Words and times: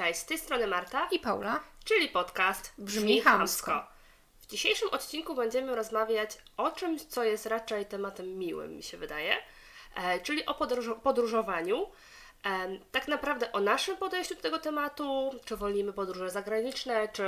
Cześć, 0.00 0.20
z 0.20 0.24
tej 0.24 0.38
strony 0.38 0.66
Marta 0.66 1.08
i 1.10 1.18
Paula, 1.18 1.60
czyli 1.84 2.08
podcast 2.08 2.72
Brzmi 2.78 3.20
Chamsko. 3.20 3.86
W 4.40 4.46
dzisiejszym 4.46 4.88
odcinku 4.90 5.34
będziemy 5.34 5.74
rozmawiać 5.74 6.38
o 6.56 6.70
czymś, 6.70 7.02
co 7.02 7.24
jest 7.24 7.46
raczej 7.46 7.86
tematem 7.86 8.38
miłym, 8.38 8.76
mi 8.76 8.82
się 8.82 8.98
wydaje, 8.98 9.36
e, 9.96 10.20
czyli 10.20 10.46
o 10.46 10.54
podróż- 10.54 11.00
podróżowaniu. 11.00 11.86
E, 12.46 12.78
tak 12.92 13.08
naprawdę 13.08 13.52
o 13.52 13.60
naszym 13.60 13.96
podejściu 13.96 14.34
do 14.34 14.40
tego 14.40 14.58
tematu, 14.58 15.30
czy 15.44 15.56
wolimy 15.56 15.92
podróże 15.92 16.30
zagraniczne, 16.30 17.08
czy 17.08 17.24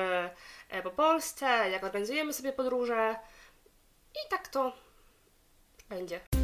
e, 0.69 0.83
po 0.83 0.91
Polsce, 0.91 1.47
jak 1.71 1.85
organizujemy 1.85 2.33
sobie 2.33 2.53
podróże. 2.53 3.17
I 4.15 4.29
tak 4.31 4.49
to 4.49 4.73
będzie. 5.89 6.42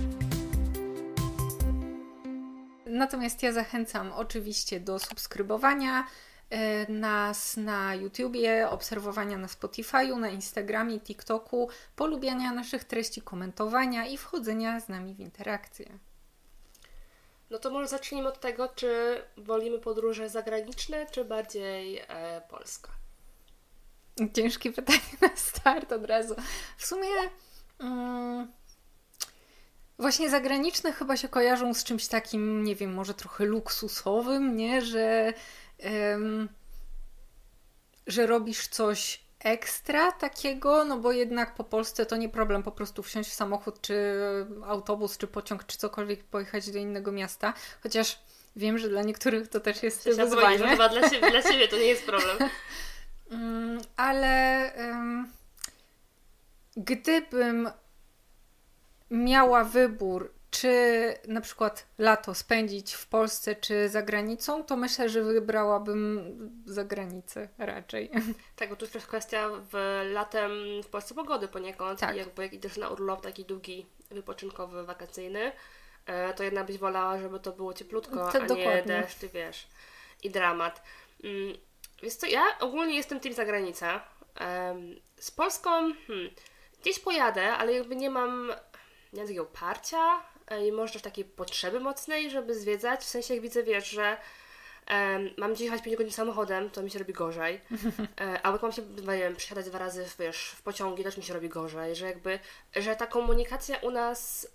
Natomiast 2.98 3.42
ja 3.42 3.52
zachęcam 3.52 4.12
oczywiście 4.12 4.80
do 4.80 4.98
subskrybowania 4.98 6.06
e, 6.50 6.92
nas 6.92 7.56
na 7.56 7.94
YouTubie, 7.94 8.70
obserwowania 8.70 9.38
na 9.38 9.46
Spotify'u, 9.46 10.18
na 10.18 10.28
Instagramie, 10.28 11.00
TikToku, 11.00 11.68
polubiania 11.96 12.52
naszych 12.52 12.84
treści, 12.84 13.22
komentowania 13.22 14.06
i 14.06 14.16
wchodzenia 14.16 14.80
z 14.80 14.88
nami 14.88 15.14
w 15.14 15.20
interakcję. 15.20 15.98
No 17.50 17.58
to 17.58 17.70
może 17.70 17.88
zacznijmy 17.88 18.28
od 18.28 18.40
tego, 18.40 18.68
czy 18.68 19.22
wolimy 19.36 19.78
podróże 19.78 20.28
zagraniczne, 20.28 21.06
czy 21.06 21.24
bardziej 21.24 21.98
e, 21.98 22.42
Polska. 22.48 22.90
Ciężkie 24.36 24.72
pytanie 24.72 25.00
na 25.20 25.36
start 25.36 25.92
od 25.92 26.04
razu. 26.04 26.34
W 26.76 26.86
sumie. 26.86 27.08
Mm, 27.78 28.52
Właśnie 29.98 30.30
zagraniczne 30.30 30.92
chyba 30.92 31.16
się 31.16 31.28
kojarzą 31.28 31.74
z 31.74 31.84
czymś 31.84 32.06
takim, 32.06 32.64
nie 32.64 32.76
wiem, 32.76 32.94
może 32.94 33.14
trochę 33.14 33.44
luksusowym, 33.44 34.56
nie? 34.56 34.82
Że, 34.82 35.32
że 38.06 38.26
robisz 38.26 38.68
coś 38.68 39.20
ekstra 39.40 40.12
takiego, 40.12 40.84
no 40.84 40.98
bo 40.98 41.12
jednak 41.12 41.54
po 41.54 41.64
Polsce 41.64 42.06
to 42.06 42.16
nie 42.16 42.28
problem 42.28 42.62
po 42.62 42.72
prostu 42.72 43.02
wsiąść 43.02 43.30
w 43.30 43.34
samochód, 43.34 43.80
czy 43.80 43.96
autobus, 44.66 45.18
czy 45.18 45.26
pociąg, 45.26 45.64
czy 45.64 45.78
cokolwiek 45.78 46.24
pojechać 46.24 46.70
do 46.70 46.78
innego 46.78 47.12
miasta. 47.12 47.54
Chociaż 47.82 48.18
wiem, 48.56 48.78
że 48.78 48.88
dla 48.88 49.02
niektórych 49.02 49.48
to 49.48 49.60
też 49.60 49.82
jest 49.82 50.00
Chciałam 50.00 50.30
wyzwanie. 50.30 50.58
Chyba 50.58 50.88
dla 50.88 51.10
ciebie, 51.10 51.30
dla 51.30 51.42
ciebie 51.42 51.68
to 51.68 51.76
nie 51.76 51.84
jest 51.84 52.06
problem. 52.06 52.36
um, 53.30 53.78
ale 53.96 54.72
um, 54.76 55.32
gdybym 56.76 57.70
miała 59.10 59.64
wybór, 59.64 60.32
czy 60.50 61.14
na 61.28 61.40
przykład 61.40 61.86
lato 61.98 62.34
spędzić 62.34 62.94
w 62.94 63.06
Polsce 63.06 63.54
czy 63.54 63.88
za 63.88 64.02
granicą, 64.02 64.64
to 64.64 64.76
myślę, 64.76 65.08
że 65.08 65.22
wybrałabym 65.22 66.62
za 66.66 66.84
granicę 66.84 67.48
raczej. 67.58 68.10
Tak, 68.56 68.68
bo 68.68 68.76
tu 68.76 68.84
jest 68.84 68.92
też 68.92 69.06
kwestia 69.06 69.50
w 69.72 70.02
latem 70.12 70.50
w 70.82 70.86
Polsce 70.86 71.14
pogody 71.14 71.48
poniekąd. 71.48 72.00
Tak. 72.00 72.14
I 72.14 72.18
jakby 72.18 72.42
jak 72.42 72.52
idziesz 72.52 72.76
na 72.76 72.88
urlop 72.88 73.20
taki 73.20 73.44
długi, 73.44 73.86
wypoczynkowy, 74.10 74.84
wakacyjny, 74.84 75.52
e, 76.06 76.34
to 76.34 76.42
jednak 76.42 76.66
byś 76.66 76.78
wolała, 76.78 77.18
żeby 77.18 77.40
to 77.40 77.52
było 77.52 77.74
cieplutko, 77.74 78.16
to, 78.16 78.42
a 78.42 78.46
dokładnie. 78.46 78.74
nie 78.74 78.82
deszcz, 78.82 79.18
wiesz, 79.34 79.68
i 80.22 80.30
dramat. 80.30 80.82
Mm, 81.24 81.54
więc 82.02 82.18
to 82.18 82.26
ja 82.26 82.42
ogólnie 82.60 82.96
jestem 82.96 83.20
tym 83.20 83.34
zagranica. 83.34 84.00
Z 85.16 85.30
Polską 85.30 85.70
hmm, 86.06 86.30
gdzieś 86.80 86.98
pojadę, 86.98 87.52
ale 87.52 87.72
jakby 87.72 87.96
nie 87.96 88.10
mam 88.10 88.52
nie 89.12 89.18
mam 89.18 89.26
takiego 89.26 89.44
parcia 89.44 90.22
e, 90.48 90.66
i 90.66 90.72
może 90.72 90.92
też 90.92 91.02
takiej 91.02 91.24
potrzeby 91.24 91.80
mocnej, 91.80 92.30
żeby 92.30 92.54
zwiedzać. 92.54 93.00
W 93.00 93.08
sensie 93.08 93.34
jak 93.34 93.42
widzę, 93.42 93.62
wiesz, 93.62 93.90
że 93.90 94.16
um, 94.90 95.30
mam 95.36 95.54
gdzieś 95.54 95.64
jechać 95.64 95.82
5 95.82 95.96
godzin 95.96 96.12
samochodem, 96.12 96.70
to 96.70 96.82
mi 96.82 96.90
się 96.90 96.98
robi 96.98 97.12
gorzej. 97.12 97.60
E, 98.20 98.42
albo 98.42 98.58
mam 98.62 98.72
się, 98.72 98.82
nie 98.82 99.18
wiem, 99.18 99.36
przysiadać 99.36 99.66
dwa 99.66 99.78
razy 99.78 100.04
w, 100.04 100.16
wiesz, 100.16 100.50
w 100.50 100.62
pociągi, 100.62 101.04
też 101.04 101.16
mi 101.16 101.22
się 101.22 101.34
robi 101.34 101.48
gorzej. 101.48 101.96
Że 101.96 102.06
jakby, 102.06 102.38
że 102.76 102.96
ta 102.96 103.06
komunikacja 103.06 103.78
u 103.78 103.90
nas 103.90 104.48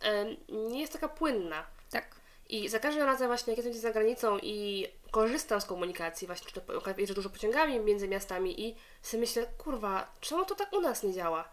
um, 0.50 0.72
nie 0.72 0.82
jest 0.82 0.94
taka 0.94 1.08
płynna. 1.08 1.66
Tak. 1.90 2.16
I 2.50 2.70
za 2.70 2.80
każdym 2.80 3.04
razem 3.04 3.28
właśnie 3.28 3.52
jak 3.52 3.58
jestem 3.58 3.72
gdzieś 3.72 3.82
za 3.82 3.92
granicą 3.92 4.38
i 4.42 4.88
korzystam 5.12 5.62
z 5.62 5.66
komunikacji, 5.66 6.28
właśnie 6.28 6.48
czy 6.48 6.62
to 6.62 6.90
jeżdżę 6.98 7.14
dużo 7.14 7.30
pociągami 7.30 7.80
między 7.80 8.08
miastami 8.08 8.68
i 8.68 8.76
sobie 9.02 9.22
myślę, 9.22 9.46
kurwa, 9.58 10.12
czemu 10.22 10.46
to 10.46 10.56
tak 10.56 10.74
u 10.74 10.82
nas 10.82 11.04
nie 11.04 11.14
działa? 11.14 11.50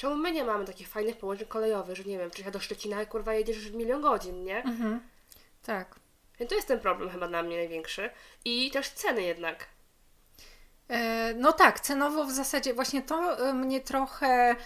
Czemu 0.00 0.16
my 0.16 0.32
nie 0.32 0.44
mamy 0.44 0.64
takich 0.64 0.88
fajnych 0.88 1.16
połączeń 1.16 1.48
kolejowych, 1.48 1.96
że 1.96 2.04
nie 2.04 2.18
wiem, 2.18 2.30
przyjechać 2.30 2.52
do 2.52 2.60
Szczecina 2.60 3.02
i 3.02 3.06
kurwa 3.06 3.34
jedziesz 3.34 3.70
milion 3.70 4.02
godzin, 4.02 4.44
nie? 4.44 4.62
Mhm. 4.62 5.00
Tak. 5.62 5.94
Więc 6.38 6.48
to 6.48 6.54
jest 6.54 6.68
ten 6.68 6.80
problem 6.80 7.10
chyba 7.10 7.28
dla 7.28 7.42
mnie 7.42 7.56
największy. 7.56 8.10
I 8.44 8.70
też 8.70 8.88
ceny 8.88 9.22
jednak. 9.22 9.66
E, 10.88 11.34
no 11.34 11.52
tak, 11.52 11.80
cenowo 11.80 12.24
w 12.24 12.32
zasadzie 12.32 12.74
właśnie 12.74 13.02
to 13.02 13.48
e, 13.48 13.54
mnie 13.54 13.80
trochę 13.80 14.56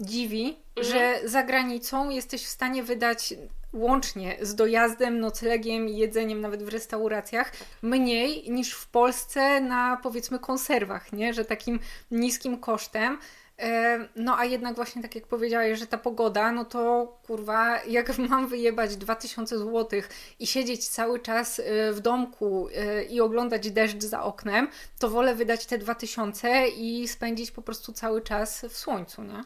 dziwi, 0.00 0.58
mhm. 0.76 0.86
że 0.86 1.28
za 1.28 1.42
granicą 1.42 2.10
jesteś 2.10 2.44
w 2.44 2.48
stanie 2.48 2.82
wydać 2.82 3.34
łącznie 3.72 4.38
z 4.40 4.54
dojazdem, 4.54 5.20
noclegiem 5.20 5.88
i 5.88 5.96
jedzeniem 5.96 6.40
nawet 6.40 6.62
w 6.62 6.68
restauracjach 6.68 7.52
mniej 7.82 8.50
niż 8.50 8.72
w 8.72 8.88
Polsce 8.88 9.60
na 9.60 9.96
powiedzmy 10.02 10.38
konserwach, 10.38 11.12
nie? 11.12 11.34
Że 11.34 11.44
takim 11.44 11.80
niskim 12.10 12.58
kosztem 12.58 13.18
no 14.16 14.38
a 14.38 14.44
jednak 14.44 14.76
właśnie 14.76 15.02
tak 15.02 15.14
jak 15.14 15.26
powiedziałeś, 15.26 15.78
że 15.78 15.86
ta 15.86 15.98
pogoda, 15.98 16.52
no 16.52 16.64
to 16.64 17.06
kurwa, 17.26 17.82
jak 17.84 18.18
mam 18.28 18.48
wyjebać 18.48 18.96
2000 18.96 19.58
zł 19.58 20.00
i 20.38 20.46
siedzieć 20.46 20.88
cały 20.88 21.20
czas 21.20 21.58
e, 21.58 21.92
w 21.92 22.00
domku 22.00 22.68
e, 22.74 23.04
i 23.04 23.20
oglądać 23.20 23.70
deszcz 23.70 24.02
za 24.02 24.22
oknem, 24.22 24.68
to 24.98 25.08
wolę 25.08 25.34
wydać 25.34 25.66
te 25.66 25.78
2000 25.78 26.68
i 26.68 27.08
spędzić 27.08 27.50
po 27.50 27.62
prostu 27.62 27.92
cały 27.92 28.22
czas 28.22 28.64
w 28.70 28.76
słońcu, 28.78 29.22
nie? 29.22 29.44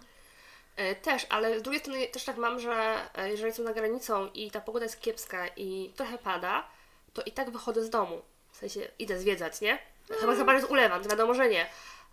Też, 1.02 1.26
ale 1.28 1.60
z 1.60 1.62
drugiej 1.62 1.80
strony 1.80 2.06
też 2.06 2.24
tak 2.24 2.36
mam, 2.36 2.60
że 2.60 2.94
jeżeli 3.26 3.46
jestem 3.46 3.66
za 3.66 3.72
granicą 3.72 4.28
i 4.34 4.50
ta 4.50 4.60
pogoda 4.60 4.84
jest 4.84 5.00
kiepska 5.00 5.46
i 5.56 5.92
trochę 5.96 6.18
pada, 6.18 6.64
to 7.12 7.22
i 7.22 7.32
tak 7.32 7.50
wychodzę 7.50 7.84
z 7.84 7.90
domu. 7.90 8.22
W 8.52 8.56
sensie 8.56 8.80
idę 8.98 9.18
zwiedzać, 9.18 9.60
nie? 9.60 9.78
Chyba, 10.20 10.34
chyba 10.34 10.54
jest 10.54 10.70
ulewam, 10.70 11.02
to 11.02 11.08
wiadomo, 11.08 11.34
że 11.34 11.48
nie 11.48 11.66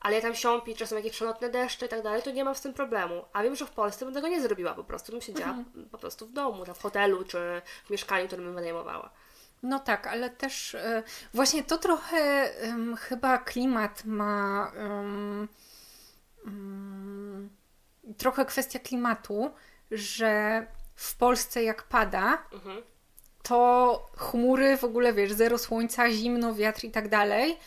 ale 0.05 0.15
ja 0.15 0.21
tam 0.21 0.35
siąpi, 0.35 0.75
czasem 0.75 0.97
jakieś 0.97 1.11
przelotne 1.11 1.49
deszcze 1.49 1.85
i 1.85 1.89
tak 1.89 2.01
dalej, 2.01 2.21
to 2.21 2.31
nie 2.31 2.43
mam 2.43 2.55
z 2.55 2.61
tym 2.61 2.73
problemu. 2.73 3.25
A 3.33 3.43
wiem, 3.43 3.55
że 3.55 3.65
w 3.65 3.71
Polsce 3.71 4.05
bym 4.05 4.13
tego 4.13 4.27
nie 4.27 4.41
zrobiła 4.41 4.73
po 4.73 4.83
prostu, 4.83 5.11
bym 5.11 5.21
siedziała 5.21 5.51
mhm. 5.51 5.89
po 5.89 5.97
prostu 5.97 6.27
w 6.27 6.31
domu, 6.31 6.65
w 6.75 6.81
hotelu 6.81 7.23
czy 7.23 7.61
w 7.85 7.89
mieszkaniu, 7.89 8.27
które 8.27 8.43
bym 8.43 8.55
wynajmowała. 8.55 9.09
No 9.63 9.79
tak, 9.79 10.07
ale 10.07 10.29
też 10.29 10.73
y, 10.73 11.03
właśnie 11.33 11.63
to 11.63 11.77
trochę 11.77 12.49
y, 12.93 12.97
chyba 12.97 13.37
klimat 13.37 14.05
ma. 14.05 14.71
Y, 16.45 18.13
trochę 18.17 18.45
kwestia 18.45 18.79
klimatu, 18.79 19.51
że 19.91 20.65
w 20.95 21.15
Polsce 21.15 21.63
jak 21.63 21.83
pada, 21.83 22.43
mhm. 22.53 22.81
to 23.43 24.05
chmury 24.17 24.77
w 24.77 24.83
ogóle 24.83 25.13
wiesz, 25.13 25.33
zero 25.33 25.57
słońca, 25.57 26.11
zimno, 26.11 26.55
wiatr 26.55 26.83
i 26.83 26.91
tak 26.91 27.09
dalej. 27.09 27.57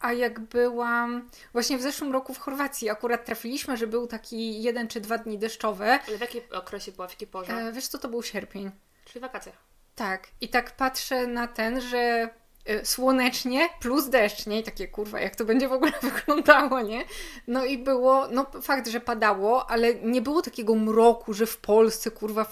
A 0.00 0.12
jak 0.12 0.40
byłam 0.40 1.30
właśnie 1.52 1.78
w 1.78 1.82
zeszłym 1.82 2.12
roku 2.12 2.34
w 2.34 2.38
Chorwacji, 2.38 2.90
akurat 2.90 3.24
trafiliśmy, 3.24 3.76
że 3.76 3.86
był 3.86 4.06
taki 4.06 4.62
jeden 4.62 4.88
czy 4.88 5.00
dwa 5.00 5.18
dni 5.18 5.38
deszczowe. 5.38 5.98
Ale 6.08 6.18
w 6.18 6.20
jakim 6.20 6.42
okresie 6.52 6.92
była, 6.92 7.08
w 7.08 7.10
jakiej 7.10 7.28
porze? 7.28 7.52
E, 7.52 7.72
wiesz 7.72 7.88
co, 7.88 7.98
to 7.98 8.08
był 8.08 8.22
sierpień. 8.22 8.70
Czyli 9.04 9.20
wakacje. 9.20 9.52
Tak. 9.94 10.28
I 10.40 10.48
tak 10.48 10.76
patrzę 10.76 11.26
na 11.26 11.46
ten, 11.48 11.80
że 11.80 12.28
e, 12.64 12.84
słonecznie 12.84 13.68
plus 13.80 14.08
deszcz, 14.08 14.46
nie? 14.46 14.60
I 14.60 14.62
takie, 14.62 14.88
kurwa, 14.88 15.20
jak 15.20 15.36
to 15.36 15.44
będzie 15.44 15.68
w 15.68 15.72
ogóle 15.72 15.92
wyglądało, 16.12 16.80
nie? 16.80 17.04
No 17.46 17.64
i 17.64 17.78
było, 17.78 18.28
no 18.30 18.46
fakt, 18.62 18.88
że 18.88 19.00
padało, 19.00 19.70
ale 19.70 19.94
nie 19.94 20.22
było 20.22 20.42
takiego 20.42 20.74
mroku, 20.74 21.34
że 21.34 21.46
w 21.46 21.56
Polsce, 21.56 22.10
kurwa, 22.10 22.46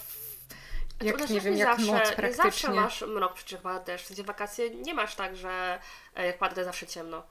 jak 1.02 1.30
nie 1.30 1.40
wiem, 1.40 1.56
jak 1.56 1.68
zawsze, 1.68 1.92
noc 1.92 2.12
praktycznie. 2.12 2.44
Nie 2.44 2.50
zawsze 2.50 2.70
masz 2.70 3.02
mrok, 3.02 3.34
przecież 3.34 3.60
pada 3.60 3.84
deszcz. 3.84 4.04
W 4.04 4.08
sensie 4.08 4.22
wakacje 4.22 4.70
nie 4.70 4.94
masz 4.94 5.14
tak, 5.14 5.36
że 5.36 5.78
e, 6.16 6.26
jak 6.26 6.38
pada, 6.38 6.54
to 6.54 6.64
zawsze 6.64 6.86
ciemno. 6.86 7.22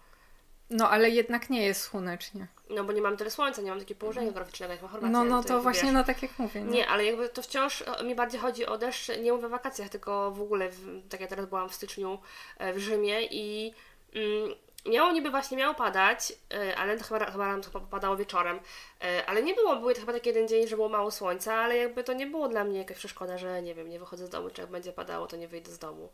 No, 0.69 0.89
ale 0.89 1.09
jednak 1.09 1.49
nie 1.49 1.65
jest 1.65 1.81
słonecznie. 1.81 2.47
No, 2.69 2.83
bo 2.83 2.93
nie 2.93 3.01
mam 3.01 3.17
tyle 3.17 3.31
słońca, 3.31 3.61
nie 3.61 3.69
mam 3.69 3.79
takiego 3.79 3.99
położenia 3.99 4.25
geograficznego 4.25 4.73
jak 4.73 4.81
w 4.81 4.87
Chorwacji. 4.87 5.11
No, 5.11 5.23
no 5.23 5.41
to, 5.41 5.47
to 5.47 5.61
właśnie, 5.61 5.83
wiesz. 5.83 5.93
no 5.93 6.03
tak 6.03 6.21
jak 6.21 6.39
mówię. 6.39 6.61
Nie? 6.61 6.71
nie, 6.71 6.87
ale 6.87 7.05
jakby 7.05 7.29
to 7.29 7.41
wciąż 7.41 7.83
mi 8.03 8.15
bardziej 8.15 8.39
chodzi 8.39 8.65
o 8.65 8.77
deszcz, 8.77 9.07
nie 9.21 9.33
mówię 9.33 9.45
o 9.45 9.49
wakacjach, 9.49 9.89
tylko 9.89 10.31
w 10.31 10.41
ogóle, 10.41 10.69
w, 10.69 11.09
tak 11.09 11.21
jak 11.21 11.29
teraz 11.29 11.45
byłam 11.45 11.69
w 11.69 11.73
styczniu 11.73 12.19
e, 12.57 12.73
w 12.73 12.79
Rzymie 12.79 13.21
i 13.31 13.73
mm, 14.15 14.55
miało 14.85 15.11
niby 15.11 15.31
właśnie 15.31 15.57
miało 15.57 15.75
padać, 15.75 16.33
e, 16.53 16.77
ale 16.77 16.97
to 16.97 17.03
chyba, 17.03 17.31
chyba 17.31 17.59
to 17.59 17.81
padało 17.81 18.17
wieczorem, 18.17 18.59
e, 19.01 19.25
ale 19.25 19.43
nie 19.43 19.53
było, 19.53 19.75
były 19.75 19.93
to 19.93 19.99
chyba 19.99 20.13
taki 20.13 20.29
jeden 20.29 20.47
dzień, 20.47 20.67
że 20.67 20.75
było 20.75 20.89
mało 20.89 21.11
słońca, 21.11 21.55
ale 21.55 21.77
jakby 21.77 22.03
to 22.03 22.13
nie 22.13 22.27
było 22.27 22.47
dla 22.47 22.63
mnie 22.63 22.77
jakaś 22.77 22.97
przeszkoda, 22.97 23.37
że 23.37 23.61
nie 23.61 23.75
wiem, 23.75 23.89
nie 23.89 23.99
wychodzę 23.99 24.27
z 24.27 24.29
domu, 24.29 24.49
czy 24.49 24.61
jak 24.61 24.69
będzie 24.69 24.93
padało, 24.93 25.27
to 25.27 25.35
nie 25.35 25.47
wyjdę 25.47 25.71
z 25.71 25.79
domu. 25.79 26.09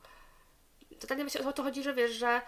Totalnie 1.00 1.24
właśnie 1.24 1.48
o 1.48 1.54
to 1.54 1.64
chodzi, 1.64 1.84
że 1.84 1.94
wiesz, 1.94 2.12
że 2.12 2.42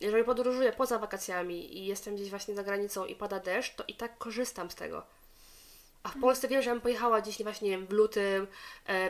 jeżeli 0.00 0.24
podróżuję 0.24 0.72
poza 0.72 0.98
wakacjami 0.98 1.78
i 1.78 1.86
jestem 1.86 2.14
gdzieś 2.14 2.30
właśnie 2.30 2.54
za 2.54 2.64
granicą 2.64 3.04
i 3.04 3.14
pada 3.14 3.40
deszcz, 3.40 3.74
to 3.74 3.84
i 3.88 3.94
tak 3.94 4.18
korzystam 4.18 4.70
z 4.70 4.74
tego. 4.74 5.06
A 6.02 6.08
w 6.08 6.20
Polsce 6.20 6.48
wiem, 6.48 6.62
że 6.62 6.70
bym 6.70 6.80
pojechała 6.80 7.20
gdzieś 7.20 7.42
właśnie, 7.42 7.70
nie 7.70 7.76
wiem, 7.76 7.86
w 7.86 7.90
lutym, 7.90 8.46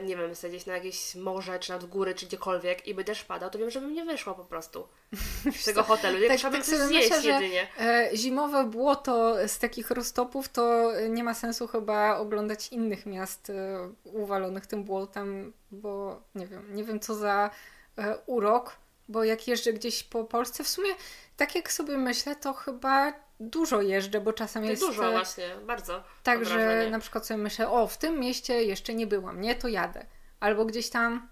nie 0.04 0.16
wiem, 0.16 0.34
sobie 0.34 0.50
gdzieś 0.50 0.66
na 0.66 0.74
jakieś 0.74 1.14
morze, 1.14 1.58
czy 1.58 1.72
nad 1.72 1.84
góry, 1.84 2.14
czy 2.14 2.26
gdziekolwiek 2.26 2.86
i 2.86 2.94
by 2.94 3.04
deszcz 3.04 3.24
padał, 3.24 3.50
to 3.50 3.58
wiem, 3.58 3.70
że 3.70 3.80
bym 3.80 3.94
nie 3.94 4.04
wyszła 4.04 4.34
po 4.34 4.44
prostu 4.44 4.88
z 5.60 5.64
tego 5.64 5.82
hotelu. 5.82 6.28
tak, 6.28 6.38
trzeba 6.38 6.56
tak 6.56 6.66
sobie 6.66 6.84
myślę, 6.84 7.22
jedynie. 7.22 7.68
Że, 7.78 8.10
zimowe 8.14 8.64
błoto 8.64 9.48
z 9.48 9.58
takich 9.58 9.90
roztopów 9.90 10.48
to 10.48 10.92
nie 11.08 11.24
ma 11.24 11.34
sensu 11.34 11.66
chyba 11.66 12.16
oglądać 12.16 12.68
innych 12.68 13.06
miast 13.06 13.50
e, 13.50 13.90
uwalonych 14.04 14.66
tym 14.66 14.84
błotem, 14.84 15.52
bo 15.70 16.22
nie 16.34 16.46
wiem, 16.46 16.74
nie 16.74 16.84
wiem 16.84 17.00
co 17.00 17.14
za 17.14 17.50
e, 17.98 18.18
urok, 18.26 18.76
bo 19.10 19.24
jak 19.24 19.48
jeżdżę 19.48 19.72
gdzieś 19.72 20.02
po 20.02 20.24
Polsce, 20.24 20.64
w 20.64 20.68
sumie 20.68 20.90
tak 21.36 21.54
jak 21.54 21.72
sobie 21.72 21.98
myślę, 21.98 22.36
to 22.36 22.52
chyba 22.52 23.12
dużo 23.40 23.82
jeżdżę, 23.82 24.20
bo 24.20 24.32
czasem 24.32 24.64
jest... 24.64 24.82
Dużo 24.82 25.10
właśnie, 25.10 25.44
bardzo. 25.66 26.04
Także 26.22 26.88
na 26.90 26.98
przykład 26.98 27.26
sobie 27.26 27.42
myślę, 27.42 27.70
o 27.70 27.86
w 27.86 27.98
tym 27.98 28.20
mieście 28.20 28.64
jeszcze 28.64 28.94
nie 28.94 29.06
byłam, 29.06 29.40
nie, 29.40 29.54
to 29.54 29.68
jadę. 29.68 30.06
Albo 30.40 30.64
gdzieś 30.64 30.90
tam 30.90 31.28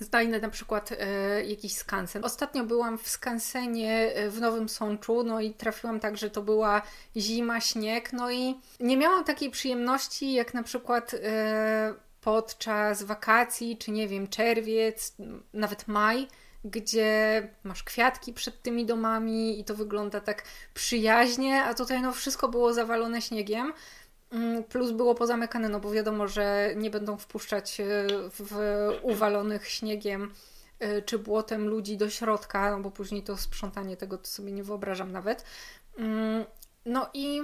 znajdę 0.00 0.40
na 0.40 0.48
przykład 0.48 0.92
e, 0.92 1.44
jakiś 1.44 1.74
skansen. 1.74 2.24
Ostatnio 2.24 2.64
byłam 2.64 2.98
w 2.98 3.08
skansenie 3.08 4.12
e, 4.14 4.30
w 4.30 4.40
Nowym 4.40 4.68
Sączu, 4.68 5.24
no 5.24 5.40
i 5.40 5.54
trafiłam 5.54 6.00
tak, 6.00 6.16
że 6.16 6.30
to 6.30 6.42
była 6.42 6.82
zima, 7.16 7.60
śnieg, 7.60 8.12
no 8.12 8.30
i 8.30 8.60
nie 8.80 8.96
miałam 8.96 9.24
takiej 9.24 9.50
przyjemności 9.50 10.32
jak 10.32 10.54
na 10.54 10.62
przykład 10.62 11.14
e, 11.14 11.94
podczas 12.20 13.02
wakacji, 13.02 13.78
czy 13.78 13.90
nie 13.90 14.08
wiem, 14.08 14.28
czerwiec, 14.28 15.16
nawet 15.52 15.88
maj, 15.88 16.28
gdzie 16.64 17.48
masz 17.64 17.82
kwiatki 17.82 18.32
przed 18.32 18.62
tymi 18.62 18.86
domami 18.86 19.60
i 19.60 19.64
to 19.64 19.74
wygląda 19.74 20.20
tak 20.20 20.44
przyjaźnie, 20.74 21.64
a 21.64 21.74
tutaj 21.74 22.02
no 22.02 22.12
wszystko 22.12 22.48
było 22.48 22.72
zawalone 22.74 23.22
śniegiem. 23.22 23.72
Mm, 24.32 24.64
plus 24.64 24.90
było 24.90 25.14
pozamykane, 25.14 25.68
no 25.68 25.80
bo 25.80 25.90
wiadomo, 25.90 26.28
że 26.28 26.72
nie 26.76 26.90
będą 26.90 27.16
wpuszczać 27.16 27.80
e, 27.80 27.84
w 28.30 28.52
uwalonych 29.02 29.68
śniegiem 29.68 30.34
e, 30.78 31.02
czy 31.02 31.18
błotem 31.18 31.68
ludzi 31.68 31.96
do 31.96 32.10
środka, 32.10 32.70
no 32.70 32.82
bo 32.82 32.90
później 32.90 33.22
to 33.22 33.36
sprzątanie 33.36 33.96
tego 33.96 34.18
to 34.18 34.26
sobie 34.26 34.52
nie 34.52 34.62
wyobrażam 34.62 35.12
nawet. 35.12 35.44
Mm, 35.98 36.44
no 36.86 37.10
i 37.14 37.42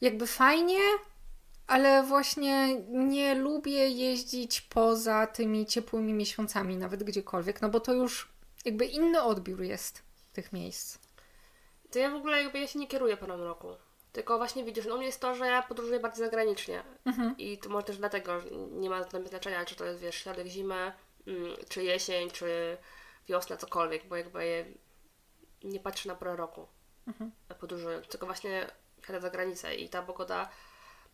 jakby 0.00 0.26
fajnie, 0.26 0.78
ale 1.66 2.02
właśnie 2.02 2.74
nie 2.88 3.34
lubię 3.34 3.88
jeździć 3.88 4.60
poza 4.60 5.26
tymi 5.26 5.66
ciepłymi 5.66 6.12
miesiącami, 6.12 6.76
nawet 6.76 7.02
gdziekolwiek, 7.02 7.62
no 7.62 7.68
bo 7.68 7.80
to 7.80 7.92
już 7.92 8.28
jakby 8.64 8.84
inny 8.86 9.22
odbiór 9.22 9.62
jest 9.62 10.02
tych 10.32 10.52
miejsc. 10.52 10.98
To 11.90 11.98
ja 11.98 12.10
w 12.10 12.14
ogóle 12.14 12.42
jakby 12.42 12.58
ja 12.58 12.66
się 12.66 12.78
nie 12.78 12.86
kieruję 12.86 13.16
porą 13.16 13.36
roku. 13.36 13.68
Tylko 14.12 14.38
właśnie 14.38 14.64
widzisz, 14.64 14.86
no 14.86 14.94
u 14.94 14.96
mnie 14.96 15.06
jest 15.06 15.20
to, 15.20 15.34
że 15.34 15.46
ja 15.46 15.62
podróżuję 15.62 16.00
bardzo 16.00 16.24
zagranicznie. 16.24 16.82
Mhm. 17.04 17.36
I 17.38 17.58
to 17.58 17.68
może 17.68 17.86
też 17.86 17.98
dlatego, 17.98 18.40
że 18.40 18.50
nie 18.50 18.90
ma 18.90 19.04
dla 19.04 19.18
mnie 19.18 19.28
znaczenia, 19.28 19.64
czy 19.64 19.76
to 19.76 19.84
jest 19.84 20.00
wiesz, 20.00 20.14
środek 20.14 20.46
zimy, 20.46 20.92
mm, 21.26 21.56
czy 21.68 21.84
jesień, 21.84 22.30
czy 22.30 22.76
wiosna, 23.28 23.56
cokolwiek, 23.56 24.08
bo 24.08 24.16
jakby 24.16 24.64
nie 25.64 25.80
patrzę 25.80 26.08
na 26.08 26.14
porę 26.14 26.36
roku 26.36 26.66
mhm. 27.06 27.30
Tylko 28.08 28.26
właśnie 28.26 28.66
jadę 29.08 29.20
za 29.20 29.30
granicę 29.30 29.74
i 29.74 29.88
ta 29.88 30.02
pogoda 30.02 30.48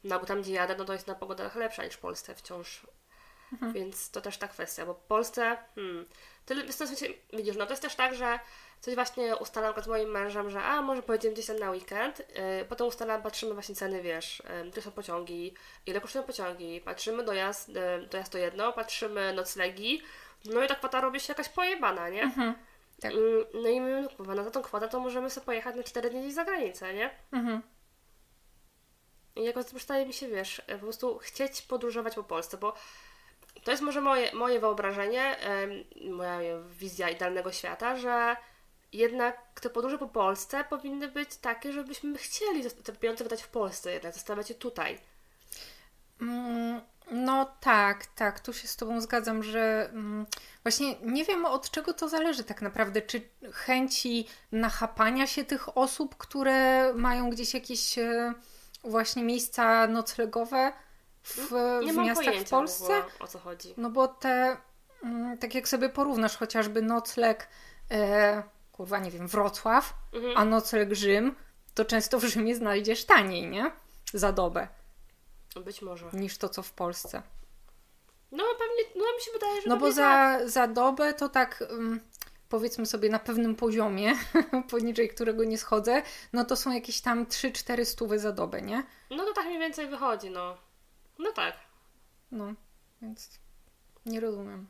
no 0.04 0.18
bo 0.20 0.26
tam 0.26 0.42
gdzie 0.42 0.52
jadę, 0.52 0.74
no 0.78 0.84
to 0.84 0.92
jest 0.92 1.06
na 1.06 1.14
pogoda 1.14 1.50
lepsza 1.54 1.84
niż 1.84 1.94
w 1.94 1.98
Polsce 1.98 2.34
wciąż. 2.34 2.86
Mhm. 3.52 3.72
Więc 3.72 4.10
to 4.10 4.20
też 4.20 4.36
ta 4.36 4.48
kwestia, 4.48 4.86
bo 4.86 4.94
w 4.94 5.00
Polsce, 5.00 5.56
hmm, 5.74 6.06
tyle, 6.46 6.64
widzisz, 7.32 7.56
no 7.56 7.66
to 7.66 7.72
jest 7.72 7.82
też 7.82 7.94
tak, 7.94 8.14
że 8.14 8.38
coś 8.80 8.94
właśnie 8.94 9.36
ustalam 9.36 9.82
z 9.82 9.86
moim 9.86 10.10
mężem, 10.10 10.50
że 10.50 10.62
a 10.62 10.82
może 10.82 11.02
pojedziemy 11.02 11.34
gdzieś 11.34 11.46
tam 11.46 11.58
na 11.58 11.70
weekend, 11.70 12.18
yy, 12.18 12.64
potem 12.68 12.86
ustalam, 12.86 13.22
patrzymy 13.22 13.54
właśnie 13.54 13.74
ceny, 13.74 14.02
wiesz, 14.02 14.42
yy, 14.64 14.70
gdzie 14.70 14.82
są 14.82 14.90
pociągi, 14.90 15.54
ile 15.86 16.00
kosztują 16.00 16.24
pociągi, 16.24 16.80
patrzymy 16.80 17.24
dojazd, 17.24 17.68
yy, 17.68 18.06
dojazd 18.10 18.32
to 18.32 18.38
jedno, 18.38 18.72
patrzymy 18.72 19.32
noclegi, 19.32 20.02
no 20.44 20.64
i 20.64 20.68
ta 20.68 20.74
kwota 20.74 21.00
robi 21.00 21.20
się 21.20 21.30
jakaś 21.30 21.48
pojebana, 21.48 22.08
nie? 22.08 22.22
Mhm. 22.22 22.54
Tak. 23.00 23.12
Yy, 23.14 23.46
no 23.54 23.68
i 23.68 23.80
my, 23.80 24.08
no, 24.18 24.34
na 24.34 24.50
tą 24.50 24.62
kwotę 24.62 24.88
to 24.88 25.00
możemy 25.00 25.30
sobie 25.30 25.46
pojechać 25.46 25.76
na 25.76 25.82
4 25.82 26.10
dni 26.10 26.32
za 26.32 26.44
granicę, 26.44 26.94
nie? 26.94 27.10
Mhm. 27.32 27.62
Jakoś 29.36 29.66
przestaje 29.66 30.06
mi 30.06 30.12
się, 30.12 30.28
wiesz, 30.28 30.62
po 30.66 30.78
prostu 30.78 31.18
chcieć 31.18 31.62
podróżować 31.62 32.14
po 32.14 32.24
Polsce, 32.24 32.56
bo 32.56 32.74
to 33.64 33.70
jest 33.70 33.82
może 33.82 34.00
moje, 34.00 34.34
moje 34.34 34.60
wyobrażenie, 34.60 35.36
moja 36.10 36.38
wizja 36.70 37.10
idealnego 37.10 37.52
świata, 37.52 37.96
że 37.96 38.36
jednak 38.92 39.60
te 39.60 39.70
podróże 39.70 39.98
po 39.98 40.08
Polsce 40.08 40.64
powinny 40.64 41.08
być 41.08 41.36
takie, 41.36 41.72
żebyśmy 41.72 42.18
chcieli 42.18 42.70
te 42.84 42.92
pieniądze 42.92 43.24
wydać 43.24 43.42
w 43.42 43.48
Polsce, 43.48 43.92
jednak 43.92 44.14
zostawiać 44.14 44.48
je 44.48 44.54
tutaj. 44.54 44.98
Mm, 46.20 46.80
no 47.10 47.56
tak, 47.60 48.06
tak, 48.06 48.40
tu 48.40 48.52
się 48.52 48.68
z 48.68 48.76
Tobą 48.76 49.00
zgadzam, 49.00 49.42
że 49.42 49.88
mm, 49.92 50.26
właśnie 50.62 50.94
nie 51.02 51.24
wiem 51.24 51.44
od 51.44 51.70
czego 51.70 51.92
to 51.92 52.08
zależy 52.08 52.44
tak 52.44 52.62
naprawdę. 52.62 53.02
Czy 53.02 53.22
chęci 53.52 54.28
nachapania 54.52 55.26
się 55.26 55.44
tych 55.44 55.78
osób, 55.78 56.16
które 56.16 56.92
mają 56.94 57.30
gdzieś 57.30 57.54
jakieś 57.54 57.98
e, 57.98 58.34
właśnie 58.84 59.22
miejsca 59.22 59.86
noclegowe 59.86 60.72
w, 61.22 61.50
w 61.92 61.96
miastach 61.96 62.34
w 62.34 62.50
Polsce. 62.50 63.02
o 63.20 63.26
co 63.26 63.38
chodzi. 63.38 63.74
No 63.76 63.90
bo 63.90 64.08
te, 64.08 64.56
mm, 65.02 65.38
tak 65.38 65.54
jak 65.54 65.68
sobie 65.68 65.88
porównasz 65.88 66.36
chociażby 66.36 66.82
nocleg, 66.82 67.48
e, 67.90 68.42
kurwa 68.72 68.98
nie 68.98 69.10
wiem, 69.10 69.28
Wrocław, 69.28 69.94
mhm. 70.12 70.36
a 70.36 70.44
nocleg 70.44 70.94
Rzym, 70.94 71.34
to 71.74 71.84
często 71.84 72.18
w 72.18 72.24
Rzymie 72.24 72.56
znajdziesz 72.56 73.04
taniej, 73.04 73.48
nie? 73.48 73.70
Za 74.14 74.32
dobę. 74.32 74.68
Być 75.64 75.82
może. 75.82 76.06
Niż 76.12 76.38
to, 76.38 76.48
co 76.48 76.62
w 76.62 76.72
Polsce. 76.72 77.22
No 78.32 78.44
pewnie, 78.58 78.82
no 78.96 79.16
mi 79.16 79.22
się 79.22 79.32
wydaje, 79.32 79.62
że 79.62 79.68
No 79.68 79.76
bo 79.76 79.92
za, 79.92 80.02
tak. 80.02 80.48
za 80.48 80.66
dobę 80.66 81.14
to 81.14 81.28
tak... 81.28 81.64
Um, 81.70 82.00
powiedzmy 82.52 82.86
sobie 82.86 83.08
na 83.08 83.18
pewnym 83.18 83.54
poziomie, 83.54 84.14
poniżej 84.70 85.08
którego 85.08 85.44
nie 85.44 85.58
schodzę, 85.58 86.02
no 86.32 86.44
to 86.44 86.56
są 86.56 86.72
jakieś 86.72 87.00
tam 87.00 87.26
3-4 87.26 87.84
stówy 87.84 88.18
za 88.18 88.32
dobę, 88.32 88.62
nie? 88.62 88.82
No 89.10 89.24
to 89.24 89.32
tak 89.32 89.46
mniej 89.46 89.58
więcej 89.58 89.88
wychodzi, 89.88 90.30
no. 90.30 90.56
No 91.18 91.32
tak. 91.32 91.54
No, 92.30 92.54
więc 93.02 93.30
nie 94.06 94.20
rozumiem. 94.20 94.66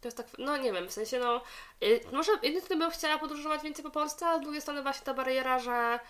To 0.00 0.08
jest 0.08 0.16
tak, 0.16 0.26
no 0.38 0.56
nie 0.56 0.72
wiem, 0.72 0.88
w 0.88 0.92
sensie 0.92 1.18
no, 1.18 1.42
y, 1.82 2.00
może 2.12 2.32
jednym 2.42 2.78
bym 2.78 2.90
chciała 2.90 3.18
podróżować 3.18 3.62
więcej 3.62 3.82
po 3.82 3.90
Polsce, 3.90 4.26
a 4.26 4.38
z 4.38 4.40
drugiej 4.40 4.60
strony 4.60 4.82
właśnie 4.82 5.04
ta 5.04 5.14
bariera, 5.14 5.58
że 5.58 6.00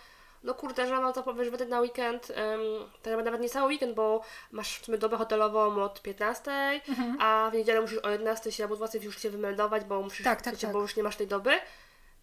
no 0.47 0.55
kurde, 0.55 0.87
że 0.87 1.01
no 1.01 1.13
to 1.13 1.23
powiesz 1.23 1.51
wydać 1.51 1.69
na 1.69 1.81
weekend, 1.81 2.31
um, 2.31 2.91
tak 3.03 3.25
nawet 3.25 3.41
nie 3.41 3.49
cały 3.49 3.69
weekend, 3.69 3.95
bo 3.95 4.23
masz 4.53 4.79
w 4.79 4.85
sumie 4.85 4.99
dobę 4.99 5.17
hotelową 5.17 5.83
od 5.83 6.03
15, 6.03 6.51
mhm. 6.89 7.17
a 7.21 7.51
w 7.51 7.55
niedzielę 7.55 7.81
musisz 7.81 7.99
o 7.99 8.11
11 8.11 8.53
się 8.53 8.65
albo 8.65 8.77
20 8.77 8.99
już 8.99 9.23
się 9.23 9.31
wymeldować, 9.31 9.85
bo 9.85 10.03
musisz, 10.03 10.25
tak, 10.25 10.43
tak, 10.43 10.57
tak. 10.57 10.73
bo 10.73 10.81
już 10.81 10.97
nie 10.97 11.03
masz 11.03 11.17
tej 11.17 11.27
doby. 11.27 11.51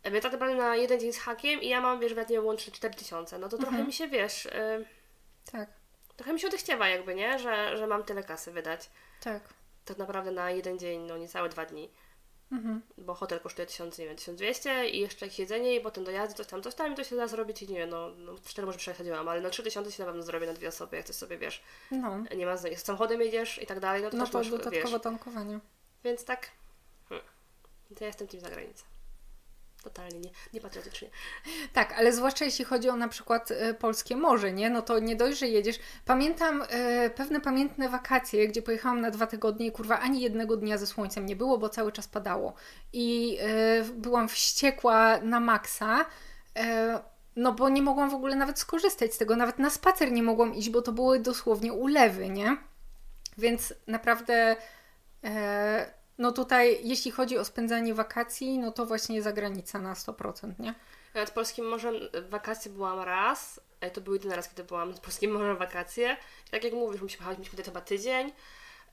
Więc 0.04 0.24
tak 0.24 0.32
naprawdę 0.32 0.56
na 0.56 0.76
jeden 0.76 1.00
dzień 1.00 1.14
z 1.14 1.20
hakiem 1.20 1.62
i 1.62 1.68
ja 1.68 1.82
mam, 1.82 2.00
wiesz, 2.00 2.14
nie 2.30 2.42
łącznie 2.42 2.74
4000, 2.74 3.38
no 3.40 3.50
to 3.50 3.58
trochę 3.58 3.70
mhm. 3.70 3.88
mi 3.88 3.94
się, 3.94 4.08
wiesz... 4.08 4.46
Yy, 4.46 4.86
tak. 5.52 5.70
Trochę 6.18 6.34
mi 6.34 6.40
się 6.40 6.48
odechciewa 6.48 6.88
jakby, 6.88 7.16
nie? 7.16 7.40
Że, 7.40 7.78
że 7.78 7.88
mam 7.88 8.04
tyle 8.04 8.24
kasy 8.24 8.52
wydać. 8.52 8.90
Tak. 9.24 9.42
Tak 9.86 9.98
naprawdę 9.98 10.32
na 10.32 10.52
jeden 10.52 10.80
dzień, 10.80 11.02
no 11.02 11.18
niecałe 11.18 11.50
dwa 11.50 11.66
dni. 11.66 11.90
Mhm. 12.52 12.82
Bo 12.98 13.14
hotel 13.14 13.40
kosztuje 13.40 13.66
1000, 13.66 13.98
nie 13.98 14.06
wiem, 14.06 14.16
1200 14.16 14.90
i 14.90 15.00
jeszcze 15.00 15.26
jakieś 15.26 15.40
jedzenie 15.40 15.76
i 15.76 15.82
potem 15.82 16.04
dojazdy, 16.04 16.36
coś 16.36 16.48
tam, 16.48 16.62
coś 16.62 16.76
tam 16.76 16.94
i 16.94 16.96
to 16.96 17.04
się 17.04 17.16
da 17.16 17.28
zrobić 17.28 17.62
i 17.62 17.68
nie 17.68 17.78
wiem, 17.80 17.90
no, 17.90 18.10
no 18.18 18.36
4 18.46 18.66
może 18.66 18.78
przesadziłam, 18.78 19.30
ale 19.30 19.42
na 19.42 19.50
3000 19.50 19.92
się 19.92 20.04
na 20.04 20.08
pewno 20.08 20.24
zrobię 20.24 20.48
na 20.48 20.54
dwie 20.54 20.68
osoby, 20.68 20.98
jak 20.98 21.06
coś 21.06 21.16
sobie, 21.16 21.38
wiesz, 21.38 21.64
no. 21.92 22.24
nie 22.36 22.46
ma, 22.46 22.58
z 22.58 22.84
samochodem 22.84 23.22
jedziesz 23.22 23.62
i 23.62 23.66
tak 23.66 23.80
dalej, 23.80 24.04
no 24.04 24.10
to 24.10 24.18
no 24.18 24.24
też 24.24 24.32
to 24.32 24.38
masz, 24.38 24.50
dodatkowo 24.50 24.90
wiesz. 24.90 25.02
tankowanie. 25.02 25.60
Więc 26.04 26.26
tak, 26.26 26.52
hmm. 27.10 27.28
to 27.96 28.04
ja 28.04 28.08
jestem 28.08 28.28
tym 28.28 28.40
za 28.40 28.50
granicą 28.50 28.93
totalnie 29.84 30.20
nie, 30.20 30.30
niepatriotycznie. 30.54 31.10
Tak, 31.74 31.94
ale 31.98 32.14
zwłaszcza 32.14 32.46
jeśli 32.46 32.66
chodzi 32.66 32.90
o 32.90 32.96
na 32.96 33.08
przykład 33.08 33.52
e, 33.52 33.74
polskie 33.74 34.16
morze, 34.16 34.54
nie? 34.54 34.70
No 34.70 34.82
to 34.82 35.00
nie 35.00 35.16
dość, 35.16 35.40
że 35.40 35.48
jedziesz. 35.48 35.80
Pamiętam 36.06 36.64
e, 36.70 37.10
pewne 37.10 37.42
pamiętne 37.42 37.90
wakacje, 37.90 38.48
gdzie 38.48 38.62
pojechałam 38.62 39.02
na 39.02 39.12
dwa 39.12 39.28
tygodnie 39.28 39.66
i 39.66 39.72
kurwa 39.72 40.00
ani 40.00 40.22
jednego 40.22 40.58
dnia 40.58 40.78
ze 40.78 40.88
słońcem 40.88 41.26
nie 41.26 41.36
było, 41.36 41.58
bo 41.58 41.70
cały 41.70 41.92
czas 41.92 42.08
padało. 42.08 42.54
I 42.94 43.38
e, 43.42 43.84
byłam 43.84 44.30
wściekła 44.30 45.20
na 45.22 45.40
maksa. 45.40 46.06
E, 46.58 47.00
no 47.36 47.54
bo 47.54 47.70
nie 47.70 47.82
mogłam 47.82 48.10
w 48.10 48.14
ogóle 48.14 48.36
nawet 48.36 48.60
skorzystać 48.60 49.14
z 49.14 49.18
tego, 49.18 49.36
nawet 49.36 49.60
na 49.60 49.70
spacer 49.70 50.12
nie 50.12 50.24
mogłam 50.24 50.56
iść, 50.56 50.70
bo 50.70 50.82
to 50.82 50.92
były 50.92 51.20
dosłownie 51.20 51.74
ulewy, 51.74 52.30
nie? 52.30 52.58
Więc 53.38 53.74
naprawdę 53.88 54.56
e, 55.24 55.94
no 56.18 56.32
tutaj, 56.32 56.80
jeśli 56.84 57.12
chodzi 57.12 57.38
o 57.38 57.46
spędzanie 57.46 57.94
wakacji, 57.94 58.60
no 58.60 58.72
to 58.72 58.86
właśnie 58.86 59.22
zagranica 59.22 59.80
na 59.80 59.94
100%, 59.94 60.60
nie? 60.60 60.74
Ja 61.14 61.22
nad 61.22 61.32
Polskim 61.32 61.66
Morzem 61.66 61.94
wakacje 62.30 62.72
byłam 62.72 63.00
raz, 63.00 63.62
to 63.94 64.02
był 64.02 64.14
jedyny 64.14 64.36
raz, 64.36 64.50
kiedy 64.50 64.64
byłam 64.64 64.90
nad 64.90 65.00
Polskim 65.00 65.32
Morzem 65.32 65.58
wakacje. 65.58 66.18
Tak 66.52 66.64
jak 66.64 66.74
mówisz, 66.74 67.02
musimy 67.02 67.22
jechać, 67.24 67.38
mieliśmy 67.38 67.64
chyba 67.64 67.82
tydzień, 67.82 68.32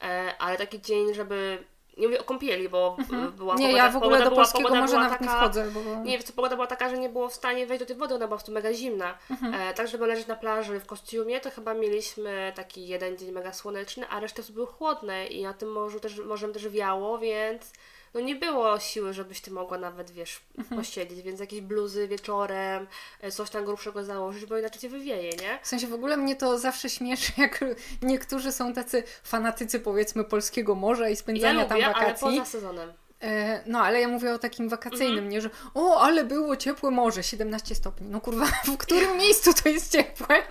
e, 0.02 0.34
ale 0.38 0.58
taki 0.58 0.80
dzień, 0.80 1.14
żeby 1.14 1.64
nie 1.96 2.06
mówię 2.06 2.20
o 2.20 2.24
kąpieli, 2.24 2.68
bo 2.68 2.96
mhm. 2.98 3.32
była 3.32 3.54
Nie, 3.54 3.66
pogoda, 3.66 3.84
ja 3.84 3.90
w 3.90 3.96
ogóle 3.96 4.24
do 4.24 4.30
polskiego 4.30 4.74
morza 4.74 4.98
nawet 4.98 5.18
taka, 5.18 5.24
nie 5.24 5.40
wchodzę. 5.40 5.70
Bo... 5.70 6.04
Nie, 6.04 6.22
co 6.22 6.32
pogoda 6.32 6.56
była 6.56 6.66
taka, 6.66 6.90
że 6.90 6.98
nie 6.98 7.08
było 7.08 7.28
w 7.28 7.34
stanie 7.34 7.66
wejść 7.66 7.80
do 7.80 7.86
tej 7.86 7.96
wody, 7.96 8.14
ona 8.14 8.26
była 8.26 8.28
po 8.28 8.36
prostu 8.36 8.52
mega 8.52 8.72
zimna. 8.74 9.18
Mhm. 9.30 9.54
E, 9.54 9.74
tak, 9.74 9.88
żeby 9.88 10.06
leżeć 10.06 10.26
na 10.26 10.36
plaży 10.36 10.80
w 10.80 10.86
kostiumie, 10.86 11.40
to 11.40 11.50
chyba 11.50 11.74
mieliśmy 11.74 12.52
taki 12.54 12.88
jeden 12.88 13.18
dzień 13.18 13.32
mega 13.32 13.52
słoneczny, 13.52 14.08
a 14.08 14.20
resztę 14.20 14.42
były 14.50 14.66
chłodne 14.66 15.26
i 15.26 15.42
na 15.42 15.54
tym 15.54 15.72
morzu 15.72 16.00
też, 16.00 16.18
morzem 16.18 16.52
też 16.52 16.68
wiało, 16.68 17.18
więc 17.18 17.72
no 18.14 18.20
nie 18.20 18.36
było 18.36 18.80
siły, 18.80 19.12
żebyś 19.12 19.40
ty 19.40 19.50
mogła 19.50 19.78
nawet, 19.78 20.10
wiesz, 20.10 20.40
mhm. 20.58 20.80
posiedzieć, 20.80 21.22
więc 21.22 21.40
jakieś 21.40 21.60
bluzy 21.60 22.08
wieczorem, 22.08 22.86
e, 23.20 23.30
coś 23.30 23.50
tam 23.50 23.64
grubszego 23.64 24.04
założyć, 24.04 24.46
bo 24.46 24.58
inaczej 24.58 24.80
cię 24.80 24.88
wywieje, 24.88 25.30
nie? 25.30 25.58
W 25.62 25.66
sensie 25.66 25.86
w 25.86 25.94
ogóle 25.94 26.16
mnie 26.16 26.36
to 26.36 26.58
zawsze 26.58 26.90
śmieszy, 26.90 27.32
jak 27.36 27.64
niektórzy 28.02 28.52
są 28.52 28.72
tacy 28.72 29.02
fanatycy, 29.22 29.80
powiedzmy, 29.80 30.24
polskiego 30.24 30.74
morza 30.74 31.08
i 31.08 31.16
spędzania 31.16 31.52
ja 31.52 31.68
lubię, 31.68 31.84
tam 31.84 31.94
wakacji. 31.94 32.26
ale 32.26 32.36
poza 32.36 32.50
sezonem. 32.50 32.92
E, 33.22 33.62
no, 33.66 33.80
ale 33.80 34.00
ja 34.00 34.08
mówię 34.08 34.34
o 34.34 34.38
takim 34.38 34.68
wakacyjnym, 34.68 35.10
mhm. 35.10 35.28
nie, 35.28 35.40
że 35.40 35.50
o, 35.74 36.00
ale 36.00 36.24
było 36.24 36.56
ciepłe 36.56 36.90
morze, 36.90 37.22
17 37.22 37.74
stopni. 37.74 38.06
No 38.06 38.20
kurwa, 38.20 38.46
w 38.74 38.76
którym 38.76 39.16
miejscu 39.16 39.54
to 39.62 39.68
jest 39.68 39.92
ciepłe? 39.92 40.42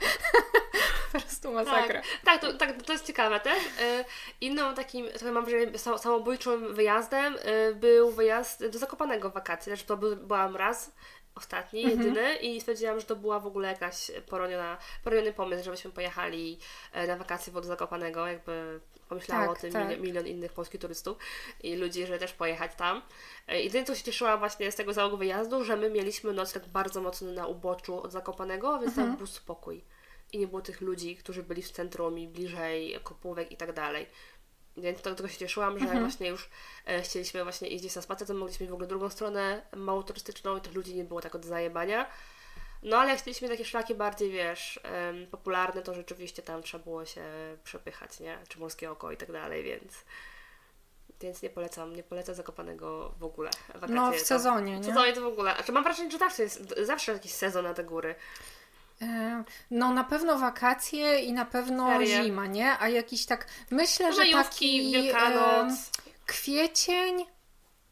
po 1.11 1.19
prostu 1.19 1.51
masakra. 1.51 2.01
Tak, 2.01 2.23
tak, 2.25 2.41
to, 2.41 2.53
tak, 2.53 2.83
to 2.83 2.93
jest 2.93 3.05
ciekawe 3.05 3.39
też. 3.39 3.57
E, 3.81 4.05
inną 4.41 4.75
takim, 4.75 5.07
trochę 5.07 5.31
mam 5.31 5.45
wrażenie, 5.45 5.77
samobójczym 5.77 6.73
wyjazdem 6.73 7.35
e, 7.41 7.73
był 7.73 8.11
wyjazd 8.11 8.67
do 8.67 8.79
Zakopanego 8.79 9.29
w 9.29 9.33
wakacje. 9.33 9.73
Znaczy 9.73 9.87
to 9.87 9.97
by, 9.97 10.15
byłam 10.15 10.55
raz 10.55 10.91
ostatni, 11.35 11.83
mhm. 11.83 12.01
jedyny 12.01 12.35
i 12.35 12.61
stwierdziłam, 12.61 12.99
że 12.99 13.05
to 13.05 13.15
była 13.15 13.39
w 13.39 13.47
ogóle 13.47 13.67
jakaś 13.67 14.11
poroniona, 14.27 14.77
poroniony 15.03 15.33
pomysł, 15.33 15.63
żebyśmy 15.63 15.91
pojechali 15.91 16.59
na 17.07 17.15
wakacje 17.15 17.53
do 17.53 17.63
Zakopanego, 17.63 18.27
jakby 18.27 18.79
pomyślała 19.09 19.47
tak, 19.47 19.57
o 19.57 19.61
tym 19.61 19.71
tak. 19.71 20.01
milion, 20.01 20.27
innych 20.27 20.53
polskich 20.53 20.81
turystów 20.81 21.17
i 21.63 21.75
ludzi, 21.75 22.05
że 22.05 22.19
też 22.19 22.33
pojechać 22.33 22.75
tam. 22.75 23.01
I 23.47 23.63
jedyne, 23.63 23.85
co 23.85 23.95
się 23.95 24.03
cieszyłam 24.03 24.39
właśnie 24.39 24.71
z 24.71 24.75
tego 24.75 24.93
całego 24.93 25.17
wyjazdu, 25.17 25.63
że 25.63 25.75
my 25.75 25.89
mieliśmy 25.89 26.33
nocleg 26.33 26.67
bardzo 26.67 27.01
mocno 27.01 27.31
na 27.31 27.47
uboczu 27.47 28.01
od 28.01 28.11
Zakopanego, 28.11 28.79
więc 28.79 28.89
mhm. 28.89 29.07
tam 29.07 29.17
był 29.17 29.27
spokój. 29.27 29.83
I 30.33 30.37
nie 30.37 30.47
było 30.47 30.61
tych 30.61 30.81
ludzi, 30.81 31.15
którzy 31.15 31.43
byli 31.43 31.61
w 31.61 31.71
centrum 31.71 32.19
i 32.19 32.27
bliżej 32.27 32.99
kopówek 33.03 33.51
i 33.51 33.57
tak 33.57 33.73
dalej. 33.73 34.07
Więc 34.77 35.01
do 35.01 35.15
tego 35.15 35.29
się 35.29 35.37
cieszyłam, 35.37 35.79
że 35.79 35.85
mhm. 35.85 35.99
właśnie 36.03 36.27
już 36.27 36.49
e, 36.85 37.01
chcieliśmy 37.01 37.43
właśnie 37.43 37.67
iść 37.67 37.95
na 37.95 38.01
spacer, 38.01 38.27
to 38.27 38.33
mogliśmy 38.33 38.67
w 38.67 38.73
ogóle 38.73 38.87
drugą 38.87 39.09
stronę 39.09 39.61
mało 39.75 40.03
turystyczną 40.03 40.57
i 40.57 40.61
tych 40.61 40.73
ludzi 40.73 40.95
nie 40.95 41.03
było 41.03 41.21
tak 41.21 41.35
od 41.35 41.45
zajebania. 41.45 42.09
No 42.83 42.97
ale 42.97 43.09
jak 43.09 43.19
chcieliśmy 43.19 43.49
takie 43.49 43.65
szlaki 43.65 43.95
bardziej, 43.95 44.31
wiesz, 44.31 44.79
popularne, 45.31 45.81
to 45.81 45.93
rzeczywiście 45.93 46.41
tam 46.41 46.63
trzeba 46.63 46.83
było 46.83 47.05
się 47.05 47.23
przepychać, 47.63 48.19
nie? 48.19 48.37
Czy 48.47 48.59
Morskie 48.59 48.91
Oko 48.91 49.11
i 49.11 49.17
tak 49.17 49.31
dalej, 49.31 49.63
więc... 49.63 49.93
Więc 51.21 51.41
nie 51.41 51.49
polecam, 51.49 51.95
nie 51.95 52.03
polecam 52.03 52.35
Zakopanego 52.35 53.13
w 53.19 53.23
ogóle. 53.23 53.49
Wakacje, 53.73 53.95
no 53.95 54.11
w 54.11 54.19
sezonie, 54.19 54.75
nie? 54.75 54.81
W 54.81 54.85
sezonie 54.85 55.13
to 55.13 55.21
w 55.21 55.25
ogóle. 55.25 55.55
Znaczy 55.55 55.71
mam 55.71 55.83
wrażenie, 55.83 56.11
że 56.11 56.17
zawsze 56.17 56.43
jest 56.43 56.75
zawsze 56.81 57.13
jakiś 57.13 57.31
sezon 57.31 57.63
na 57.63 57.73
te 57.73 57.83
góry. 57.83 58.15
No 59.71 59.93
na 59.93 60.03
pewno 60.03 60.37
wakacje 60.37 61.19
i 61.19 61.33
na 61.33 61.45
pewno 61.45 61.87
Ferie. 61.87 62.23
zima, 62.23 62.47
nie? 62.47 62.79
A 62.79 62.89
jakiś 62.89 63.25
tak, 63.25 63.47
myślę, 63.71 64.09
no, 64.09 64.15
że 64.15 64.31
taki 64.31 64.91
Wielkanoc. 64.91 65.91
Kwiecień, 66.25 67.25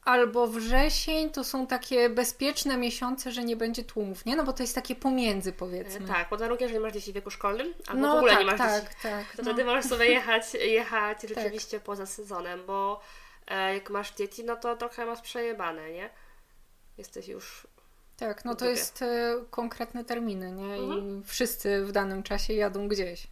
albo 0.08 0.48
wrzesień 0.48 1.30
to 1.30 1.44
są 1.44 1.68
takie 1.68 2.10
bezpieczne 2.10 2.78
miesiące, 2.78 3.32
że 3.32 3.44
nie 3.44 3.56
będzie 3.56 3.84
tłumów, 3.84 4.26
nie? 4.26 4.36
No 4.36 4.44
bo 4.44 4.54
to 4.54 4.64
jest 4.64 4.76
takie 4.76 4.96
pomiędzy 4.96 5.54
powiedzmy. 5.54 6.06
E, 6.06 6.08
tak, 6.08 6.30
warunkiem, 6.30 6.68
że 6.68 6.74
nie 6.74 6.80
masz 6.80 6.94
dzieci 6.94 7.12
w 7.12 7.16
wieku 7.16 7.30
szkolnym, 7.30 7.74
albo 7.88 8.02
no, 8.02 8.14
w 8.14 8.18
ogóle 8.18 8.32
tak, 8.32 8.40
nie 8.40 8.46
masz 8.46 8.58
tak, 8.58 8.84
dzieci. 8.84 8.96
Tak, 9.04 9.26
to 9.36 9.38
no. 9.38 9.44
wtedy 9.44 9.66
możesz 9.66 9.86
sobie 9.86 10.06
jechać, 10.06 10.54
jechać 10.54 11.22
tak. 11.22 11.30
rzeczywiście 11.30 11.80
poza 11.80 12.06
sezonem, 12.06 12.66
bo 12.66 13.02
e, 13.48 13.74
jak 13.74 13.90
masz 13.90 14.16
dzieci, 14.16 14.44
no 14.44 14.56
to 14.56 14.78
trochę 14.78 15.06
masz 15.06 15.22
przejebane, 15.22 15.92
nie? 15.92 16.10
Jesteś 16.98 17.28
już 17.28 17.68
tak, 18.18 18.46
no 18.46 18.56
to 18.56 18.66
jest 18.66 19.02
e, 19.02 19.36
konkretne 19.50 20.06
terminy, 20.06 20.52
nie? 20.52 20.76
Mhm. 20.76 21.22
I 21.22 21.24
wszyscy 21.24 21.86
w 21.86 21.92
danym 21.92 22.24
czasie 22.24 22.54
jadą 22.54 22.88
gdzieś. 22.88 23.28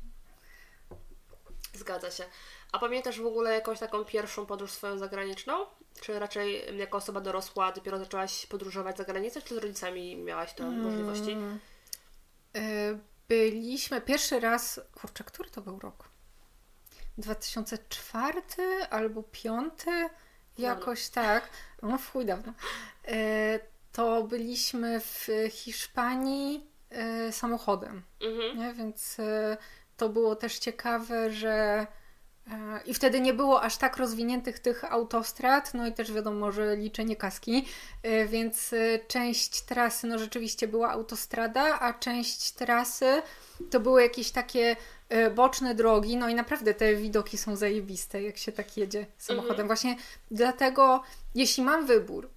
Zgadza 1.73 2.11
się. 2.11 2.23
A 2.71 2.79
pamiętasz 2.79 3.21
w 3.21 3.25
ogóle 3.25 3.53
jakąś 3.53 3.79
taką 3.79 4.05
pierwszą 4.05 4.45
podróż 4.45 4.71
swoją 4.71 4.97
zagraniczną? 4.97 5.65
Czy 6.01 6.19
raczej 6.19 6.77
jako 6.77 6.97
osoba 6.97 7.21
dorosła 7.21 7.71
dopiero 7.71 7.99
zaczęłaś 7.99 8.45
podróżować 8.45 8.97
za 8.97 9.03
granicę, 9.03 9.41
czy 9.41 9.55
z 9.55 9.57
rodzicami 9.57 10.17
miałaś 10.17 10.53
te 10.53 10.63
hmm. 10.63 10.83
możliwości? 10.83 11.37
E, 12.55 12.99
byliśmy 13.27 14.01
pierwszy 14.01 14.39
raz, 14.39 14.81
kurczę, 15.01 15.23
który 15.23 15.49
to 15.49 15.61
był 15.61 15.79
rok? 15.79 16.09
2004 17.17 18.41
albo 18.89 19.23
5? 19.23 19.73
Jakoś 20.57 21.09
tak. 21.09 21.49
No, 21.81 21.97
w 21.97 22.11
chuj 22.11 22.25
dawno. 22.25 22.53
E, 23.07 23.59
to 23.91 24.23
byliśmy 24.23 24.99
w 24.99 25.27
Hiszpanii 25.49 26.67
e, 26.89 27.31
samochodem. 27.31 28.03
Mhm. 28.21 28.57
Nie? 28.57 28.73
Więc 28.73 29.17
to 29.97 30.09
było 30.09 30.35
też 30.35 30.59
ciekawe, 30.59 31.31
że 31.31 31.87
i 32.85 32.93
wtedy 32.93 33.21
nie 33.21 33.33
było 33.33 33.61
aż 33.61 33.77
tak 33.77 33.97
rozwiniętych 33.97 34.59
tych 34.59 34.83
autostrad, 34.83 35.73
no 35.73 35.87
i 35.87 35.93
też 35.93 36.11
wiadomo, 36.11 36.51
że 36.51 36.75
liczenie 36.75 37.15
kaski, 37.15 37.65
e, 38.03 38.25
więc 38.25 38.73
e, 38.73 38.99
część 39.07 39.61
trasy 39.61 40.07
no 40.07 40.19
rzeczywiście 40.19 40.67
była 40.67 40.89
autostrada, 40.89 41.79
a 41.79 41.93
część 41.93 42.51
trasy 42.51 43.21
to 43.71 43.79
były 43.79 44.01
jakieś 44.01 44.31
takie 44.31 44.75
e, 45.09 45.29
boczne 45.29 45.75
drogi, 45.75 46.17
no 46.17 46.29
i 46.29 46.35
naprawdę 46.35 46.73
te 46.73 46.95
widoki 46.95 47.37
są 47.37 47.55
zajebiste, 47.55 48.21
jak 48.21 48.37
się 48.37 48.51
tak 48.51 48.77
jedzie 48.77 49.05
samochodem. 49.17 49.51
Mhm. 49.51 49.67
Właśnie 49.67 49.95
dlatego, 50.31 51.03
jeśli 51.35 51.63
mam 51.63 51.85
wybór, 51.85 52.29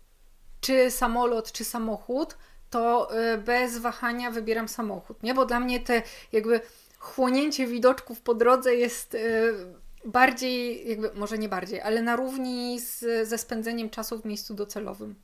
czy 0.60 0.90
samolot, 0.90 1.52
czy 1.52 1.64
samochód, 1.64 2.36
to 2.70 3.10
bez 3.44 3.78
wahania 3.78 4.30
wybieram 4.30 4.68
samochód, 4.68 5.22
nie? 5.22 5.34
Bo 5.34 5.46
dla 5.46 5.60
mnie 5.60 5.80
te 5.80 6.02
jakby 6.32 6.60
chłonięcie 6.98 7.66
widoczków 7.66 8.20
po 8.20 8.34
drodze 8.34 8.74
jest 8.74 9.16
bardziej, 10.04 10.88
jakby, 10.88 11.10
może 11.14 11.38
nie 11.38 11.48
bardziej, 11.48 11.80
ale 11.80 12.02
na 12.02 12.16
równi 12.16 12.80
z, 12.80 13.28
ze 13.28 13.38
spędzeniem 13.38 13.90
czasu 13.90 14.18
w 14.18 14.24
miejscu 14.24 14.54
docelowym. 14.54 15.14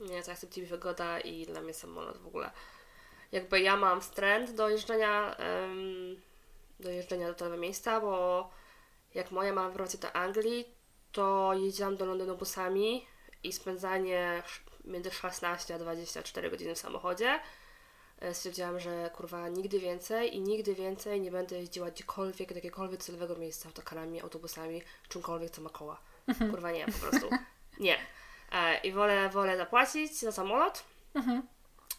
Nie, 0.00 0.22
to 0.22 0.30
jest 0.30 0.56
mi 0.56 0.66
wygoda 0.66 1.20
i 1.20 1.46
dla 1.46 1.60
mnie 1.60 1.74
samolot 1.74 2.18
w 2.18 2.26
ogóle. 2.26 2.50
Jakby 3.32 3.60
ja 3.60 3.76
mam 3.76 4.00
wstręt 4.00 4.50
do 4.50 4.68
jeżdżenia, 4.68 5.36
um, 5.38 6.16
do 6.80 6.90
jeżdżenia 6.90 7.28
do 7.28 7.34
tego 7.34 7.56
miejsca, 7.56 8.00
bo 8.00 8.50
jak 9.14 9.30
moja 9.30 9.52
mama 9.52 9.70
wróci 9.70 9.98
do 9.98 10.12
Anglii, 10.12 10.64
to 11.12 11.52
jeździłam 11.54 11.96
do 11.96 12.04
Londynu 12.04 12.36
busami 12.36 13.06
i 13.42 13.52
spędzanie 13.52 14.42
między 14.84 15.10
16 15.10 15.74
a 15.74 15.78
24 15.78 16.50
godziny 16.50 16.74
w 16.74 16.78
samochodzie 16.78 17.40
stwierdziłam, 18.32 18.80
że 18.80 19.10
kurwa 19.14 19.48
nigdy 19.48 19.78
więcej 19.78 20.36
i 20.36 20.40
nigdy 20.40 20.74
więcej 20.74 21.20
nie 21.20 21.30
będę 21.30 21.56
jeździła 21.56 21.90
gdziekolwiek, 21.90 22.48
do 22.48 22.54
jakiegokolwiek 22.54 23.02
celowego 23.02 23.36
miejsca 23.36 23.68
autokarami, 23.68 24.20
autobusami, 24.20 24.82
czymkolwiek, 25.08 25.50
co 25.50 25.62
ma 25.62 25.70
koła. 25.70 26.00
Mhm. 26.26 26.50
Kurwa 26.50 26.72
nie, 26.72 26.86
po 26.86 26.92
prostu. 26.92 27.30
Nie. 27.80 27.96
E, 28.52 28.80
I 28.80 28.92
wolę, 28.92 29.28
wolę 29.28 29.56
zapłacić 29.56 30.18
za 30.18 30.32
samolot 30.32 30.84
mhm. 31.14 31.42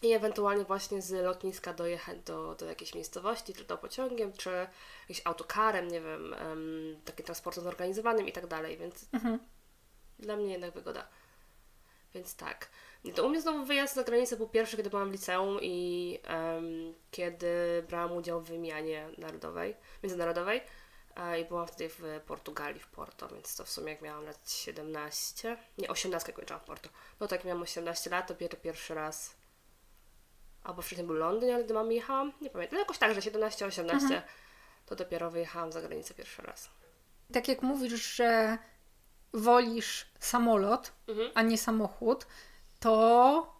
i 0.02 0.12
ewentualnie 0.12 0.64
właśnie 0.64 1.02
z 1.02 1.10
lotniska 1.10 1.74
dojechać 1.74 2.18
do, 2.20 2.54
do 2.54 2.66
jakiejś 2.66 2.94
miejscowości, 2.94 3.54
czy 3.54 3.64
to 3.64 3.78
pociągiem, 3.78 4.32
czy 4.32 4.66
jakimś 5.00 5.22
autokarem, 5.24 5.88
nie 5.88 6.00
wiem, 6.00 6.34
um, 6.48 7.00
takim 7.04 7.24
transportem 7.24 7.64
zorganizowanym 7.64 8.28
i 8.28 8.32
tak 8.32 8.46
dalej, 8.46 8.76
więc 8.76 9.06
mhm. 9.12 9.38
dla 10.18 10.36
mnie 10.36 10.52
jednak 10.52 10.74
wygoda. 10.74 11.08
Więc 12.14 12.36
tak. 12.36 12.68
To 13.14 13.26
u 13.26 13.28
mnie 13.28 13.40
znowu 13.40 13.64
wyjazd 13.64 13.94
za 13.94 14.04
granicę 14.04 14.36
był 14.36 14.48
pierwszy, 14.48 14.76
kiedy 14.76 14.90
byłam 14.90 15.08
w 15.08 15.12
liceum 15.12 15.58
i 15.62 16.18
um, 16.28 16.94
kiedy 17.10 17.84
brałam 17.88 18.12
udział 18.12 18.40
w 18.40 18.48
wymianie 18.48 19.08
narodowej, 19.18 19.76
międzynarodowej 20.02 20.60
i 21.40 21.44
byłam 21.44 21.66
wtedy 21.66 21.88
w 21.88 22.20
Portugalii, 22.26 22.80
w 22.80 22.86
Porto, 22.86 23.28
więc 23.28 23.56
to 23.56 23.64
w 23.64 23.70
sumie 23.70 23.92
jak 23.92 24.02
miałam 24.02 24.24
lat 24.24 24.50
17, 24.50 25.56
nie 25.78 25.88
18 25.88 26.32
kończyłam 26.32 26.60
w 26.60 26.64
Porto. 26.64 26.88
No 27.20 27.28
tak, 27.28 27.44
miałam 27.44 27.62
18 27.62 28.10
lat, 28.10 28.28
to 28.28 28.56
pierwszy 28.56 28.94
raz 28.94 29.36
albo 30.66 30.82
wcześniej 30.82 31.06
był 31.06 31.16
Londyn, 31.16 31.50
ale 31.54 31.64
gdy 31.64 31.74
mam 31.74 31.92
jechałam, 31.92 32.32
nie 32.40 32.50
pamiętam, 32.50 32.74
no 32.74 32.80
jakoś 32.80 32.98
tak, 32.98 33.14
że 33.14 33.20
17-18 33.20 33.90
mhm. 33.90 34.22
to 34.86 34.96
dopiero 34.96 35.30
wyjechałam 35.30 35.72
za 35.72 35.80
granicę 35.80 36.14
pierwszy 36.14 36.42
raz. 36.42 36.70
Tak 37.32 37.48
jak 37.48 37.62
mówisz, 37.62 38.14
że 38.14 38.58
wolisz 39.32 40.06
samolot, 40.18 40.92
mhm. 41.08 41.30
a 41.34 41.42
nie 41.42 41.58
samochód, 41.58 42.26
to 42.86 43.52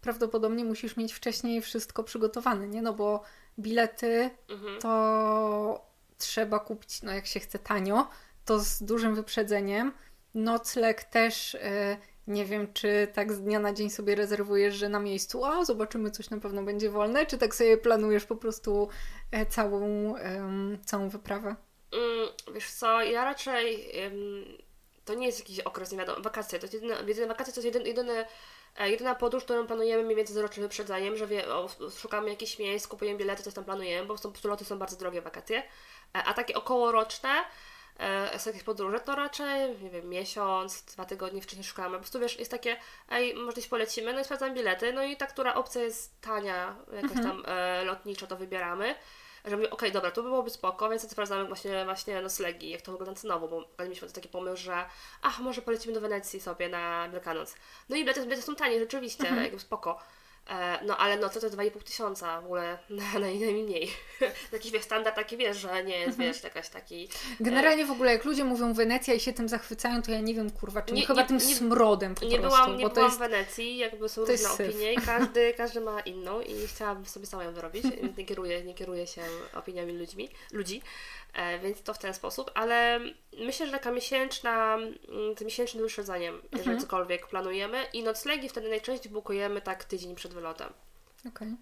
prawdopodobnie 0.00 0.64
musisz 0.64 0.96
mieć 0.96 1.12
wcześniej 1.12 1.62
wszystko 1.62 2.04
przygotowane, 2.04 2.68
nie? 2.68 2.82
No 2.82 2.92
bo 2.92 3.22
bilety 3.58 4.30
mhm. 4.48 4.80
to 4.80 5.86
trzeba 6.18 6.58
kupić, 6.58 7.02
no 7.02 7.12
jak 7.12 7.26
się 7.26 7.40
chce 7.40 7.58
tanio, 7.58 8.08
to 8.44 8.58
z 8.58 8.82
dużym 8.82 9.14
wyprzedzeniem. 9.14 9.92
Nocleg 10.34 11.04
też 11.04 11.54
y, 11.54 11.58
nie 12.26 12.44
wiem, 12.44 12.72
czy 12.72 13.08
tak 13.14 13.32
z 13.32 13.40
dnia 13.40 13.58
na 13.58 13.72
dzień 13.72 13.90
sobie 13.90 14.14
rezerwujesz, 14.14 14.74
że 14.74 14.88
na 14.88 15.00
miejscu, 15.00 15.44
a 15.44 15.64
zobaczymy, 15.64 16.10
coś 16.10 16.30
na 16.30 16.38
pewno 16.38 16.62
będzie 16.62 16.90
wolne, 16.90 17.26
czy 17.26 17.38
tak 17.38 17.54
sobie 17.54 17.76
planujesz 17.76 18.24
po 18.24 18.36
prostu 18.36 18.88
e, 19.30 19.46
całą, 19.46 20.14
całą 20.84 21.08
wyprawę? 21.08 21.56
Mm, 21.92 22.28
wiesz 22.54 22.70
co, 22.70 23.02
ja 23.02 23.24
raczej 23.24 23.90
to 25.06 25.14
nie 25.14 25.26
jest 25.26 25.38
jakiś 25.38 25.60
okres, 25.60 25.92
nie 25.92 25.98
wiadomo, 25.98 26.20
wakacje, 26.20 26.58
to 26.58 26.64
jest 26.64 26.74
jedyne, 26.74 26.94
jedyne 27.06 27.26
wakacje 27.26 27.52
to 27.52 27.60
jest 27.60 27.74
jedyny, 27.74 27.88
jedyny 27.88 28.24
E, 28.78 28.90
jedyna 28.90 29.14
podróż, 29.14 29.44
którą 29.44 29.66
planujemy 29.66 30.02
mniej 30.02 30.16
więcej 30.16 30.34
z 30.34 30.38
rocznym 30.38 30.62
wyprzedzeniem, 30.62 31.16
że 31.16 31.26
wie, 31.26 31.48
o, 31.48 31.68
szukamy 31.98 32.30
jakichś 32.30 32.58
miejsc, 32.58 32.88
kupujemy 32.88 33.18
bilety, 33.18 33.42
coś 33.42 33.54
tam 33.54 33.64
planujemy, 33.64 34.06
bo 34.06 34.18
są, 34.18 34.32
loty 34.44 34.64
są 34.64 34.78
bardzo 34.78 34.96
drogie 34.96 35.22
wakacje. 35.22 35.58
E, 35.58 35.62
a 36.24 36.34
takie 36.34 36.54
okołoroczne 36.54 37.44
e, 37.98 38.38
są 38.38 38.50
jakieś 38.50 38.62
podróże, 38.62 39.00
to 39.00 39.14
raczej, 39.14 39.82
nie 39.82 39.90
wiem, 39.90 40.08
miesiąc, 40.08 40.82
dwa 40.82 41.04
tygodnie 41.04 41.42
wcześniej 41.42 41.64
szukamy. 41.64 41.94
Po 41.94 42.00
prostu 42.00 42.20
wiesz, 42.20 42.38
jest 42.38 42.50
takie, 42.50 42.76
ej, 43.10 43.34
może 43.34 43.52
gdzieś 43.52 43.66
polecimy, 43.68 44.12
no 44.12 44.20
i 44.20 44.24
sprawdzam 44.24 44.54
bilety, 44.54 44.92
no 44.92 45.02
i 45.02 45.16
ta, 45.16 45.26
która 45.26 45.54
opcja 45.54 45.82
jest 45.82 46.20
tania, 46.20 46.76
jakoś 46.92 47.16
mhm. 47.16 47.26
tam 47.26 47.42
e, 47.46 47.84
lotniczo, 47.84 48.26
to 48.26 48.36
wybieramy 48.36 48.94
że 49.46 49.56
mówię, 49.56 49.70
okej, 49.70 49.88
okay, 49.88 49.90
dobra, 49.90 50.10
to 50.10 50.22
byłoby 50.22 50.50
spoko, 50.50 50.88
więc 50.88 51.10
sprawdzamy 51.10 51.44
właśnie, 51.44 51.84
właśnie 51.84 52.22
noclegi, 52.22 52.70
jak 52.70 52.82
to 52.82 52.92
wygląda 52.92 53.20
cenowo, 53.20 53.48
bo 53.48 53.84
mieliśmy 53.84 54.08
taki 54.10 54.28
pomysł, 54.28 54.62
że 54.62 54.84
ach, 55.22 55.38
może 55.38 55.62
polecimy 55.62 55.94
do 55.94 56.00
Wenecji 56.00 56.40
sobie 56.40 56.68
na 56.68 57.08
Wielkanoc. 57.08 57.54
No 57.88 57.96
i 57.96 58.00
bilety, 58.00 58.22
bilety 58.22 58.42
są 58.42 58.56
tanie, 58.56 58.78
rzeczywiście, 58.78 59.28
mhm. 59.28 59.42
jakby 59.42 59.60
spoko. 59.60 59.98
E, 60.50 60.84
no 60.84 60.96
ale 60.96 61.16
no 61.16 61.28
to 61.28 61.40
to 61.40 61.46
jest 61.46 61.58
2,5 61.58 61.82
tysiąca 61.82 62.40
w 62.40 62.44
ogóle 62.44 62.78
na, 62.90 63.18
najmniej. 63.18 63.90
Jakiś 64.52 64.72
wiesz, 64.72 64.82
standard 64.82 65.16
taki 65.16 65.36
wiesz, 65.36 65.56
że 65.56 65.84
nie 65.84 65.98
jest 65.98 66.18
wiesz, 66.18 66.42
jakaś 66.42 66.68
taki. 66.68 67.04
E, 67.04 67.44
Generalnie 67.44 67.84
w 67.84 67.90
ogóle 67.90 68.12
jak 68.12 68.24
ludzie 68.24 68.44
mówią 68.44 68.72
Wenecja 68.72 69.14
i 69.14 69.20
się 69.20 69.32
tym 69.32 69.48
zachwycają, 69.48 70.02
to 70.02 70.10
ja 70.10 70.20
nie 70.20 70.34
wiem 70.34 70.50
kurwa, 70.50 70.82
czy 70.82 70.94
nie, 70.94 71.06
chyba 71.06 71.22
nie, 71.22 71.28
tym 71.28 71.36
nie, 71.36 71.54
smrodem 71.54 72.14
po 72.14 72.24
nie 72.24 72.38
prostu. 72.38 72.64
Byłam, 72.64 72.78
nie 72.78 72.88
byłam 72.88 73.04
jest... 73.04 73.16
w 73.16 73.18
Wenecji, 73.18 73.76
jakby 73.76 74.08
są 74.08 74.24
różne 74.24 74.50
opinie 74.50 74.92
i 74.92 74.96
każdy, 74.96 75.54
każdy 75.56 75.80
ma 75.80 76.00
inną 76.00 76.40
i 76.40 76.66
chciałabym 76.66 77.06
sobie 77.06 77.26
sama 77.26 77.44
ją 77.44 77.52
wyrobić. 77.52 77.84
Nie 78.18 78.24
kieruję, 78.24 78.62
nie 78.62 78.74
kieruję 78.74 79.06
się 79.06 79.22
opiniami 79.54 79.92
ludźmi, 79.92 80.30
ludzi. 80.52 80.82
E, 81.36 81.58
więc 81.58 81.82
to 81.82 81.94
w 81.94 81.98
ten 81.98 82.14
sposób, 82.14 82.50
ale 82.54 83.00
myślę, 83.38 83.66
że 83.66 83.72
taka 83.72 83.90
miesięczna, 83.90 84.74
mm, 84.74 85.36
z 85.38 85.42
miesięcznym 85.42 85.82
wyprzedzeniem, 85.82 86.34
mhm. 86.34 86.50
jeżeli 86.58 86.80
cokolwiek 86.80 87.26
planujemy 87.26 87.84
i 87.92 88.02
noclegi 88.02 88.48
wtedy 88.48 88.68
najczęściej 88.68 89.12
bukujemy 89.12 89.60
tak 89.60 89.84
tydzień 89.84 90.14
przed 90.14 90.34
wylotem. 90.34 90.72
Okay. 91.28 91.56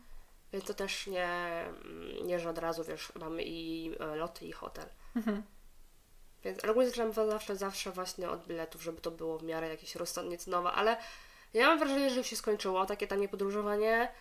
Więc 0.52 0.64
to 0.64 0.74
też 0.74 1.06
nie, 1.06 1.26
mm, 1.26 2.26
nie, 2.26 2.40
że 2.40 2.50
od 2.50 2.58
razu, 2.58 2.84
wiesz, 2.84 3.12
mamy 3.14 3.42
i 3.44 3.92
e, 4.00 4.16
loty, 4.16 4.46
i 4.46 4.52
hotel. 4.52 4.86
Mhm. 5.16 5.42
Więc 6.44 6.64
ogólnie 6.64 6.88
zaczynam 6.88 7.12
zawsze, 7.12 7.56
zawsze 7.56 7.90
właśnie 7.90 8.30
od 8.30 8.46
biletów, 8.46 8.82
żeby 8.82 9.00
to 9.00 9.10
było 9.10 9.38
w 9.38 9.42
miarę 9.42 9.68
jakieś 9.68 9.94
rozsądnie 9.94 10.38
cenowe, 10.38 10.72
ale 10.72 10.96
ja 11.54 11.68
mam 11.68 11.78
wrażenie, 11.78 12.10
że 12.10 12.16
już 12.16 12.26
się 12.26 12.36
skończyło 12.36 12.86
takie 12.86 13.06
tanie 13.06 13.28
podróżowanie. 13.28 14.12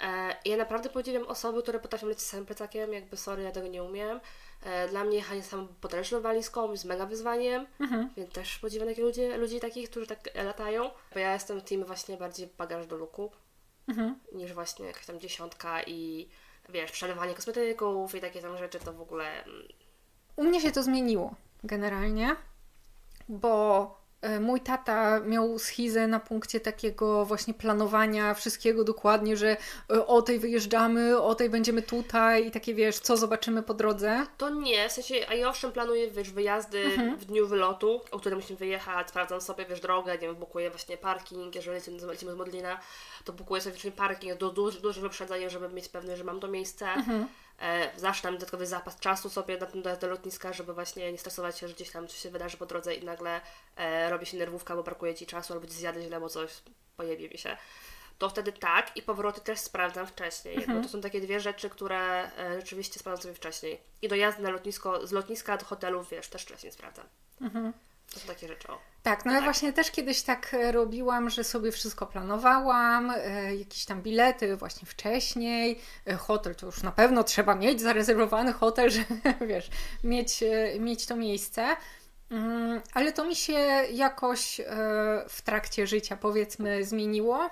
E, 0.00 0.36
ja 0.44 0.56
naprawdę 0.56 0.90
podziwiam 0.90 1.26
osoby, 1.26 1.62
które 1.62 1.80
potrafią 1.80 2.06
lecieć 2.06 2.24
samym 2.24 2.46
plecakiem, 2.46 2.92
jakby 2.92 3.16
sorry, 3.16 3.42
ja 3.42 3.52
tego 3.52 3.68
nie 3.68 3.82
umiem. 3.82 4.20
E, 4.62 4.88
dla 4.88 5.04
mnie 5.04 5.16
jechanie 5.16 5.42
sam 5.42 5.68
podręczną 5.80 6.20
walizką 6.20 6.70
jest 6.70 6.84
mega 6.84 7.06
wyzwaniem, 7.06 7.66
mhm. 7.80 8.10
więc 8.16 8.30
też 8.32 8.58
podziwiam 8.58 8.88
takich 8.88 9.04
ludzi, 9.04 9.20
ludzi 9.38 9.60
takich, 9.60 9.90
którzy 9.90 10.06
tak 10.06 10.18
latają. 10.34 10.90
Bo 11.12 11.18
ja 11.18 11.32
jestem 11.32 11.60
team 11.60 11.84
właśnie 11.84 12.16
bardziej 12.16 12.48
bagaż 12.58 12.86
do 12.86 12.96
luku, 12.96 13.30
mhm. 13.88 14.18
niż 14.32 14.52
właśnie 14.52 14.86
jakaś 14.86 15.06
tam 15.06 15.20
dziesiątka 15.20 15.82
i 15.82 16.28
wiesz, 16.68 16.92
przelewanie 16.92 17.34
kosmetyków 17.34 18.14
i 18.14 18.20
takie 18.20 18.42
tam 18.42 18.58
rzeczy, 18.58 18.78
to 18.78 18.92
w 18.92 19.00
ogóle... 19.00 19.44
Mm. 19.44 19.62
U 20.36 20.44
mnie 20.44 20.60
się 20.60 20.72
to 20.72 20.82
zmieniło 20.82 21.34
generalnie, 21.64 22.36
bo 23.28 24.01
mój 24.40 24.60
tata 24.60 25.20
miał 25.20 25.58
schizę 25.58 26.06
na 26.06 26.20
punkcie 26.20 26.60
takiego 26.60 27.24
właśnie 27.24 27.54
planowania 27.54 28.34
wszystkiego 28.34 28.84
dokładnie, 28.84 29.36
że 29.36 29.56
e, 29.90 30.06
o 30.06 30.22
tej 30.22 30.38
wyjeżdżamy, 30.38 31.20
o 31.20 31.34
tej 31.34 31.50
będziemy 31.50 31.82
tutaj 31.82 32.46
i 32.46 32.50
takie 32.50 32.74
wiesz, 32.74 32.98
co 32.98 33.16
zobaczymy 33.16 33.62
po 33.62 33.74
drodze. 33.74 34.26
To 34.38 34.50
nie, 34.50 34.88
w 34.88 34.92
sensie, 34.92 35.14
a 35.28 35.34
ja 35.34 35.48
owszem 35.48 35.72
planuję 35.72 36.10
wiesz, 36.10 36.30
wyjazdy 36.30 36.84
mhm. 36.84 37.16
w 37.16 37.24
dniu 37.24 37.46
wylotu, 37.46 38.00
o 38.10 38.18
którym 38.18 38.38
musimy 38.38 38.58
wyjechać, 38.58 39.08
sprawdzam 39.08 39.40
sobie 39.40 39.64
wiesz, 39.64 39.80
drogę, 39.80 40.12
nie 40.12 40.18
wiem, 40.18 40.36
bukuję 40.36 40.70
właśnie 40.70 40.96
parking, 40.96 41.54
jeżeli 41.54 41.80
lecimy 42.06 42.32
z 42.32 42.34
Modlina, 42.34 42.78
to 43.24 43.32
bukuję 43.32 43.60
sobie 43.60 43.72
właśnie 43.72 43.90
parking 43.90 44.38
do 44.38 44.50
duży, 44.50 45.00
wyprzedzenie, 45.00 45.50
żeby 45.50 45.68
mieć 45.68 45.88
pewność, 45.88 46.18
że 46.18 46.24
mam 46.24 46.40
to 46.40 46.48
miejsce. 46.48 46.86
Mhm 46.86 47.22
e, 47.22 47.41
zawsze 47.96 48.22
tam 48.22 48.34
dodatkowy 48.34 48.66
zapas 48.66 48.98
czasu 48.98 49.30
sobie 49.30 49.58
na 49.58 49.66
tym 49.66 49.82
do 49.82 50.06
lotniska, 50.08 50.52
żeby 50.52 50.74
właśnie 50.74 51.12
nie 51.12 51.18
stresować 51.18 51.58
się, 51.58 51.68
że 51.68 51.74
gdzieś 51.74 51.90
tam 51.90 52.08
coś 52.08 52.18
się 52.18 52.30
wydarzy 52.30 52.56
po 52.56 52.66
drodze 52.66 52.94
i 52.94 53.04
nagle 53.04 53.40
e, 53.76 54.10
robi 54.10 54.26
się 54.26 54.36
nerwówka, 54.36 54.76
bo 54.76 54.82
brakuje 54.82 55.14
Ci 55.14 55.26
czasu 55.26 55.52
albo 55.52 55.66
Ci 55.66 55.72
zjadę 55.72 56.02
źle, 56.02 56.20
bo 56.20 56.28
coś 56.28 56.62
pojebie 56.96 57.28
mi 57.28 57.38
się. 57.38 57.56
To 58.18 58.28
wtedy 58.28 58.52
tak 58.52 58.96
i 58.96 59.02
powroty 59.02 59.40
też 59.40 59.58
sprawdzam 59.58 60.06
wcześniej. 60.06 60.56
Mhm. 60.56 60.82
to 60.82 60.88
są 60.88 61.00
takie 61.00 61.20
dwie 61.20 61.40
rzeczy, 61.40 61.70
które 61.70 62.30
e, 62.38 62.60
rzeczywiście 62.60 63.00
sprawdzam 63.00 63.22
sobie 63.22 63.34
wcześniej. 63.34 63.80
I 64.02 64.08
dojazdy 64.08 64.42
na 64.42 64.50
lotnisko, 64.50 65.06
z 65.06 65.12
lotniska 65.12 65.56
do 65.56 65.64
hotelu, 65.64 66.04
wiesz, 66.10 66.28
też 66.28 66.42
wcześniej 66.42 66.72
sprawdzam. 66.72 67.06
Mhm. 67.40 67.72
To 68.14 68.20
są 68.20 68.26
takie 68.26 68.48
rzeczy. 68.48 68.68
O. 68.68 68.78
Tak, 69.02 69.24
no 69.24 69.32
ja 69.32 69.38
tak. 69.38 69.44
właśnie 69.44 69.72
też 69.72 69.90
kiedyś 69.90 70.22
tak 70.22 70.54
e, 70.54 70.72
robiłam, 70.72 71.30
że 71.30 71.44
sobie 71.44 71.72
wszystko 71.72 72.06
planowałam, 72.06 73.10
e, 73.10 73.56
jakieś 73.56 73.84
tam 73.84 74.02
bilety 74.02 74.56
właśnie 74.56 74.88
wcześniej, 74.88 75.80
e, 76.06 76.14
hotel 76.14 76.54
to 76.54 76.66
już 76.66 76.82
na 76.82 76.92
pewno 76.92 77.24
trzeba 77.24 77.54
mieć, 77.54 77.80
zarezerwowany 77.80 78.52
hotel, 78.52 78.90
że 78.96 79.04
wiesz, 79.46 79.70
mieć, 80.04 80.42
e, 80.42 80.80
mieć 80.80 81.06
to 81.06 81.16
miejsce. 81.16 81.76
Mm, 82.30 82.80
ale 82.94 83.12
to 83.12 83.24
mi 83.24 83.36
się 83.36 83.52
jakoś 83.92 84.60
e, 84.60 84.64
w 85.28 85.42
trakcie 85.42 85.86
życia 85.86 86.16
powiedzmy 86.16 86.84
zmieniło. 86.84 87.50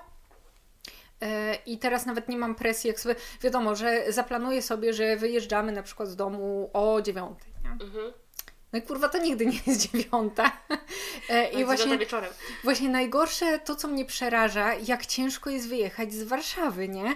E, 1.21 1.55
I 1.65 1.77
teraz 1.77 2.05
nawet 2.05 2.29
nie 2.29 2.37
mam 2.37 2.55
presji, 2.55 2.87
jak 2.87 2.99
sobie 2.99 3.15
wiadomo, 3.41 3.75
że 3.75 4.11
zaplanuję 4.11 4.61
sobie, 4.61 4.93
że 4.93 5.17
wyjeżdżamy 5.17 5.71
na 5.71 5.83
przykład 5.83 6.09
z 6.09 6.15
domu 6.15 6.69
o 6.73 7.01
dziewiątej. 7.01 7.53
Mhm. 7.65 8.13
No 8.73 8.79
i 8.79 8.81
kurwa, 8.81 9.09
to 9.09 9.17
nigdy 9.17 9.45
nie 9.45 9.59
jest 9.67 9.87
dziewiąta. 9.87 10.51
E, 11.29 11.51
I 11.51 11.65
właśnie, 11.65 11.97
wieczorem. 11.97 12.33
właśnie 12.63 12.89
najgorsze 12.89 13.59
to, 13.59 13.75
co 13.75 13.87
mnie 13.87 14.05
przeraża, 14.05 14.73
jak 14.73 15.05
ciężko 15.05 15.49
jest 15.49 15.69
wyjechać 15.69 16.13
z 16.13 16.23
Warszawy, 16.23 16.89
nie? 16.89 17.15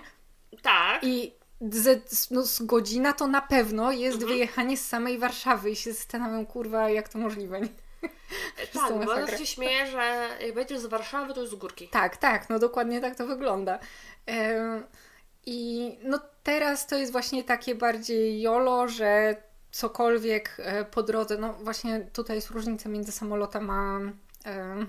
Tak. 0.61 1.03
I 1.03 1.33
z, 1.61 2.31
no, 2.31 2.43
z 2.43 2.61
godzina 2.61 3.13
to 3.13 3.27
na 3.27 3.41
pewno 3.41 3.91
jest 3.91 4.15
mhm. 4.15 4.33
wyjechanie 4.33 4.77
z 4.77 4.87
samej 4.87 5.17
Warszawy 5.17 5.71
i 5.71 5.75
się 5.75 5.93
zastanawiam, 5.93 6.45
kurwa, 6.45 6.89
jak 6.89 7.09
to 7.09 7.17
możliwe, 7.17 7.61
nie? 7.61 7.69
E, 8.57 8.67
tak, 8.73 9.05
bo 9.05 9.13
ja 9.13 9.37
się 9.37 9.45
śmieję, 9.45 9.87
że 9.87 10.29
jak 10.41 10.55
będziesz 10.55 10.79
z 10.79 10.85
Warszawy, 10.85 11.33
to 11.33 11.41
jest 11.41 11.53
z 11.53 11.55
górki. 11.55 11.87
Tak, 11.87 12.17
tak, 12.17 12.49
no 12.49 12.59
dokładnie 12.59 13.01
tak 13.01 13.15
to 13.15 13.27
wygląda. 13.27 13.79
I 15.45 15.91
no 16.03 16.19
teraz 16.43 16.87
to 16.87 16.95
jest 16.95 17.11
właśnie 17.11 17.43
takie 17.43 17.75
bardziej 17.75 18.41
jolo, 18.41 18.87
że 18.87 19.35
cokolwiek 19.75 20.57
e, 20.59 20.85
po 20.85 21.03
drodze, 21.03 21.37
no 21.37 21.53
właśnie 21.53 22.07
tutaj 22.13 22.35
jest 22.35 22.49
różnica 22.49 22.89
między 22.89 23.11
samolotem 23.11 23.69
a, 23.69 23.99
e, 24.45 24.85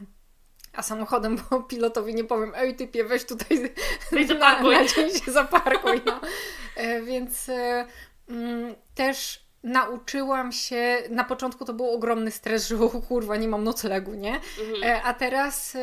a 0.73 0.83
samochodem, 0.83 1.39
bo 1.51 1.63
pilotowi 1.63 2.15
nie 2.15 2.25
powiem, 2.25 2.53
ej 2.57 2.77
typie, 2.77 3.05
weź 3.05 3.25
tutaj 3.25 3.75
weź 4.13 4.29
na, 4.29 4.63
na 4.63 4.87
dzień 4.87 5.11
się 5.11 5.33
zaparkuj. 5.33 6.03
No. 6.07 6.21
E, 6.77 7.03
więc 7.03 7.51
mm, 8.29 8.75
też 8.95 9.47
nauczyłam 9.63 10.53
się, 10.53 10.99
na 11.11 11.25
początku 11.25 11.65
to 11.65 11.73
był 11.73 11.91
ogromny 11.91 12.31
stres, 12.31 12.69
że 12.69 12.77
o 12.77 12.89
kurwa, 12.89 13.37
nie 13.37 13.49
mam 13.49 13.65
noclegu, 13.65 14.15
nie? 14.15 14.35
Mhm. 14.35 15.01
A 15.05 15.15
teraz 15.15 15.77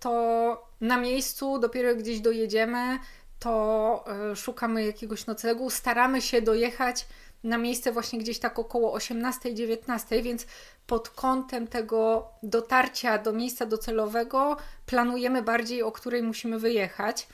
to 0.00 0.66
na 0.80 0.96
miejscu, 0.96 1.58
dopiero 1.58 1.94
gdzieś 1.94 2.20
dojedziemy, 2.20 2.98
to 3.38 4.04
szukamy 4.36 4.84
jakiegoś 4.84 5.26
noclegu, 5.26 5.70
staramy 5.70 6.22
się 6.22 6.42
dojechać 6.42 7.06
na 7.44 7.58
miejsce 7.58 7.92
właśnie 7.92 8.18
gdzieś 8.18 8.38
tak 8.38 8.58
około 8.58 8.98
18-19, 8.98 10.22
więc 10.22 10.46
pod 10.86 11.08
kątem 11.08 11.66
tego 11.66 12.28
dotarcia 12.42 13.18
do 13.18 13.32
miejsca 13.32 13.66
docelowego 13.66 14.56
planujemy 14.86 15.42
bardziej, 15.42 15.82
o 15.82 15.92
której 15.92 16.22
musimy 16.22 16.58
wyjechać. 16.58 17.28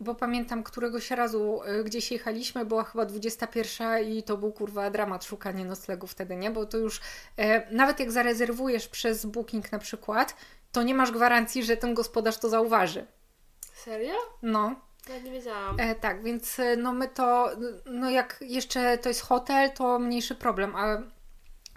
Bo 0.00 0.14
pamiętam 0.14 0.62
któregoś 0.62 1.10
razu 1.10 1.60
y, 1.80 1.84
gdzieś 1.84 2.10
jechaliśmy, 2.10 2.64
była 2.64 2.84
chyba 2.84 3.04
21 3.04 4.04
i 4.04 4.22
to 4.22 4.36
był 4.36 4.52
kurwa 4.52 4.90
dramat 4.90 5.24
szukanie 5.24 5.64
noclegu 5.64 6.06
wtedy, 6.06 6.36
nie? 6.36 6.50
Bo 6.50 6.66
to 6.66 6.78
już 6.78 7.00
e, 7.36 7.74
nawet 7.74 8.00
jak 8.00 8.12
zarezerwujesz 8.12 8.88
przez 8.88 9.26
booking 9.26 9.72
na 9.72 9.78
przykład, 9.78 10.36
to 10.72 10.82
nie 10.82 10.94
masz 10.94 11.10
gwarancji, 11.10 11.64
że 11.64 11.76
ten 11.76 11.94
gospodarz 11.94 12.38
to 12.38 12.48
zauważy. 12.48 13.06
Serio? 13.74 14.14
No. 14.42 14.74
Ja 15.08 15.18
nie 15.18 15.30
wiedziałam. 15.30 15.80
E, 15.80 15.94
tak, 15.94 16.22
więc 16.22 16.58
e, 16.58 16.76
no 16.76 16.92
my 16.92 17.08
to, 17.08 17.50
no 17.86 18.10
jak 18.10 18.38
jeszcze 18.40 18.98
to 18.98 19.08
jest 19.08 19.20
hotel, 19.20 19.70
to 19.70 19.98
mniejszy 19.98 20.34
problem, 20.34 20.76
a 20.76 21.02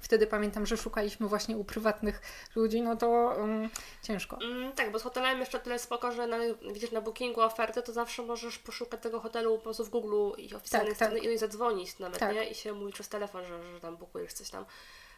wtedy 0.02 0.28
pamiętam, 0.28 0.66
że 0.66 0.78
szukaliśmy 0.78 1.28
właśnie 1.28 1.58
u 1.58 1.64
prywatnych 1.64 2.22
ludzi, 2.56 2.82
no 2.82 2.96
to 2.96 3.08
um, 3.40 3.70
ciężko. 4.04 4.38
Mm, 4.42 4.72
tak, 4.72 4.92
bo 4.92 5.00
z 5.00 5.04
hotelem 5.04 5.40
jeszcze 5.40 5.60
tyle 5.60 5.80
spoko, 5.80 6.12
że 6.12 6.28
na, 6.28 6.38
widzisz 6.74 6.92
na 6.92 7.02
bookingu 7.02 7.42
oferty, 7.42 7.82
to 7.82 7.94
zawsze 7.94 8.24
możesz 8.24 8.60
poszukać 8.60 9.02
tego 9.02 9.20
hotelu 9.20 9.58
po 9.58 9.64
prostu 9.64 9.86
w 9.86 9.90
Google 9.90 10.42
i 10.42 10.56
oficjalnej 10.56 10.96
tak, 10.96 11.14
tak. 11.14 11.24
i 11.24 11.38
zadzwonić 11.38 12.00
nawet, 12.00 12.20
tak. 12.20 12.36
nie? 12.36 12.50
I 12.50 12.56
się 12.56 12.74
mówi 12.74 12.94
przez 12.94 13.10
telefon, 13.10 13.46
że, 13.46 13.74
że 13.74 13.80
tam 13.80 13.98
bukujesz 13.98 14.34
coś 14.34 14.50
tam. 14.50 14.66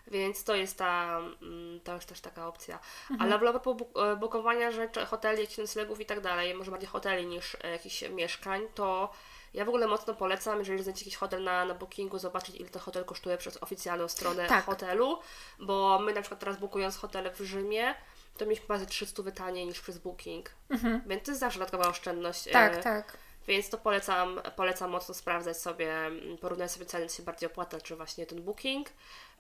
Więc 0.10 0.44
to 0.44 0.56
jest 0.56 0.78
ta, 0.78 1.20
mm, 1.42 1.80
to 1.84 1.96
jest 1.96 2.10
też 2.10 2.22
taka 2.22 2.48
opcja. 2.48 2.80
Mhm. 3.12 3.22
Ale 3.22 3.38
w 3.38 3.62
propos 3.62 3.88
e, 3.96 4.16
bukowania 4.16 4.72
rzeczy, 4.72 5.06
hoteli, 5.06 5.42
jakichś 5.42 5.58
noclegów 5.58 6.00
i 6.00 6.06
tak 6.06 6.22
dalej, 6.22 6.56
może 6.56 6.72
bardziej 6.72 6.90
hoteli 6.90 7.26
niż 7.26 7.58
e, 7.64 7.72
jakichś 7.72 8.02
mieszkań, 8.10 8.62
to 8.76 9.10
Ja 9.54 9.66
w 9.66 9.70
ogóle 9.70 9.88
mocno 9.88 10.14
polecam, 10.14 10.60
jeżeli 10.60 10.84
znajdziecie 10.84 11.06
jakiś 11.06 11.18
hotel 11.18 11.44
na, 11.44 11.66
na 11.66 11.74
bookingu, 11.74 12.20
zobaczyć 12.20 12.56
ile 12.56 12.70
to 12.70 12.80
hotel 12.80 13.06
kosztuje 13.06 13.38
przez 13.38 13.64
oficjalną 13.64 14.08
stronę 14.08 14.48
tak. 14.48 14.66
hotelu, 14.66 15.20
bo 15.60 16.00
my 16.00 16.14
na 16.14 16.22
przykład 16.22 16.40
teraz 16.40 16.58
bukując 16.58 16.98
hotel 16.98 17.32
w 17.32 17.42
Rzymie, 17.42 17.96
to 18.38 18.46
mieliśmy 18.46 18.68
chyba 18.68 18.80
ze 18.80 18.86
300 18.86 19.32
taniej 19.32 19.66
niż 19.66 19.82
przez 19.82 19.98
booking, 19.98 20.50
mhm. 20.70 21.02
więc 21.06 21.24
to 21.24 21.32
jest 21.32 21.40
zawsze 21.40 21.60
dodatkowa 21.60 21.90
oszczędność. 21.90 22.52
Tak, 22.52 22.76
e, 22.76 22.84
tak. 22.84 23.18
Więc 23.48 23.70
to 23.70 23.78
polecam, 23.78 24.42
polecam 24.56 24.90
mocno 24.90 25.14
sprawdzać 25.14 25.58
sobie, 25.58 25.94
porównać 26.42 26.72
sobie 26.72 26.86
ceny, 26.86 27.08
czy 27.08 27.16
się 27.16 27.24
bardziej 27.24 27.50
opłaca, 27.50 27.82
czy 27.82 27.96
właśnie 27.96 28.26
ten 28.26 28.44
booking. 28.44 28.90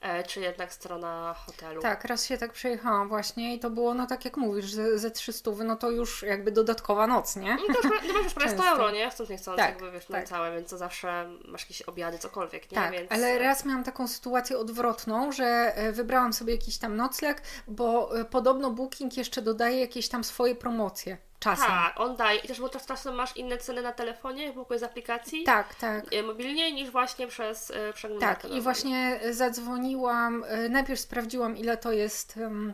E, 0.01 0.23
czy 0.23 0.39
jednak 0.39 0.73
strona 0.73 1.35
hotelu. 1.45 1.81
Tak, 1.81 2.03
raz 2.03 2.25
się 2.25 2.37
tak 2.37 2.53
przejechałam 2.53 3.09
właśnie 3.09 3.55
i 3.55 3.59
to 3.59 3.69
było, 3.69 3.93
no 3.93 4.07
tak 4.07 4.25
jak 4.25 4.37
mówisz, 4.37 4.73
ze, 4.73 4.99
ze 4.99 5.11
300, 5.11 5.51
no 5.65 5.75
to 5.75 5.91
już 5.91 6.23
jakby 6.23 6.51
dodatkowa 6.51 7.07
noc, 7.07 7.35
nie? 7.35 7.57
No 7.69 7.75
to 7.81 7.87
już, 7.87 8.13
no 8.13 8.19
już 8.19 8.33
prawie 8.33 8.51
100 8.51 8.69
euro, 8.69 8.91
nie? 8.91 9.09
Chcąc 9.09 9.29
nie 9.29 9.37
chcąc, 9.37 9.57
tak, 9.57 9.69
jakby 9.69 9.91
wiesz, 9.91 10.05
tak. 10.05 10.21
na 10.21 10.27
całe, 10.27 10.55
więc 10.55 10.69
to 10.69 10.77
zawsze 10.77 11.29
masz 11.45 11.61
jakieś 11.61 11.81
obiady, 11.81 12.17
cokolwiek, 12.17 12.71
nie? 12.71 12.75
Tak, 12.75 12.91
więc... 12.91 13.11
ale 13.11 13.27
e, 13.27 13.39
raz 13.39 13.65
miałam 13.65 13.83
taką 13.83 14.07
sytuację 14.07 14.57
odwrotną, 14.57 15.31
że 15.31 15.45
e, 15.75 15.91
wybrałam 15.91 16.33
sobie 16.33 16.55
jakiś 16.55 16.77
tam 16.77 16.95
nocleg, 16.95 17.41
bo 17.67 18.09
podobno 18.29 18.71
Booking 18.71 19.17
jeszcze 19.17 19.41
dodaje 19.41 19.79
jakieś 19.79 20.09
tam 20.09 20.23
swoje 20.23 20.55
promocje. 20.55 21.17
Czasem. 21.39 21.65
Tak, 21.65 21.99
on 21.99 22.15
daje. 22.15 22.39
I 22.39 22.47
też 22.47 22.59
bo 22.59 22.69
czasem 22.69 23.15
masz 23.15 23.37
inne 23.37 23.57
ceny 23.57 23.81
na 23.81 23.91
telefonie, 23.91 24.45
jak 24.45 24.79
z 24.79 24.83
aplikacji. 24.83 25.43
Tak, 25.43 25.75
tak. 25.75 26.05
Mobilnie 26.23 26.71
niż 26.71 26.89
właśnie 26.89 27.27
przez 27.27 27.69
y, 27.69 27.93
przeglądarkę. 27.93 28.47
Tak, 28.47 28.57
i 28.57 28.61
właśnie 28.61 29.19
zadzwoniłam, 29.29 30.43
y, 30.43 30.69
najpierw 30.69 30.99
sprawdziłam 30.99 31.57
ile 31.57 31.77
to 31.77 31.91
jest 31.91 32.37
um, 32.37 32.73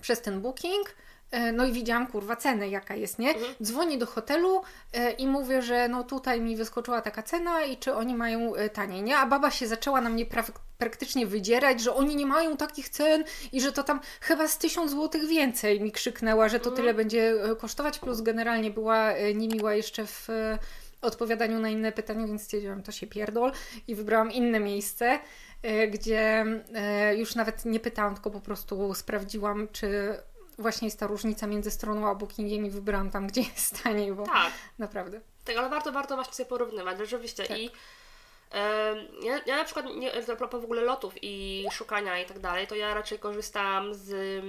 przez 0.00 0.20
ten 0.20 0.40
booking 0.40 0.94
no 1.52 1.66
i 1.66 1.72
widziałam, 1.72 2.06
kurwa, 2.06 2.36
cenę 2.36 2.68
jaka 2.68 2.94
jest, 2.94 3.18
nie? 3.18 3.34
Mhm. 3.34 3.54
Dzwonię 3.62 3.98
do 3.98 4.06
hotelu 4.06 4.62
e, 4.92 5.10
i 5.10 5.26
mówię, 5.26 5.62
że 5.62 5.88
no 5.88 6.04
tutaj 6.04 6.40
mi 6.40 6.56
wyskoczyła 6.56 7.00
taka 7.00 7.22
cena 7.22 7.64
i 7.64 7.76
czy 7.76 7.94
oni 7.94 8.14
mają 8.14 8.54
e, 8.54 8.68
taniej, 8.68 9.02
nie? 9.02 9.16
A 9.16 9.26
baba 9.26 9.50
się 9.50 9.66
zaczęła 9.66 10.00
na 10.00 10.10
mnie 10.10 10.26
pra 10.26 10.44
praktycznie 10.78 11.26
wydzierać, 11.26 11.80
że 11.80 11.94
oni 11.94 12.16
nie 12.16 12.26
mają 12.26 12.56
takich 12.56 12.88
cen 12.88 13.24
i 13.52 13.60
że 13.60 13.72
to 13.72 13.82
tam 13.82 14.00
chyba 14.20 14.48
z 14.48 14.58
tysiąc 14.58 14.90
złotych 14.90 15.28
więcej 15.28 15.80
mi 15.80 15.92
krzyknęła, 15.92 16.48
że 16.48 16.60
to 16.60 16.70
mhm. 16.70 16.76
tyle 16.76 16.94
będzie 16.94 17.34
kosztować, 17.58 17.98
plus 17.98 18.20
generalnie 18.20 18.70
była 18.70 19.12
niemiła 19.34 19.74
jeszcze 19.74 20.06
w 20.06 20.28
odpowiadaniu 21.02 21.58
na 21.58 21.68
inne 21.68 21.92
pytania, 21.92 22.26
więc 22.26 22.42
stwierdziłam, 22.42 22.82
to 22.82 22.92
się 22.92 23.06
pierdol 23.06 23.52
i 23.88 23.94
wybrałam 23.94 24.32
inne 24.32 24.60
miejsce, 24.60 25.18
gdzie 25.90 26.44
już 27.16 27.34
nawet 27.34 27.64
nie 27.64 27.80
pytałam, 27.80 28.14
tylko 28.14 28.30
po 28.30 28.40
prostu 28.40 28.94
sprawdziłam, 28.94 29.68
czy 29.72 30.16
właśnie 30.62 30.86
jest 30.86 31.00
ta 31.00 31.06
różnica 31.06 31.46
między 31.46 31.70
stroną 31.70 32.08
a 32.08 32.14
bookingiem 32.14 32.66
i 32.66 32.70
wybrałam 32.70 33.10
tam, 33.10 33.26
gdzie 33.26 33.40
jest 33.40 33.82
taniej, 33.82 34.12
bo 34.12 34.26
tak. 34.26 34.52
naprawdę. 34.78 35.20
Tak, 35.44 35.56
ale 35.56 35.68
warto, 35.68 35.92
warto 35.92 36.14
właśnie 36.14 36.34
sobie 36.34 36.48
porównywać, 36.48 36.98
rzeczywiście. 36.98 37.44
Tak. 37.44 37.58
I 37.58 37.70
ja, 39.22 39.40
ja, 39.46 39.56
na 39.56 39.64
przykład, 39.64 39.86
nie, 39.96 40.12
a 40.32 40.36
propos 40.36 40.60
w 40.60 40.64
ogóle 40.64 40.82
lotów 40.82 41.14
i 41.22 41.66
szukania 41.72 42.18
i 42.18 42.26
tak 42.26 42.38
dalej, 42.38 42.66
to 42.66 42.74
ja 42.74 42.94
raczej 42.94 43.18
korzystam 43.18 43.94
z, 43.94 44.44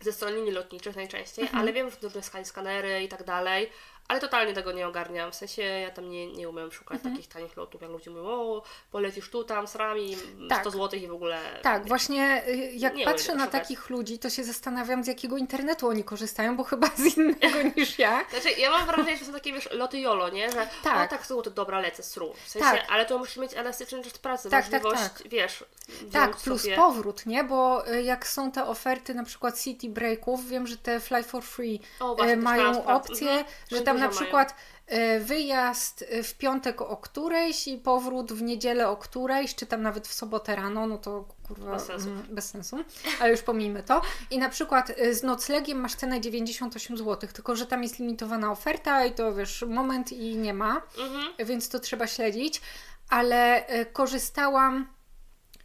ze 0.00 0.12
stron 0.12 0.34
linii 0.34 0.52
lotniczych 0.52 0.96
najczęściej, 0.96 1.44
mhm. 1.44 1.62
ale 1.62 1.72
wiem, 1.72 1.90
że 1.90 1.96
różne 2.02 2.44
skanery 2.44 3.02
i 3.02 3.08
tak 3.08 3.24
dalej, 3.24 3.70
ale 4.10 4.20
totalnie 4.20 4.54
tego 4.54 4.72
nie 4.72 4.88
ogarniam. 4.88 5.32
W 5.32 5.34
sensie 5.34 5.62
ja 5.62 5.90
tam 5.90 6.10
nie, 6.10 6.32
nie 6.32 6.48
umiem 6.48 6.72
szukać 6.72 6.96
mhm. 6.96 7.14
takich 7.14 7.28
tanich 7.28 7.56
lotów, 7.56 7.82
jak 7.82 7.90
ludzie 7.90 8.10
mówią, 8.10 8.24
o, 8.24 8.62
polecisz 8.90 9.30
tu, 9.30 9.44
tam, 9.44 9.66
z 9.66 9.74
rami, 9.74 10.16
tak. 10.48 10.60
100 10.60 10.70
zł 10.70 11.00
i 11.00 11.06
w 11.06 11.12
ogóle. 11.12 11.40
Tak, 11.62 11.88
właśnie 11.88 12.42
y, 12.48 12.72
jak 12.74 12.94
nie 12.94 13.04
patrzę 13.04 13.34
na 13.34 13.44
szukać. 13.44 13.62
takich 13.62 13.90
ludzi, 13.90 14.18
to 14.18 14.30
się 14.30 14.44
zastanawiam, 14.44 15.04
z 15.04 15.06
jakiego 15.06 15.36
internetu 15.36 15.88
oni 15.88 16.04
korzystają, 16.04 16.56
bo 16.56 16.64
chyba 16.64 16.86
z 16.96 17.16
innego 17.16 17.62
niż 17.76 17.98
ja. 17.98 18.24
Znaczy, 18.30 18.50
ja 18.50 18.70
mam 18.70 18.86
wrażenie, 18.86 19.16
że 19.16 19.24
są 19.24 19.32
takie, 19.32 19.52
wiesz, 19.52 19.68
loty 19.70 20.00
jolo, 20.00 20.28
nie? 20.28 20.52
Że 20.52 20.68
tak, 20.84 21.06
o, 21.06 21.16
tak 21.16 21.26
złoto, 21.26 21.50
dobra, 21.50 21.80
lecę, 21.80 22.02
sru. 22.02 22.34
W 22.44 22.48
sensie, 22.48 22.68
tak. 22.70 22.86
ale 22.88 23.06
to 23.06 23.18
musisz 23.18 23.36
mieć 23.36 23.54
elastyczny 23.54 24.02
czas 24.04 24.18
pracy, 24.18 24.50
tak, 24.50 24.68
tak 24.68 24.82
możliwość, 24.82 25.12
tak, 25.12 25.22
tak. 25.22 25.28
wiesz, 25.28 25.64
Tak, 26.12 26.36
plus 26.36 26.62
sobie... 26.62 26.76
powrót, 26.76 27.26
nie? 27.26 27.44
Bo 27.44 27.88
y, 27.92 28.02
jak 28.02 28.26
są 28.26 28.52
te 28.52 28.66
oferty 28.66 29.14
na 29.14 29.24
przykład 29.24 29.60
City 29.60 29.88
Breaków, 29.88 30.48
wiem, 30.48 30.66
że 30.66 30.76
te 30.76 31.00
Fly 31.00 31.22
for 31.22 31.42
Free 31.42 31.80
o, 32.00 32.14
właśnie, 32.16 32.32
y, 32.32 32.36
mają 32.36 32.84
opcję, 32.86 33.30
mhm. 33.30 33.46
że 33.70 33.80
tam 33.80 33.99
na 34.00 34.08
przykład 34.08 34.48
mają 34.48 34.80
E, 34.90 35.20
wyjazd 35.20 36.04
w 36.22 36.34
piątek 36.34 36.80
o 36.80 36.96
którejś 36.96 37.68
i 37.68 37.78
powrót 37.78 38.32
w 38.32 38.42
niedzielę 38.42 38.88
o 38.88 38.96
którejś, 38.96 39.54
czy 39.54 39.66
tam 39.66 39.82
nawet 39.82 40.08
w 40.08 40.12
sobotę 40.12 40.56
rano, 40.56 40.86
no 40.86 40.98
to 40.98 41.24
kurwa 41.48 41.72
bez 41.72 41.84
sensu, 41.84 42.08
mm, 42.08 42.26
bez 42.30 42.48
sensu 42.48 42.76
ale 43.20 43.30
już 43.30 43.42
pomijmy 43.42 43.82
to. 43.82 44.02
I 44.30 44.38
na 44.38 44.48
przykład 44.48 44.92
e, 44.96 45.14
z 45.14 45.22
noclegiem 45.22 45.78
masz 45.78 45.94
cenę 45.94 46.20
98 46.20 46.96
zł, 46.96 47.30
tylko 47.32 47.56
że 47.56 47.66
tam 47.66 47.82
jest 47.82 47.98
limitowana 47.98 48.52
oferta 48.52 49.04
i 49.04 49.12
to 49.12 49.34
wiesz, 49.34 49.64
moment 49.68 50.12
i 50.12 50.36
nie 50.36 50.54
ma, 50.54 50.82
mhm. 50.98 51.46
więc 51.46 51.68
to 51.68 51.80
trzeba 51.80 52.06
śledzić, 52.06 52.60
ale 53.08 53.66
e, 53.66 53.86
korzystałam 53.86 54.86
E, 54.86 54.99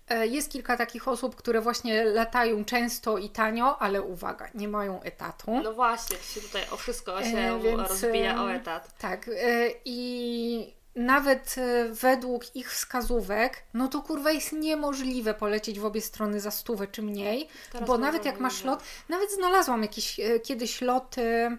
jest 0.10 0.52
kilka 0.52 0.78
takich 0.78 1.08
osób, 1.08 1.36
które 1.36 1.62
właśnie 1.62 2.06
latają 2.06 2.66
często 2.66 3.18
i 3.18 3.30
tanio, 3.30 3.82
ale 3.82 4.02
uwaga, 4.02 4.50
nie 4.54 4.68
mają 4.68 5.02
etatu. 5.02 5.62
No 5.64 5.74
właśnie, 5.74 6.18
to 6.18 6.24
się 6.24 6.42
tutaj 6.42 6.62
o 6.72 6.78
wszystko 6.78 7.24
się 7.24 7.38
e, 7.38 7.60
Więc, 7.60 7.90
rozbija 7.90 8.44
o 8.44 8.52
etat. 8.52 8.98
Tak. 8.98 9.28
E, 9.28 9.70
I 9.86 10.76
nawet 10.96 11.56
według 11.92 12.56
ich 12.56 12.72
wskazówek, 12.72 13.64
no 13.74 13.88
to 13.88 14.02
kurwa 14.02 14.32
jest 14.32 14.52
niemożliwe 14.52 15.34
polecieć 15.34 15.80
w 15.80 15.86
obie 15.86 16.02
strony 16.02 16.40
za 16.40 16.52
stówę 16.52 16.88
czy 16.88 17.02
mniej, 17.02 17.48
Teraz 17.72 17.88
bo 17.88 17.98
nawet 17.98 18.26
jak 18.26 18.40
masz 18.40 18.64
lot, 18.64 18.84
nawet 19.10 19.32
znalazłam 19.32 19.82
jakieś 19.82 20.20
kiedyś 20.44 20.82
loty 20.82 21.22
E, 21.22 21.58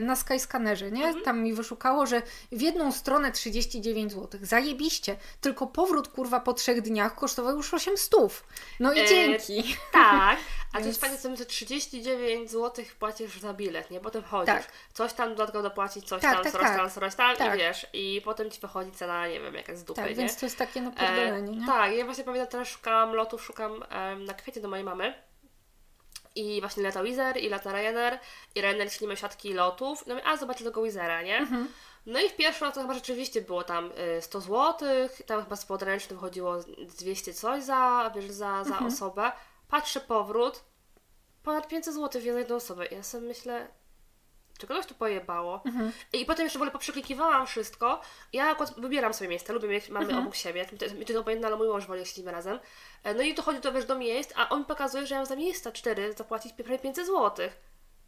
na 0.00 0.16
Skyscannerze, 0.16 0.90
nie? 0.90 1.04
Mhm. 1.04 1.24
Tam 1.24 1.42
mi 1.42 1.54
wyszukało, 1.54 2.06
że 2.06 2.22
w 2.52 2.60
jedną 2.60 2.92
stronę 2.92 3.32
39 3.32 4.12
zł. 4.12 4.40
Zajebiście. 4.42 5.16
Tylko 5.40 5.66
powrót, 5.66 6.08
kurwa, 6.08 6.40
po 6.40 6.52
trzech 6.52 6.82
dniach 6.82 7.14
kosztował 7.14 7.56
już 7.56 7.74
8 7.74 7.96
stów. 7.96 8.44
No 8.80 8.92
i 8.92 9.00
e, 9.00 9.08
dzięki. 9.08 9.76
Tak. 9.92 10.38
A 10.72 10.78
Więc... 10.80 10.98
to 10.98 11.06
jest 11.06 11.22
fajnie, 11.22 11.36
że 11.36 11.46
39 11.46 12.50
zł 12.50 12.84
płacisz 12.98 13.40
za 13.40 13.54
bilet, 13.54 13.90
nie? 13.90 14.00
Potem 14.00 14.22
chodzisz. 14.22 14.54
Tak. 14.54 14.72
Coś 14.92 15.12
tam 15.12 15.28
dodatkowo 15.28 15.62
dopłacić, 15.62 16.08
coś 16.08 16.22
tak, 16.22 16.34
tam, 16.34 16.44
tak, 16.44 16.62
tak. 16.62 16.76
tam, 16.76 16.90
coś 16.90 17.14
tam 17.14 17.36
tak. 17.36 17.54
i 17.54 17.58
wiesz. 17.58 17.86
I 17.92 18.22
potem 18.24 18.50
Ci 18.50 18.60
wychodzi 18.60 18.92
cena, 18.92 19.28
nie 19.28 19.40
wiem, 19.40 19.54
jakaś 19.54 19.78
z 19.78 19.84
dupy, 19.84 20.00
Tak, 20.00 20.10
nie? 20.10 20.16
więc 20.16 20.36
to 20.36 20.46
jest 20.46 20.58
takie 20.58 20.80
no 20.82 20.90
e, 20.96 21.42
nie? 21.42 21.66
Tak, 21.66 21.92
ja 21.92 22.04
właśnie 22.04 22.24
pamiętam, 22.24 22.50
teraz 22.50 22.68
szukam 22.68 23.14
lotów, 23.14 23.44
szukam 23.44 23.84
na 24.26 24.34
kwiecie 24.34 24.60
do 24.60 24.68
mojej 24.68 24.84
mamy 24.84 25.29
i 26.34 26.60
właśnie 26.60 26.82
lata 26.82 27.02
Wizer 27.02 27.36
i 27.36 27.48
lata 27.48 27.72
Ryanair 27.72 28.18
i 28.54 28.60
Ryanair 28.60 28.92
ślimy 28.92 29.16
siatki 29.16 29.52
lotów. 29.52 30.06
No 30.06 30.18
i 30.18 30.22
a 30.24 30.36
zobaczę 30.36 30.64
tego 30.64 30.82
Wizera, 30.82 31.22
nie? 31.22 31.38
Mhm. 31.38 31.68
No 32.06 32.20
i 32.20 32.28
w 32.28 32.36
pierwszym 32.36 32.66
raz 32.66 32.74
to 32.74 32.80
chyba 32.80 32.94
rzeczywiście 32.94 33.40
było 33.42 33.64
tam 33.64 33.92
100 34.20 34.38
y, 34.38 34.42
zł, 34.42 34.74
tam 35.26 35.42
chyba 35.42 35.56
z 35.56 35.64
podręcznym 35.64 36.18
chodziło 36.18 36.56
200 36.98 37.34
coś 37.34 37.62
za, 37.62 38.12
wiesz, 38.14 38.30
za, 38.30 38.64
za 38.64 38.70
mhm. 38.70 38.86
osobę. 38.86 39.32
Patrzę 39.68 40.00
powrót, 40.00 40.64
ponad 41.42 41.68
500 41.68 41.94
zł 41.94 42.22
za 42.22 42.38
jedną 42.38 42.56
osobę. 42.56 42.86
Ja 42.86 43.02
sobie 43.02 43.26
myślę, 43.28 43.68
czy 44.60 44.66
kogoś 44.66 44.86
tu 44.86 44.94
pojebało. 44.94 45.62
Mhm. 45.66 45.92
I 46.12 46.24
potem 46.24 46.44
jeszcze 46.44 46.58
w 46.58 46.62
ogóle 46.62 46.70
poprzeklikiwałam 46.70 47.46
wszystko. 47.46 48.00
Ja 48.32 48.50
akurat 48.50 48.80
wybieram 48.80 49.14
sobie 49.14 49.28
miejsce, 49.28 49.52
lubię 49.52 49.68
mieć 49.68 49.88
mamy 49.88 50.06
mhm. 50.06 50.22
obok 50.22 50.34
siebie. 50.34 50.66
Mi 50.98 51.06
to 51.06 51.20
obojętne, 51.20 51.48
ale 51.48 51.56
mój 51.56 51.68
mąż 51.68 51.86
woli, 51.86 52.00
jak 52.00 52.08
siedzimy 52.08 52.32
razem. 52.32 52.58
E, 53.04 53.14
no 53.14 53.22
i 53.22 53.34
to 53.34 53.42
chodzi 53.42 53.60
to 53.60 53.72
wiesz 53.72 53.84
do 53.84 53.98
miejsc, 53.98 54.32
a 54.36 54.48
on 54.48 54.64
pokazuje, 54.64 55.06
że 55.06 55.14
ja 55.14 55.20
mam 55.20 55.26
za 55.26 55.36
miejsca 55.36 55.72
cztery 55.72 56.12
zapłacić 56.12 56.52
prawie 56.52 56.78
500 56.78 57.06
zł. 57.06 57.48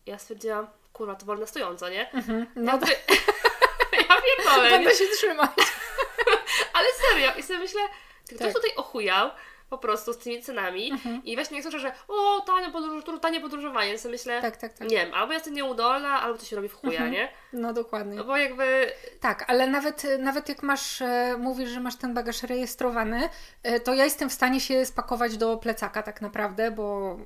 Ja 0.06 0.18
stwierdziłam, 0.18 0.66
kurwa, 0.92 1.14
to 1.14 1.26
wolne 1.26 1.46
stojąco, 1.46 1.88
nie? 1.88 2.10
Mhm. 2.12 2.46
No 2.56 2.72
ja, 2.72 2.78
to... 2.78 2.86
ja 4.08 4.16
pierdolę. 4.22 4.70
Będę 4.70 4.94
się 4.94 5.04
trzymać. 5.16 5.50
ale 6.74 6.86
serio. 7.08 7.32
I 7.38 7.42
sobie 7.42 7.58
myślę, 7.58 7.80
czy 8.28 8.34
ktoś 8.34 8.52
tak. 8.52 8.62
tutaj 8.62 8.76
ochujał? 8.76 9.30
Po 9.72 9.78
prostu 9.78 10.12
z 10.12 10.18
tymi 10.18 10.42
cenami 10.42 10.92
mhm. 10.92 11.24
i 11.24 11.34
właśnie 11.34 11.56
jak 11.56 11.62
słyszę, 11.62 11.78
że 11.78 11.92
o, 12.08 12.40
tanie, 12.46 12.70
podróż, 12.70 13.04
tanie 13.20 13.40
podróżowanie, 13.40 13.98
to 13.98 14.08
myślę, 14.08 14.42
tak, 14.42 14.56
tak, 14.56 14.72
tak. 14.72 14.90
nie 14.90 14.96
wiem, 14.96 15.14
albo 15.14 15.32
jestem 15.32 15.54
nieudolna, 15.54 16.22
albo 16.22 16.38
to 16.38 16.44
się 16.44 16.56
robi 16.56 16.68
w 16.68 16.74
chuja, 16.74 16.92
mhm. 16.92 17.12
nie? 17.12 17.28
No 17.52 17.72
dokładnie. 17.72 18.14
No 18.14 18.24
bo 18.24 18.36
jakby... 18.36 18.92
Tak, 19.20 19.44
ale 19.50 19.66
nawet, 19.66 20.06
nawet 20.18 20.48
jak 20.48 20.62
masz, 20.62 21.02
e, 21.02 21.36
mówisz, 21.38 21.70
że 21.70 21.80
masz 21.80 21.96
ten 21.96 22.14
bagaż 22.14 22.42
rejestrowany, 22.42 23.28
e, 23.62 23.80
to 23.80 23.94
ja 23.94 24.04
jestem 24.04 24.30
w 24.30 24.32
stanie 24.32 24.60
się 24.60 24.86
spakować 24.86 25.36
do 25.36 25.56
plecaka 25.56 26.02
tak 26.02 26.22
naprawdę, 26.22 26.70
bo 26.70 27.16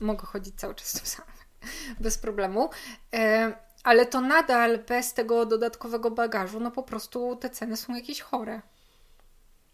mogę 0.00 0.26
chodzić 0.26 0.54
cały 0.54 0.74
czas 0.74 0.92
tym 0.92 1.06
samym, 1.16 1.32
bez 2.00 2.18
problemu. 2.18 2.70
E, 3.14 3.52
ale 3.84 4.06
to 4.06 4.20
nadal 4.20 4.78
bez 4.78 5.14
tego 5.14 5.46
dodatkowego 5.46 6.10
bagażu, 6.10 6.60
no 6.60 6.70
po 6.70 6.82
prostu 6.82 7.36
te 7.36 7.50
ceny 7.50 7.76
są 7.76 7.94
jakieś 7.94 8.20
chore. 8.20 8.62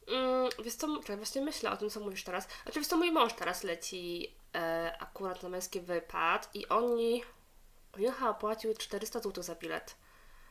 Mm, 0.08 0.48
wiesz 0.64 0.74
co, 0.74 0.86
właśnie 1.16 1.42
myślę 1.42 1.70
o 1.70 1.76
tym, 1.76 1.90
co 1.90 2.00
mówisz 2.00 2.24
teraz. 2.24 2.48
Oczywiście 2.66 2.96
mój 2.96 3.12
mąż 3.12 3.32
teraz 3.32 3.64
leci 3.64 4.34
e, 4.54 4.96
akurat 5.00 5.42
na 5.42 5.48
męski 5.48 5.80
wypad 5.80 6.50
i 6.54 6.68
oni, 6.68 7.22
chyba 7.96 8.34
płacił 8.34 8.74
400 8.74 9.20
zł 9.20 9.42
za 9.42 9.54
bilet. 9.54 9.96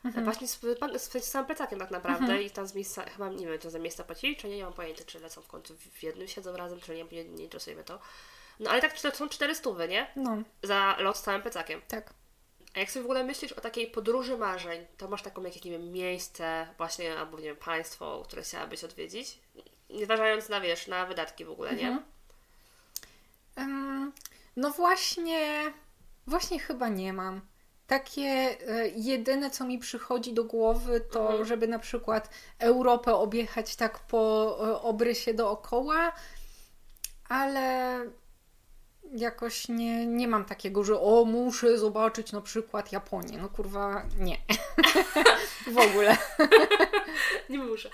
Mhm. 0.04 0.24
Właśnie 0.24 0.48
z, 0.48 0.60
z, 0.96 1.24
z 1.24 1.30
samym 1.30 1.46
plecakiem 1.46 1.78
tak 1.78 1.90
naprawdę 1.90 2.24
mhm. 2.24 2.42
i 2.42 2.50
tam 2.50 2.66
z 2.66 2.74
miejsca, 2.74 3.04
chyba 3.04 3.28
nie 3.28 3.46
wiem, 3.46 3.58
czy 3.58 3.70
za 3.70 3.78
miejsca 3.78 4.04
płacili, 4.04 4.36
czy 4.36 4.48
nie, 4.48 4.56
nie 4.56 4.64
mam 4.64 4.72
pojęcia, 4.72 5.04
czy 5.04 5.20
lecą 5.20 5.42
w 5.42 5.48
końcu 5.48 5.74
w 5.76 6.02
jednym 6.02 6.28
siedzą 6.28 6.56
razem, 6.56 6.80
czy 6.80 6.94
nie, 6.94 7.04
nie, 7.04 7.24
nie 7.24 7.44
interesuje 7.44 7.76
mnie 7.76 7.84
to. 7.84 7.98
No 8.60 8.70
ale 8.70 8.80
tak 8.80 9.00
to 9.00 9.10
są 9.10 9.28
400, 9.28 9.86
nie? 9.88 10.12
No. 10.16 10.42
Za 10.62 10.96
lot 10.98 11.16
z 11.16 11.22
całym 11.22 11.42
plecakiem. 11.42 11.80
Tak. 11.88 12.14
A 12.74 12.78
jak 12.78 12.90
sobie 12.90 13.02
w 13.02 13.06
ogóle 13.06 13.24
myślisz 13.24 13.52
o 13.52 13.60
takiej 13.60 13.86
podróży 13.86 14.38
marzeń, 14.38 14.86
to 14.96 15.08
masz 15.08 15.22
taką 15.22 15.42
jakieś, 15.42 15.64
nie 15.64 15.70
wiem, 15.70 15.92
miejsce 15.92 16.68
właśnie, 16.76 17.18
albo 17.18 17.36
nie 17.36 17.44
wiem, 17.44 17.56
państwo, 17.56 18.22
które 18.26 18.42
chciałabyś 18.42 18.84
odwiedzić? 18.84 19.38
Nie 19.90 20.04
zważając 20.04 20.48
na, 20.48 20.60
wiesz, 20.60 20.86
na 20.86 21.06
wydatki 21.06 21.44
w 21.44 21.50
ogóle, 21.50 21.74
nie? 21.74 22.02
Um, 23.56 24.12
no 24.56 24.70
właśnie, 24.70 25.72
właśnie 26.26 26.58
chyba 26.58 26.88
nie 26.88 27.12
mam. 27.12 27.40
Takie 27.86 28.22
e, 28.22 28.88
jedyne, 28.88 29.50
co 29.50 29.64
mi 29.64 29.78
przychodzi 29.78 30.32
do 30.32 30.44
głowy, 30.44 31.00
to 31.00 31.20
mhm. 31.20 31.44
żeby 31.44 31.68
na 31.68 31.78
przykład 31.78 32.30
Europę 32.58 33.14
objechać 33.14 33.76
tak 33.76 33.98
po 33.98 34.56
e, 34.68 34.82
obrysie 34.82 35.34
dookoła, 35.34 36.12
ale 37.28 38.00
jakoś 39.16 39.68
nie, 39.68 40.06
nie 40.06 40.28
mam 40.28 40.44
takiego, 40.44 40.84
że 40.84 41.00
o, 41.00 41.24
muszę 41.24 41.78
zobaczyć 41.78 42.32
na 42.32 42.40
przykład 42.40 42.92
Japonię. 42.92 43.38
No 43.38 43.48
kurwa, 43.48 44.02
nie. 44.18 44.36
w 45.74 45.78
ogóle. 45.78 46.16
nie 47.50 47.58
muszę. 47.58 47.90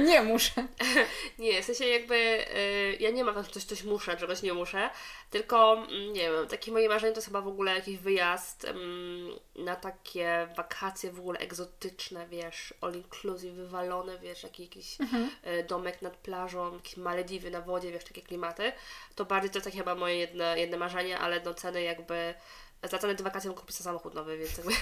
nie 0.00 0.22
muszę. 0.22 0.66
nie, 1.38 1.62
w 1.62 1.64
sensie 1.64 1.86
jakby 1.86 2.14
y, 2.14 2.96
ja 3.00 3.10
nie 3.10 3.24
mam 3.24 3.34
tak, 3.34 3.48
coś, 3.48 3.64
coś 3.64 3.84
muszę, 3.84 4.16
czegoś 4.16 4.42
nie 4.42 4.54
muszę, 4.54 4.90
tylko 5.30 5.72
mm, 5.72 6.12
nie 6.12 6.30
wiem, 6.30 6.46
takie 6.48 6.72
moje 6.72 6.88
marzenie 6.88 7.12
to 7.12 7.18
jest 7.18 7.26
chyba 7.26 7.40
w 7.40 7.48
ogóle 7.48 7.74
jakiś 7.74 7.98
wyjazd 7.98 8.64
um, 8.64 9.30
na 9.64 9.76
takie 9.76 10.48
wakacje 10.56 11.12
w 11.12 11.18
ogóle 11.18 11.38
egzotyczne, 11.38 12.26
wiesz, 12.28 12.74
all 12.80 12.94
inclusive, 12.94 13.54
wywalone, 13.54 14.18
wiesz, 14.18 14.42
jakiś, 14.42 14.66
jakiś 14.66 15.00
mhm. 15.00 15.30
y, 15.46 15.64
domek 15.64 16.02
nad 16.02 16.16
plażą, 16.16 16.74
jakieś 16.74 16.96
Malediwy 16.96 17.50
na 17.50 17.60
wodzie, 17.60 17.92
wiesz, 17.92 18.04
takie 18.04 18.22
klimaty. 18.22 18.72
To 19.14 19.24
bardziej 19.24 19.50
to 19.50 19.58
jest 19.58 19.64
takie 19.64 19.78
chyba 19.78 19.94
moje 19.94 20.16
jedne, 20.16 20.57
jedne 20.60 20.76
marzenie, 20.76 21.18
ale 21.18 21.40
no 21.44 21.54
ceny 21.54 21.82
jakby 21.82 22.34
za 22.82 22.98
cenę 22.98 23.14
do 23.14 23.24
wakacji 23.24 23.50
kupić 23.50 23.76
sobie 23.76 23.84
samochód 23.84 24.14
nowy, 24.14 24.38
więc 24.38 24.58
jakby 24.58 24.72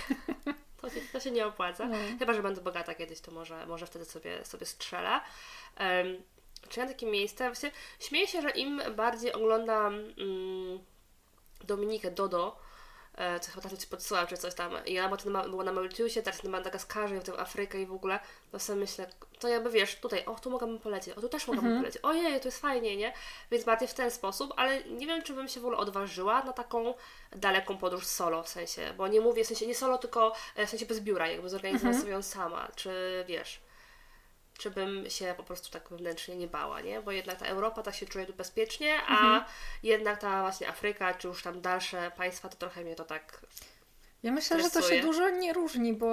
to, 0.81 0.89
to 1.13 1.21
się 1.21 1.31
nie 1.31 1.47
opłaca. 1.47 1.87
No. 1.87 1.97
Chyba, 2.19 2.35
że 2.35 2.43
będę 2.43 2.61
bogata 2.61 2.95
kiedyś, 2.95 3.21
to 3.21 3.31
może, 3.31 3.67
może 3.67 3.87
wtedy 3.87 4.05
sobie, 4.05 4.45
sobie 4.45 4.67
strzelę. 4.67 5.21
Um, 5.81 6.23
czy 6.69 6.81
ja 6.81 6.87
takie 6.87 7.07
miejsce? 7.07 7.47
Właśnie 7.47 7.71
śmieję 8.01 8.27
się, 8.27 8.43
że 8.43 8.51
im 8.51 8.83
bardziej 8.97 9.33
oglądam 9.33 9.95
um, 9.95 10.79
Dominikę 11.65 12.11
Dodo, 12.11 12.59
e, 13.17 13.41
co 13.41 13.51
chyba 13.51 13.69
tam 13.69 13.79
ci 13.79 13.87
podsyłam, 13.87 14.27
czy 14.27 14.37
coś 14.37 14.55
tam. 14.55 14.73
I 14.87 15.01
ona 15.01 15.17
była 15.49 15.65
na 15.65 15.73
Mauritiusie, 15.73 16.23
teraz 16.23 16.43
na 16.43 16.51
Madagaskarze, 16.51 17.21
w 17.21 17.25
tym 17.25 17.35
Afrykę 17.39 17.83
i 17.83 17.87
w 17.87 17.93
ogóle. 17.93 18.19
To 18.53 18.59
sobie 18.59 18.81
myślę, 18.81 19.07
to 19.39 19.49
jakby 19.49 19.71
wiesz, 19.71 19.97
tutaj, 19.97 20.25
o, 20.25 20.35
tu 20.35 20.51
mogłabym 20.51 20.79
polecieć, 20.79 21.19
o, 21.19 21.21
tu 21.21 21.29
też 21.29 21.47
mogłabym 21.47 21.71
mhm. 21.71 21.83
polecieć, 21.83 22.05
ojej, 22.05 22.41
to 22.41 22.49
jest 22.49 22.61
fajnie, 22.61 22.97
nie? 22.97 23.13
Więc 23.51 23.65
bardziej 23.65 23.89
w 23.89 23.95
ten 23.95 24.11
sposób, 24.11 24.55
ale 24.57 24.85
nie 24.85 25.07
wiem, 25.07 25.23
czy 25.23 25.33
bym 25.33 25.49
się 25.49 25.61
w 25.61 25.65
ogóle 25.65 25.79
odważyła 25.79 26.43
na 26.43 26.53
taką 26.53 26.95
daleką 27.33 27.79
podróż 27.79 28.07
solo, 28.07 28.43
w 28.43 28.49
sensie, 28.49 28.95
bo 28.97 29.09
nie 29.09 29.21
mówię, 29.21 29.45
w 29.45 29.47
sensie 29.47 29.67
nie 29.67 29.75
solo, 29.75 29.99
tylko 29.99 30.33
e, 30.57 30.67
w 30.67 30.71
sensie 30.71 30.87
bez 30.87 31.01
biura, 31.01 31.29
jakby 31.29 31.49
zorganizować 31.49 31.85
mhm. 31.87 32.01
sobie 32.01 32.13
ją 32.13 32.23
sama, 32.23 32.69
czy 32.77 33.25
wiesz, 33.29 33.61
czy 34.59 34.71
bym 34.71 35.11
się 35.11 35.35
po 35.37 35.43
prostu 35.43 35.71
tak 35.71 35.89
wewnętrznie 35.89 36.37
nie 36.37 36.49
bała, 36.49 36.81
nie? 36.81 37.03
Bo 37.03 37.13
jednak 37.13 37.39
ta 37.39 37.47
Europa 37.47 37.83
tak 37.83 37.95
się 37.95 38.07
czuje 38.07 38.27
tu 38.27 38.35
bezpiecznie, 38.35 38.95
a 39.09 39.13
mhm. 39.13 39.45
jednak 39.83 40.21
ta 40.21 40.41
właśnie 40.41 40.69
Afryka, 40.69 41.15
czy 41.15 41.29
już 41.29 41.43
tam 41.43 41.61
dalsze 41.61 42.11
państwa, 42.17 42.49
to 42.49 42.57
trochę 42.57 42.85
mnie 42.85 42.95
to 42.95 43.05
tak 43.05 43.41
Ja 44.23 44.33
myślę, 44.33 44.57
stresuje. 44.57 44.83
że 44.83 44.89
to 44.89 44.95
się 44.95 45.01
dużo 45.03 45.31
nie 45.31 45.53
różni, 45.53 45.93
bo 45.93 46.09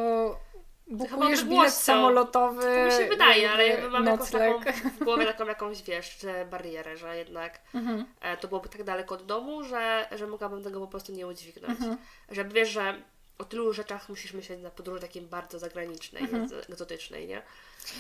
bukujesz 0.88 1.44
bilet 1.44 1.74
samolotowy. 1.74 2.62
To 2.62 2.86
mi 2.86 2.92
się 2.92 3.10
wydaje, 3.10 3.52
ale 3.52 3.68
jakby 3.68 3.90
mam 3.90 4.06
jakąś 4.06 4.32
taką 4.32 4.60
w 5.00 5.04
głowie 5.04 5.26
taką 5.26 5.46
jakąś, 5.46 5.84
wiesz, 5.84 6.18
barierę, 6.52 6.98
że 6.98 7.18
jednak 7.18 7.60
mhm. 7.76 8.06
E, 8.22 8.38
to 8.38 8.48
byłoby 8.48 8.70
tak 8.70 8.84
daleko 8.84 9.16
od 9.16 9.26
domu, 9.26 9.64
że, 9.64 10.08
że 10.12 10.28
mogłabym 10.28 10.64
tego 10.64 10.80
po 10.80 10.88
prostu 10.88 11.12
nie 11.12 11.28
udźwignąć. 11.28 11.80
Mhm. 11.80 11.98
Że 12.30 12.46
wiesz, 12.46 12.70
że 12.70 13.02
o 13.38 13.46
tylu 13.46 13.74
rzeczach 13.74 14.10
musisz 14.10 14.34
myśleć 14.34 14.62
na 14.62 14.70
podróży 14.70 15.02
takiej 15.02 15.22
bardzo 15.22 15.60
zagranicznej, 15.60 16.24
mhm. 16.24 16.50
egzotycznej, 16.70 17.28
nie? 17.28 17.42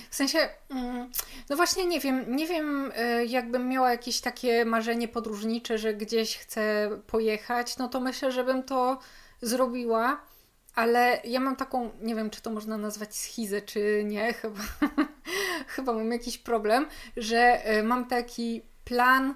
W 0.09 0.15
sensie, 0.15 0.49
mm, 0.69 1.11
no 1.49 1.55
właśnie 1.55 1.85
nie 1.85 1.99
wiem, 1.99 2.35
nie 2.35 2.47
wiem, 2.47 2.91
e, 2.95 3.25
jakbym 3.25 3.69
miała 3.69 3.91
jakieś 3.91 4.21
takie 4.21 4.65
marzenie 4.65 5.07
podróżnicze, 5.07 5.77
że 5.77 5.93
gdzieś 5.93 6.37
chcę 6.37 6.89
pojechać, 7.07 7.77
no 7.77 7.89
to 7.89 7.99
myślę, 7.99 8.31
żebym 8.31 8.63
to 8.63 8.99
zrobiła, 9.41 10.21
ale 10.75 11.21
ja 11.23 11.39
mam 11.39 11.55
taką, 11.55 11.91
nie 12.01 12.15
wiem, 12.15 12.29
czy 12.29 12.41
to 12.41 12.49
można 12.49 12.77
nazwać 12.77 13.15
schizę, 13.15 13.61
czy 13.61 14.03
nie, 14.05 14.33
chyba, 14.41 14.63
chyba 15.67 15.93
mam 15.93 16.11
jakiś 16.11 16.37
problem, 16.37 16.87
że 17.17 17.65
e, 17.65 17.83
mam 17.83 18.07
taki 18.07 18.61
plan, 18.85 19.35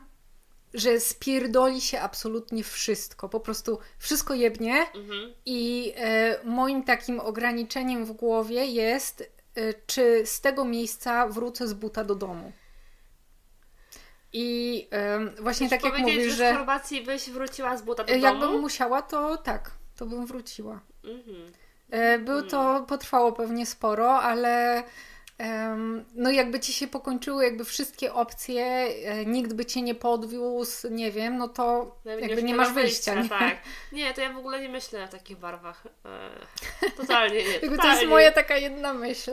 że 0.73 0.99
spierdoli 0.99 1.81
się 1.81 1.99
absolutnie 1.99 2.63
wszystko, 2.63 3.29
po 3.29 3.39
prostu 3.39 3.79
wszystko 3.97 4.33
jebnie 4.33 4.85
mhm. 4.95 5.33
i 5.45 5.93
e, 5.95 6.39
moim 6.43 6.83
takim 6.83 7.19
ograniczeniem 7.19 8.05
w 8.05 8.11
głowie 8.11 8.65
jest 8.65 9.36
czy 9.85 10.25
z 10.25 10.41
tego 10.41 10.65
miejsca 10.65 11.27
wrócę 11.27 11.67
z 11.67 11.73
buta 11.73 12.03
do 12.03 12.15
domu. 12.15 12.51
I 14.33 14.87
właśnie 15.39 15.67
Chcesz 15.67 15.81
tak 15.81 15.91
jak 15.93 16.01
mówisz, 16.01 16.33
że... 16.33 16.53
w 16.53 16.57
Chorwacji 16.57 17.03
byś 17.03 17.29
wróciła 17.29 17.77
z 17.77 17.81
buta 17.81 18.03
do 18.03 18.11
jakbym 18.11 18.31
domu? 18.31 18.41
Jakbym 18.43 18.61
musiała, 18.61 19.01
to 19.01 19.37
tak, 19.37 19.71
to 19.95 20.05
bym 20.05 20.25
wróciła. 20.25 20.79
Mhm. 21.03 21.51
E, 21.89 22.19
był 22.19 22.43
to, 22.43 22.61
mhm. 22.61 22.85
potrwało 22.85 23.31
pewnie 23.31 23.65
sporo, 23.65 24.21
ale 24.21 24.83
no 26.15 26.31
jakby 26.31 26.59
ci 26.59 26.73
się 26.73 26.87
pokończyły 26.87 27.43
jakby 27.43 27.65
wszystkie 27.65 28.13
opcje, 28.13 28.63
e, 28.63 29.25
nikt 29.25 29.53
by 29.53 29.65
cię 29.65 29.81
nie 29.81 29.95
podwiózł, 29.95 30.89
nie 30.89 31.11
wiem, 31.11 31.37
no 31.37 31.47
to 31.47 31.95
no, 32.05 32.11
jakby 32.11 32.43
nie 32.43 32.55
masz 32.55 32.73
wyjścia. 32.73 33.13
wyjścia 33.13 33.35
nie? 33.35 33.49
Tak. 33.49 33.57
Nie, 33.91 34.13
to 34.13 34.21
ja 34.21 34.33
w 34.33 34.37
ogóle 34.37 34.61
nie 34.61 34.69
myślę 34.69 35.07
w 35.07 35.11
takich 35.11 35.37
barwach. 35.37 35.83
E, 36.05 36.89
totalnie 36.89 37.43
nie. 37.43 37.53
Totalnie. 37.59 37.77
to 37.77 37.87
jest 37.87 38.05
moja 38.05 38.31
taka 38.31 38.57
jedna 38.57 38.93
myśl. 38.93 39.31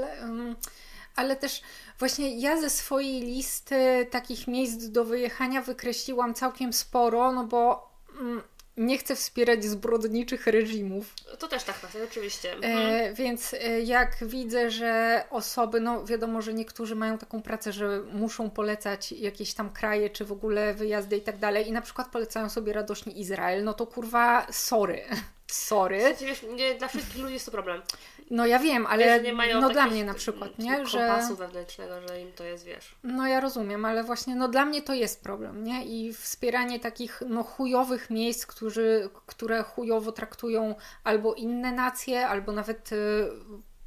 Ale 1.17 1.37
też 1.37 1.63
właśnie 1.99 2.41
ja 2.41 2.61
ze 2.61 2.71
swojej 2.71 3.21
listy 3.21 4.07
takich 4.11 4.47
miejsc 4.47 4.85
do 4.85 5.05
wyjechania 5.05 5.63
wykreśliłam 5.63 6.35
całkiem 6.35 6.73
sporo, 6.73 7.33
no 7.33 7.45
bo 7.45 7.91
mm, 8.21 8.43
nie 8.77 8.99
chcę 8.99 9.17
wspierać 9.17 9.65
zbrodniczych 9.65 10.47
reżimów. 10.47 11.15
To 11.39 11.49
też 11.49 11.65
tak, 11.65 11.81
tak 11.81 11.91
oczywiście. 12.11 12.53
E, 12.53 12.57
mhm. 12.57 13.15
więc 13.15 13.55
e, 13.55 13.81
jak 13.81 14.17
widzę, 14.23 14.71
że 14.71 15.25
osoby, 15.31 15.81
no 15.81 16.05
wiadomo, 16.05 16.43
że 16.43 16.55
niektórzy 16.55 16.95
mają 16.95 17.19
taką 17.19 17.43
pracę, 17.43 17.73
że 17.73 18.03
muszą 18.13 18.51
polecać 18.51 19.13
jakieś 19.13 19.55
tam 19.55 19.71
kraje, 19.71 20.11
czy 20.11 20.25
w 20.25 20.33
ogóle 20.33 20.75
wyjazdy 20.75 21.17
i 21.17 21.21
tak 21.21 21.39
dalej, 21.39 21.69
i 21.69 21.73
na 21.73 21.83
przykład 21.83 22.11
polecają 22.11 22.49
sobie 22.49 22.73
radośnie 22.73 23.13
Izrael, 23.13 23.65
no 23.65 23.75
to 23.75 23.87
kurwa, 23.87 24.47
sorry. 24.51 25.05
Sorry. 25.47 25.99
W 25.99 26.03
sensie, 26.03 26.27
wiesz, 26.27 26.43
nie, 26.57 26.75
dla 26.75 26.89
wszystkich 26.89 27.23
ludzi 27.23 27.35
jest 27.35 27.47
to 27.47 27.53
problem. 27.53 27.83
No 28.31 28.47
ja 28.47 28.59
wiem, 28.59 28.87
ale 28.87 29.21
wiesz, 29.21 29.37
no 29.61 29.71
dla 29.71 29.87
mnie 29.87 30.05
na 30.05 30.15
przykład, 30.15 30.59
nie? 30.59 30.87
Że 30.87 30.99
kompasu 30.99 31.37
wewnętrznego, 31.37 32.09
że 32.09 32.21
im 32.21 32.33
to 32.33 32.45
jest, 32.45 32.65
wiesz. 32.65 32.95
No 33.03 33.27
ja 33.27 33.41
rozumiem, 33.41 33.85
ale 33.85 34.05
właśnie 34.05 34.35
no 34.35 34.49
dla 34.49 34.65
mnie 34.65 34.83
to 34.83 34.95
jest 34.95 35.23
problem, 35.23 35.65
nie? 35.65 35.85
I 35.85 36.13
wspieranie 36.13 36.81
takich 36.81 37.23
no 37.29 37.43
chujowych 37.43 38.11
miejsc, 38.11 38.47
którzy, 38.47 39.09
które 39.27 39.63
chujowo 39.63 40.13
traktują 40.13 40.75
albo 41.05 41.35
inne 41.35 41.73
nacje, 41.73 42.29
albo 42.29 42.53
nawet 42.53 42.93
y, 42.93 43.29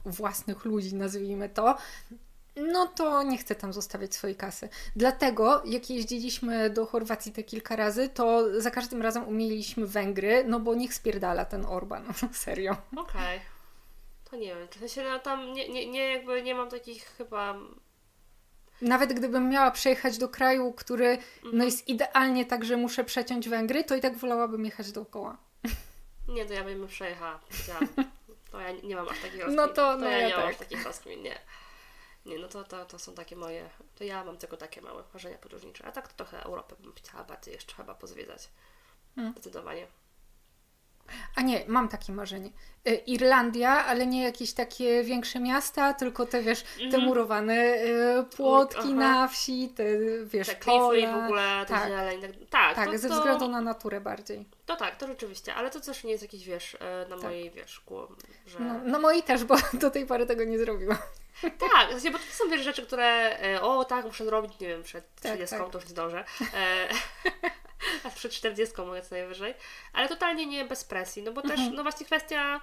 własnych 0.05 0.65
ludzi, 0.65 0.95
nazwijmy 0.95 1.49
to, 1.49 1.77
no 2.55 2.87
to 2.87 3.23
nie 3.23 3.37
chcę 3.37 3.55
tam 3.55 3.73
zostawiać 3.73 4.15
swojej 4.15 4.35
kasy. 4.35 4.69
Dlatego, 4.95 5.63
jak 5.65 5.89
jeździliśmy 5.89 6.69
do 6.69 6.85
Chorwacji 6.85 7.31
te 7.31 7.43
kilka 7.43 7.75
razy, 7.75 8.09
to 8.09 8.43
za 8.61 8.71
każdym 8.71 9.01
razem 9.01 9.27
umieliśmy 9.27 9.87
Węgry, 9.87 10.43
no 10.47 10.59
bo 10.59 10.75
niech 10.75 10.93
spierdala 10.93 11.45
ten 11.45 11.65
Orban, 11.65 12.03
serio. 12.33 12.77
Okej. 12.91 13.01
Okay. 13.01 13.56
To 14.29 14.35
nie 14.35 14.55
wiem, 14.55 14.67
w 14.67 14.79
sensie 14.79 15.03
no, 15.03 15.19
tam 15.19 15.53
nie, 15.53 15.69
nie, 15.69 15.87
nie, 15.87 16.13
jakby 16.13 16.43
nie 16.43 16.55
mam 16.55 16.69
takich 16.69 17.03
chyba... 17.03 17.55
Nawet 18.81 19.13
gdybym 19.13 19.49
miała 19.49 19.71
przejechać 19.71 20.17
do 20.17 20.29
kraju, 20.29 20.73
który 20.73 21.17
no 21.43 21.49
mhm. 21.49 21.63
jest 21.63 21.87
idealnie 21.87 22.45
tak, 22.45 22.65
że 22.65 22.77
muszę 22.77 23.03
przeciąć 23.03 23.49
Węgry, 23.49 23.83
to 23.83 23.95
i 23.95 24.01
tak 24.01 24.17
wolałabym 24.17 24.65
jechać 24.65 24.91
dookoła. 24.91 25.37
Nie, 26.27 26.45
to 26.45 26.53
ja 26.53 26.63
bym 26.63 26.87
przejechała. 26.87 27.39
Ja, 27.67 27.79
to 28.51 28.59
ja 28.59 28.71
nie 28.71 28.95
mam 28.95 29.09
aż 29.09 29.19
takich 29.19 29.39
rozkmin. 29.39 29.55
No 29.55 29.67
to, 29.67 29.73
to 29.73 29.97
no 29.97 30.09
ja, 30.09 30.17
ja 30.17 30.27
nie 30.27 30.33
tak. 30.33 30.43
mam 30.43 30.49
aż 30.49 30.57
takich 30.57 30.85
rozkmin, 30.85 31.21
nie. 31.23 31.39
Nie, 32.25 32.39
no 32.39 32.47
to, 32.47 32.63
to, 32.63 32.85
to 32.85 32.99
są 32.99 33.13
takie 33.13 33.35
moje, 33.35 33.69
to 33.95 34.03
ja 34.03 34.23
mam 34.23 34.37
tylko 34.37 34.57
takie 34.57 34.81
małe 34.81 35.03
marzenia 35.13 35.37
podróżnicze. 35.37 35.85
A 35.85 35.91
tak 35.91 36.07
to 36.07 36.13
trochę 36.13 36.43
Europę 36.43 36.75
bym 36.79 36.93
chciała 36.93 37.23
bardziej 37.23 37.53
jeszcze 37.53 37.75
chyba 37.75 37.95
pozwiedzać. 37.95 38.49
Hmm. 39.15 39.33
Zdecydowanie. 39.33 39.87
A 41.35 41.41
nie, 41.41 41.63
mam 41.67 41.87
takie 41.87 42.13
marzenie. 42.13 42.49
E, 42.85 42.95
Irlandia, 42.95 43.85
ale 43.85 44.07
nie 44.07 44.23
jakieś 44.23 44.53
takie 44.53 45.03
większe 45.03 45.39
miasta, 45.39 45.93
tylko 45.93 46.25
te, 46.25 46.41
wiesz, 46.41 46.63
te 46.63 46.83
mhm. 46.83 47.03
murowane 47.03 47.53
e, 47.53 48.25
płotki 48.35 48.93
na 48.93 49.27
wsi, 49.27 49.69
te, 49.75 49.83
wiesz, 50.25 50.47
te 50.47 50.55
pola. 50.55 51.21
w 51.21 51.23
ogóle, 51.23 51.65
te 51.67 51.73
tak. 51.73 51.87
zieleń. 51.87 52.21
Tak, 52.21 52.29
tak, 52.49 52.75
tak 52.75 52.91
to, 52.91 52.97
ze 52.97 53.09
względu 53.09 53.47
na 53.47 53.61
naturę 53.61 54.01
bardziej. 54.01 54.45
To 54.65 54.75
tak, 54.75 54.95
to 54.95 55.07
rzeczywiście, 55.07 55.55
ale 55.55 55.69
to 55.69 55.79
też 55.79 56.03
nie 56.03 56.11
jest 56.11 56.23
jakiś, 56.23 56.45
wiesz, 56.45 56.77
e, 56.79 57.05
na 57.09 57.15
tak. 57.15 57.23
mojej, 57.23 57.51
wiesz, 57.51 57.71
szkło, 57.71 58.07
że... 58.45 58.59
No, 58.59 58.79
na 58.83 58.99
mojej 58.99 59.23
też, 59.23 59.43
bo 59.43 59.55
do 59.81 59.89
tej 59.89 60.05
pory 60.05 60.25
tego 60.25 60.43
nie 60.43 60.59
zrobiłam. 60.59 60.97
Tak, 61.41 62.11
bo 62.11 62.17
to 62.17 62.25
są 62.31 62.49
wiesz, 62.49 62.61
rzeczy, 62.61 62.85
które 62.85 63.37
o 63.61 63.85
tak, 63.85 64.05
muszę 64.05 64.25
zrobić, 64.25 64.59
nie 64.59 64.67
wiem, 64.67 64.83
przed 64.83 65.15
30 65.15 65.49
tak, 65.49 65.59
tak. 65.59 65.69
to 65.69 65.77
już 65.77 65.85
nie 65.85 65.91
zdążę. 65.91 66.23
A 68.03 68.09
przed 68.09 68.31
40 68.31 68.81
mogę 68.81 69.01
co 69.01 69.15
najwyżej. 69.15 69.53
Ale 69.93 70.09
totalnie 70.09 70.45
nie 70.45 70.65
bez 70.65 70.83
presji, 70.83 71.23
no 71.23 71.31
bo 71.31 71.41
też, 71.41 71.51
mhm. 71.51 71.75
no 71.75 71.83
właśnie 71.83 72.05
kwestia 72.05 72.61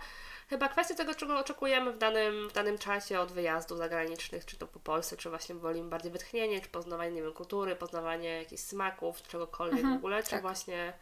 chyba 0.49 0.69
kwestia 0.69 0.95
tego, 0.95 1.15
czego 1.15 1.39
oczekujemy 1.39 1.93
w 1.93 1.99
danym, 1.99 2.49
w 2.49 2.53
danym 2.53 2.79
czasie 2.79 3.21
od 3.21 3.33
wyjazdów 3.33 3.79
zagranicznych, 3.79 4.45
czy 4.45 4.57
to 4.57 4.67
po 4.67 4.81
Polsce, 4.81 5.17
czy 5.17 5.31
właśnie 5.31 5.55
wolimy 5.55 5.89
bardziej 5.89 6.13
wytchnienie, 6.13 6.61
czy 6.61 6.69
poznawanie, 6.69 7.13
nie 7.13 7.23
wiem, 7.23 7.33
kultury, 7.33 7.77
poznawanie 7.77 8.29
jakichś 8.29 8.63
smaków, 8.63 9.23
czegokolwiek 9.23 9.81
mhm, 9.81 9.95
w 9.95 9.99
ogóle, 9.99 10.23
czy 10.23 10.31
tak. 10.31 10.43
właśnie 10.43 10.93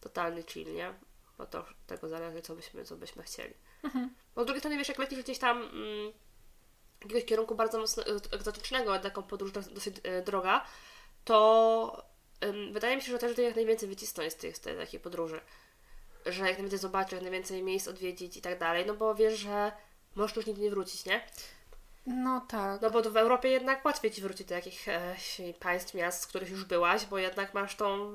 totalny 0.00 0.42
chill, 0.42 0.74
nie? 0.74 0.94
Bo 1.38 1.46
to 1.46 1.64
tego 1.86 2.08
zależy, 2.08 2.42
co 2.42 2.54
byśmy, 2.54 2.84
co 2.84 2.96
byśmy 2.96 3.22
chcieli. 3.22 3.54
Mhm. 3.82 4.14
Bo 4.34 4.42
z 4.42 4.46
drugiej 4.46 4.60
strony, 4.60 4.76
wiesz, 4.78 4.88
jak 4.88 4.98
lecisz 4.98 5.22
gdzieś 5.22 5.38
tam 5.38 5.58
mm, 5.58 6.12
jakiegoś 7.02 7.24
kierunku 7.24 7.54
bardzo 7.54 7.78
mocno 7.78 8.02
egzotycznego, 8.32 8.98
taką 8.98 9.22
podróż 9.22 9.52
dosyć 9.52 9.96
e, 10.02 10.22
droga, 10.22 10.64
to 11.24 12.09
wydaje 12.72 12.96
mi 12.96 13.02
się, 13.02 13.12
że 13.12 13.18
też 13.18 13.38
jak 13.38 13.56
najwięcej 13.56 13.88
wycisnąć 13.88 14.32
z 14.32 14.36
tej, 14.36 14.54
z 14.54 14.60
tej 14.60 14.76
takiej 14.76 15.00
podróży 15.00 15.40
że 16.26 16.42
jak 16.44 16.52
najwięcej 16.52 16.78
zobaczyć, 16.78 17.12
jak 17.12 17.22
najwięcej 17.22 17.62
miejsc 17.62 17.88
odwiedzić 17.88 18.36
i 18.36 18.42
tak 18.42 18.58
dalej, 18.58 18.84
no 18.86 18.94
bo 18.94 19.14
wiesz, 19.14 19.38
że 19.38 19.72
możesz 20.14 20.36
już 20.36 20.46
nigdy 20.46 20.62
nie 20.62 20.70
wrócić, 20.70 21.04
nie? 21.04 21.20
No 22.06 22.46
tak. 22.48 22.82
No 22.82 22.90
bo 22.90 23.02
w 23.02 23.16
Europie 23.16 23.48
jednak 23.48 23.84
łatwiej 23.84 24.10
Ci 24.10 24.22
wrócić 24.22 24.46
do 24.46 24.54
jakichś 24.54 24.86
państw, 25.60 25.94
miast, 25.94 26.22
z 26.22 26.26
których 26.26 26.50
już 26.50 26.64
byłaś, 26.64 27.06
bo 27.06 27.18
jednak 27.18 27.54
masz 27.54 27.76
tą 27.76 28.12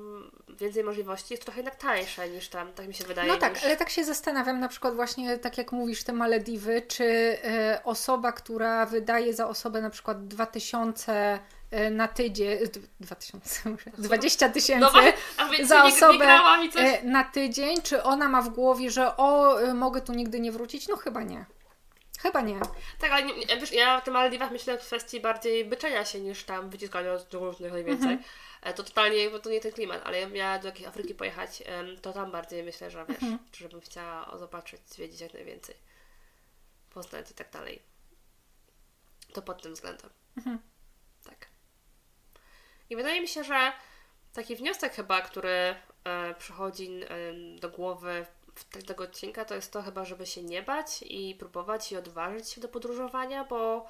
więcej 0.48 0.84
możliwości, 0.84 1.34
jest 1.34 1.44
trochę 1.44 1.58
jednak 1.58 1.76
tańsze 1.76 2.28
niż 2.28 2.48
tam, 2.48 2.72
tak 2.72 2.88
mi 2.88 2.94
się 2.94 3.04
wydaje. 3.04 3.28
No 3.28 3.36
tak, 3.36 3.54
niż... 3.54 3.64
ale 3.64 3.76
tak 3.76 3.90
się 3.90 4.04
zastanawiam, 4.04 4.60
na 4.60 4.68
przykład 4.68 4.94
właśnie 4.94 5.38
tak 5.38 5.58
jak 5.58 5.72
mówisz, 5.72 6.04
te 6.04 6.12
Malediwy, 6.12 6.82
czy 6.82 7.04
y, 7.04 7.38
osoba, 7.84 8.32
która 8.32 8.86
wydaje 8.86 9.34
za 9.34 9.48
osobę 9.48 9.80
na 9.80 9.90
przykład 9.90 10.28
2000 10.28 11.12
E, 11.12 11.38
na 11.90 12.08
tydzień, 12.08 12.58
2000, 13.00 13.76
20 13.98 14.48
tysięcy 14.48 14.80
no, 14.80 15.66
za 15.66 15.84
osobę 15.84 16.26
e, 16.76 17.02
na 17.02 17.24
tydzień, 17.24 17.82
czy 17.82 18.02
ona 18.02 18.28
ma 18.28 18.42
w 18.42 18.48
głowie, 18.48 18.90
że 18.90 19.16
o, 19.16 19.60
e, 19.62 19.74
mogę 19.74 20.00
tu 20.00 20.12
nigdy 20.12 20.40
nie 20.40 20.52
wrócić? 20.52 20.88
No 20.88 20.96
chyba 20.96 21.22
nie. 21.22 21.44
Chyba 22.18 22.40
nie. 22.40 22.60
Tak, 22.98 23.12
ale 23.12 23.22
nie, 23.22 23.56
wiesz, 23.60 23.72
ja 23.72 24.00
w 24.00 24.04
tym 24.04 24.14
Maldiwach 24.14 24.50
myślę 24.50 24.78
w 24.78 24.80
kwestii 24.80 25.20
bardziej 25.20 25.64
byczenia 25.64 26.04
się 26.04 26.20
niż 26.20 26.44
tam 26.44 26.70
wyciskania 26.70 27.18
z 27.18 27.34
różnych 27.34 27.72
najwięcej. 27.72 28.12
Mhm. 28.12 28.24
To 28.76 28.82
totalnie, 28.82 29.30
bo 29.30 29.38
to 29.38 29.50
nie 29.50 29.60
ten 29.60 29.72
klimat, 29.72 30.02
ale 30.04 30.20
ja 30.20 30.28
miała 30.28 30.58
do 30.58 30.68
jakiejś 30.68 30.88
Afryki 30.88 31.14
pojechać, 31.14 31.62
to 32.02 32.12
tam 32.12 32.30
bardziej 32.30 32.62
myślę, 32.62 32.90
że 32.90 33.04
wiesz, 33.08 33.22
mhm. 33.22 33.38
żebym 33.52 33.80
chciała 33.80 34.38
zobaczyć, 34.38 34.80
zwiedzić 34.88 35.20
jak 35.20 35.34
najwięcej. 35.34 35.74
Poznać 36.90 37.30
i 37.30 37.34
tak 37.34 37.50
dalej. 37.50 37.82
To 39.32 39.42
pod 39.42 39.62
tym 39.62 39.74
względem. 39.74 40.10
Mhm. 40.36 40.58
I 42.90 42.96
wydaje 42.96 43.20
mi 43.20 43.28
się, 43.28 43.44
że 43.44 43.72
taki 44.32 44.56
wniosek 44.56 44.92
chyba, 44.92 45.20
który 45.20 45.74
e, 46.04 46.34
przychodzi 46.38 47.00
do 47.60 47.70
głowy 47.70 48.26
w 48.54 48.84
tego 48.84 49.04
odcinka, 49.04 49.44
to 49.44 49.54
jest 49.54 49.72
to 49.72 49.82
chyba, 49.82 50.04
żeby 50.04 50.26
się 50.26 50.42
nie 50.42 50.62
bać 50.62 51.02
i 51.02 51.34
próbować 51.34 51.92
i 51.92 51.96
odważyć 51.96 52.48
się 52.48 52.60
do 52.60 52.68
podróżowania, 52.68 53.44
bo 53.44 53.86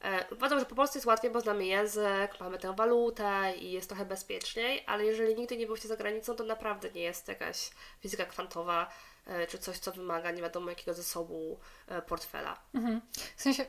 e, 0.00 0.36
wiadomo, 0.36 0.60
że 0.60 0.66
po 0.66 0.74
polsku 0.74 0.98
jest 0.98 1.06
łatwiej, 1.06 1.30
bo 1.30 1.40
znamy 1.40 1.66
język, 1.66 2.40
mamy 2.40 2.58
tę 2.58 2.74
walutę 2.76 3.52
i 3.56 3.72
jest 3.72 3.88
trochę 3.88 4.04
bezpieczniej, 4.04 4.84
ale 4.86 5.04
jeżeli 5.04 5.34
nigdy 5.34 5.56
nie 5.56 5.66
byliście 5.66 5.88
za 5.88 5.96
granicą, 5.96 6.34
to 6.34 6.44
naprawdę 6.44 6.90
nie 6.90 7.02
jest 7.02 7.28
jakaś 7.28 7.70
fizyka 8.00 8.24
kwantowa, 8.24 8.90
e, 9.26 9.46
czy 9.46 9.58
coś, 9.58 9.78
co 9.78 9.92
wymaga 9.92 10.30
nie 10.30 10.42
wiadomo 10.42 10.70
jakiego 10.70 10.94
zasobu 10.94 11.60
portfela. 12.06 12.60
Mhm. 12.74 13.00
W 13.36 13.42
sensie 13.42 13.66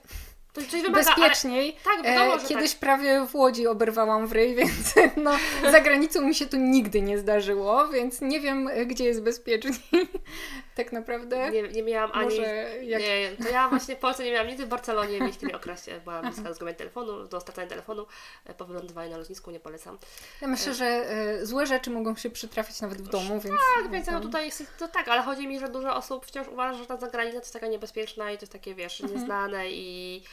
to 0.54 0.62
wymaga, 0.62 0.92
bezpieczniej. 0.92 1.78
Ale... 1.86 2.04
Tak, 2.04 2.44
e, 2.44 2.48
Kiedyś 2.48 2.72
tak. 2.72 2.80
prawie 2.80 3.26
w 3.28 3.36
Łodzi 3.36 3.68
oberwałam 3.68 4.28
w 4.28 4.32
ryj, 4.32 4.56
więc 4.60 4.94
no, 5.18 5.32
za 5.72 5.82
granicą 5.82 6.22
mi 6.22 6.36
się 6.36 6.46
to 6.46 6.58
nigdy 6.58 7.02
nie 7.02 7.18
zdarzyło, 7.18 7.88
więc 7.88 8.22
nie 8.22 8.40
wiem, 8.40 8.70
gdzie 8.86 9.04
jest 9.04 9.24
bezpieczniej. 9.24 9.76
Tak 10.76 10.92
naprawdę. 10.92 11.52
Nie, 11.52 11.62
nie 11.62 11.84
miałam 11.84 12.12
ani... 12.14 12.38
Jak... 12.82 13.02
Nie, 13.02 13.32
to 13.44 13.50
ja 13.50 13.70
właśnie 13.70 13.96
w 13.96 14.00
Polsce 14.00 14.24
nie 14.24 14.32
miałam 14.32 14.48
nigdy, 14.48 14.66
w 14.66 14.70
Barcelonie 14.70 15.20
mieliśmy 15.20 15.42
taki 15.42 15.54
okres, 15.54 15.90
byłam 16.04 16.26
bliska 16.26 16.44
do 16.44 16.54
zgubienia 16.54 16.78
telefonu, 16.78 17.28
do 17.28 17.42
stracenia 17.42 17.68
telefonu, 17.68 18.06
e, 18.46 18.54
po 18.54 18.66
wylądowaniu 18.66 19.12
na 19.12 19.18
lotnisku, 19.18 19.52
nie 19.52 19.60
polecam. 19.60 19.98
Ja 20.42 20.48
myślę, 20.48 20.72
e... 20.72 20.76
że 20.76 20.86
e, 20.86 21.46
złe 21.46 21.68
rzeczy 21.68 21.90
mogą 21.90 22.16
się 22.16 22.30
przytrafić 22.30 22.82
nawet 22.82 23.02
w 23.02 23.10
domu, 23.10 23.40
więc... 23.40 23.56
Tak, 23.76 23.92
więc 23.92 24.08
no 24.08 24.20
tutaj 24.20 24.46
jest, 24.46 24.78
to 24.78 24.88
tak, 24.88 25.08
ale 25.08 25.22
chodzi 25.22 25.48
mi, 25.48 25.60
że 25.60 25.70
dużo 25.70 25.96
osób 25.96 26.26
wciąż 26.26 26.48
uważa, 26.48 26.80
że 26.80 26.86
ta 26.86 26.98
zagranica 26.98 27.38
to 27.38 27.44
jest 27.44 27.54
taka 27.54 27.68
niebezpieczna 27.68 28.32
i 28.32 28.38
to 28.38 28.42
jest 28.42 28.54
takie, 28.54 28.76
wiesz, 28.76 29.02
mhm. 29.02 29.20
nieznane 29.20 29.72
i 29.72 30.24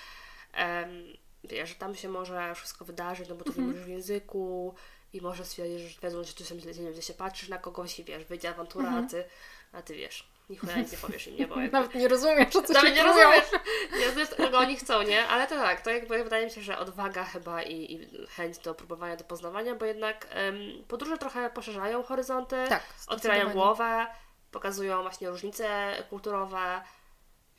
um, 0.59 1.17
wiesz, 1.45 1.69
że 1.69 1.75
tam 1.75 1.95
się 1.95 2.09
może 2.09 2.55
wszystko 2.55 2.85
wydarzyć, 2.85 3.29
no 3.29 3.35
bo 3.35 3.45
to 3.45 3.53
-hmm. 3.53 3.61
mówisz 3.61 3.83
w 3.83 3.89
języku 3.89 4.75
i 5.13 5.21
może 5.21 5.45
stwierdzić, 5.45 5.81
że 5.81 6.01
wiedzą, 6.03 6.25
że 6.25 6.33
tu 6.33 6.45
się, 6.45 6.55
gdzie 6.55 7.03
się 7.03 7.15
patrzysz 7.15 7.49
na 7.49 7.59
kogoś 7.59 7.99
i 7.99 8.05
wiesz, 8.05 8.25
wyjdzie 8.25 8.49
awantura, 8.49 8.91
a, 8.91 9.03
ty, 9.03 9.25
a 9.73 9.83
ty 9.83 9.95
wiesz, 9.95 10.29
nichuja 10.51 10.77
nic 10.77 10.93
nie 10.93 10.99
powiesz 10.99 11.27
im, 11.27 11.37
nie? 11.37 11.47
Bo 11.47 11.55
jakby... 11.61 11.73
Nawet 11.73 11.95
nie 11.95 12.09
rozumiesz, 12.09 12.49
co 12.53 12.61
Nawet 12.73 12.95
nie 12.95 13.03
rozumiesz, 13.03 13.51
nie 13.93 14.11
wiesz, 14.17 14.29
czego 14.37 14.59
oni 14.59 14.77
chcą, 14.77 15.03
nie? 15.03 15.27
Ale 15.27 15.47
to 15.47 15.55
tak, 15.55 15.81
to 15.81 15.91
jakby 15.91 16.25
wydaje 16.25 16.45
mi 16.45 16.51
się, 16.51 16.61
że 16.61 16.79
odwaga 16.79 17.25
chyba 17.25 17.63
i, 17.63 17.93
i 17.93 18.27
chęć 18.27 18.59
do 18.59 18.75
próbowania, 18.75 19.17
do 19.17 19.25
poznawania, 19.25 19.75
bo 19.75 19.85
jednak 19.87 20.29
um, 20.37 20.85
podróże 20.89 21.19
trochę 21.19 21.51
poszerzają 21.51 22.03
horyzonty, 22.03 22.57
tak, 22.69 22.83
otwierają 23.07 23.51
głowę, 23.51 24.07
pokazują 24.51 25.03
właśnie 25.03 25.29
różnice 25.29 25.97
kulturowe, 26.11 26.81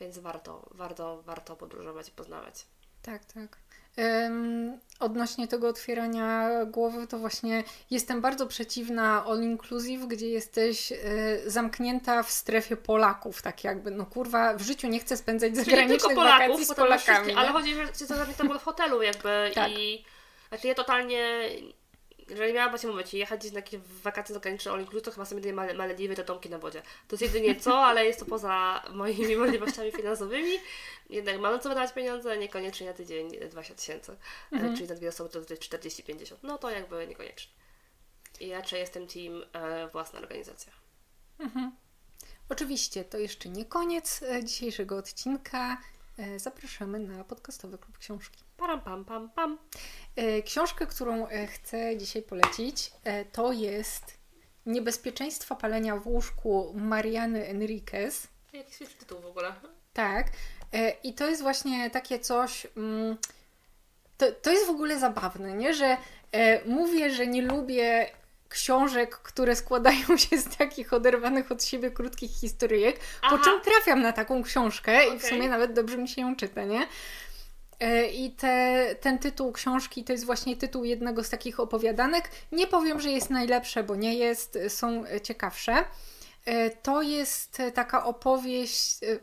więc 0.00 0.18
warto, 0.18 0.68
warto, 0.70 1.22
warto 1.22 1.56
podróżować 1.56 2.08
i 2.08 2.12
poznawać. 2.12 2.66
Tak, 3.02 3.24
tak. 3.24 3.58
Odnośnie 5.00 5.48
tego 5.48 5.68
otwierania 5.68 6.50
głowy, 6.64 7.06
to 7.06 7.18
właśnie 7.18 7.64
jestem 7.90 8.20
bardzo 8.20 8.46
przeciwna 8.46 9.24
all 9.24 9.42
inclusive, 9.42 10.06
gdzie 10.06 10.28
jesteś 10.28 10.92
y, 10.92 10.96
zamknięta 11.46 12.22
w 12.22 12.30
strefie 12.30 12.76
Polaków, 12.76 13.42
tak 13.42 13.64
jakby, 13.64 13.90
no 13.90 14.06
kurwa, 14.06 14.54
w 14.54 14.62
życiu 14.62 14.88
nie 14.88 15.00
chcę 15.00 15.16
spędzać 15.16 15.56
zagranicznych 15.56 16.14
Polaków, 16.14 16.40
wakacji 16.40 16.64
z 16.66 16.74
Polakami. 16.74 17.34
Ale 17.34 17.48
chodzi, 17.48 17.74
że 17.74 17.92
cię 17.92 18.06
zamknięta 18.06 18.58
w 18.58 18.64
hotelu 18.64 19.02
jakby 19.02 19.50
tak. 19.54 19.70
i 19.70 20.04
znaczy 20.48 20.66
ja 20.66 20.74
totalnie 20.74 21.48
jeżeli 22.30 22.52
miałabym 22.52 22.78
się 22.78 22.88
mówić, 22.88 23.14
jechać 23.14 23.40
gdzieś 23.40 23.52
na 23.52 23.58
jakieś 23.58 23.80
wakacje 23.80 24.34
zagraniczne 24.34 24.72
all 24.72 24.80
inclusive, 24.80 25.04
to 25.04 25.10
chyba 25.10 25.24
sobie 25.24 25.48
jedynie 25.48 25.74
Malediwy, 25.74 26.14
te 26.14 26.24
domki 26.24 26.50
na 26.50 26.58
wodzie. 26.58 26.82
To 27.08 27.16
jest 27.16 27.22
jedynie 27.22 27.60
co, 27.60 27.78
ale 27.78 28.06
jest 28.06 28.18
to 28.18 28.26
poza 28.26 28.82
moimi 28.94 29.36
możliwościami 29.46 29.92
finansowymi. 29.92 30.52
Jednak 31.10 31.40
mam 31.40 31.52
na 31.52 31.58
co 31.58 31.68
wydawać 31.68 31.92
pieniądze, 31.92 32.38
niekoniecznie 32.38 32.86
na 32.86 32.92
tydzień 32.92 33.30
20 33.50 33.74
tysięcy, 33.74 34.16
mhm. 34.52 34.76
czyli 34.76 34.88
na 34.88 34.94
dwie 34.94 35.08
osoby 35.08 35.30
to 35.30 35.40
40-50. 35.40 36.34
No 36.42 36.58
to 36.58 36.70
jakby 36.70 37.06
niekoniecznie. 37.06 37.52
I 38.40 38.52
raczej 38.52 38.80
jestem 38.80 39.06
team 39.06 39.44
e, 39.52 39.88
własna 39.88 40.18
organizacja. 40.18 40.72
Mhm. 41.38 41.72
Oczywiście, 42.48 43.04
to 43.04 43.18
jeszcze 43.18 43.48
nie 43.48 43.64
koniec 43.64 44.22
e, 44.22 44.44
dzisiejszego 44.44 44.96
odcinka. 44.96 45.76
E, 46.20 46.38
zapraszamy 46.38 46.98
na 46.98 47.24
podcastowy 47.24 47.78
klub 47.78 47.98
książki. 47.98 48.44
Param, 48.56 48.80
pam, 48.80 49.04
pam, 49.04 49.30
pam. 49.30 49.58
E, 50.16 50.42
książkę, 50.42 50.86
którą 50.86 51.26
e, 51.26 51.46
chcę 51.46 51.96
dzisiaj 51.96 52.22
polecić, 52.22 52.92
to 53.32 53.52
jest 53.52 54.20
Niebezpieczeństwa 54.66 55.54
palenia 55.54 55.96
w 55.96 56.06
łóżku 56.06 56.72
Mariany 56.76 57.46
Enriquez. 57.46 58.28
Jaki 58.52 58.74
świetny 58.74 58.96
tytuł 58.98 59.20
w 59.20 59.26
ogóle. 59.26 59.54
Tak. 59.92 60.26
I 61.02 61.14
to 61.14 61.26
jest 61.26 61.42
właśnie 61.42 61.90
takie 61.90 62.18
coś. 62.18 62.66
Mm, 62.76 63.16
to, 64.16 64.32
to 64.32 64.50
jest 64.50 64.66
w 64.66 64.70
ogóle 64.70 64.98
zabawne, 64.98 65.54
nie? 65.54 65.74
że 65.74 65.96
mówię, 66.66 67.10
że 67.10 67.26
nie 67.26 67.42
lubię 67.42 68.10
książek, 68.50 69.16
które 69.16 69.56
składają 69.56 70.16
się 70.28 70.38
z 70.38 70.56
takich 70.56 70.92
oderwanych 70.92 71.52
od 71.52 71.64
siebie 71.64 71.90
krótkich 71.90 72.30
historyjek, 72.30 73.00
Aha. 73.22 73.36
po 73.36 73.44
czym 73.44 73.60
trafiam 73.60 74.02
na 74.02 74.12
taką 74.12 74.42
książkę 74.42 75.02
okay. 75.04 75.16
i 75.16 75.18
w 75.18 75.26
sumie 75.26 75.48
nawet 75.48 75.72
dobrze 75.72 75.98
mi 75.98 76.08
się 76.08 76.22
ją 76.22 76.36
czyta, 76.36 76.64
nie? 76.64 76.86
E, 77.80 78.06
I 78.06 78.30
te, 78.30 78.86
ten 79.00 79.18
tytuł 79.18 79.52
książki 79.52 80.04
to 80.04 80.12
jest 80.12 80.24
właśnie 80.24 80.56
tytuł 80.56 80.84
jednego 80.84 81.24
z 81.24 81.30
takich 81.30 81.60
opowiadanek. 81.60 82.30
Nie 82.52 82.66
powiem, 82.66 83.00
że 83.00 83.10
jest 83.10 83.30
najlepsze, 83.30 83.82
bo 83.82 83.96
nie 83.96 84.14
jest, 84.14 84.58
są 84.68 85.04
ciekawsze. 85.22 85.84
E, 86.44 86.70
to 86.70 87.02
jest 87.02 87.62
taka 87.74 88.04
opowieść, 88.04 89.02
e, 89.02 89.18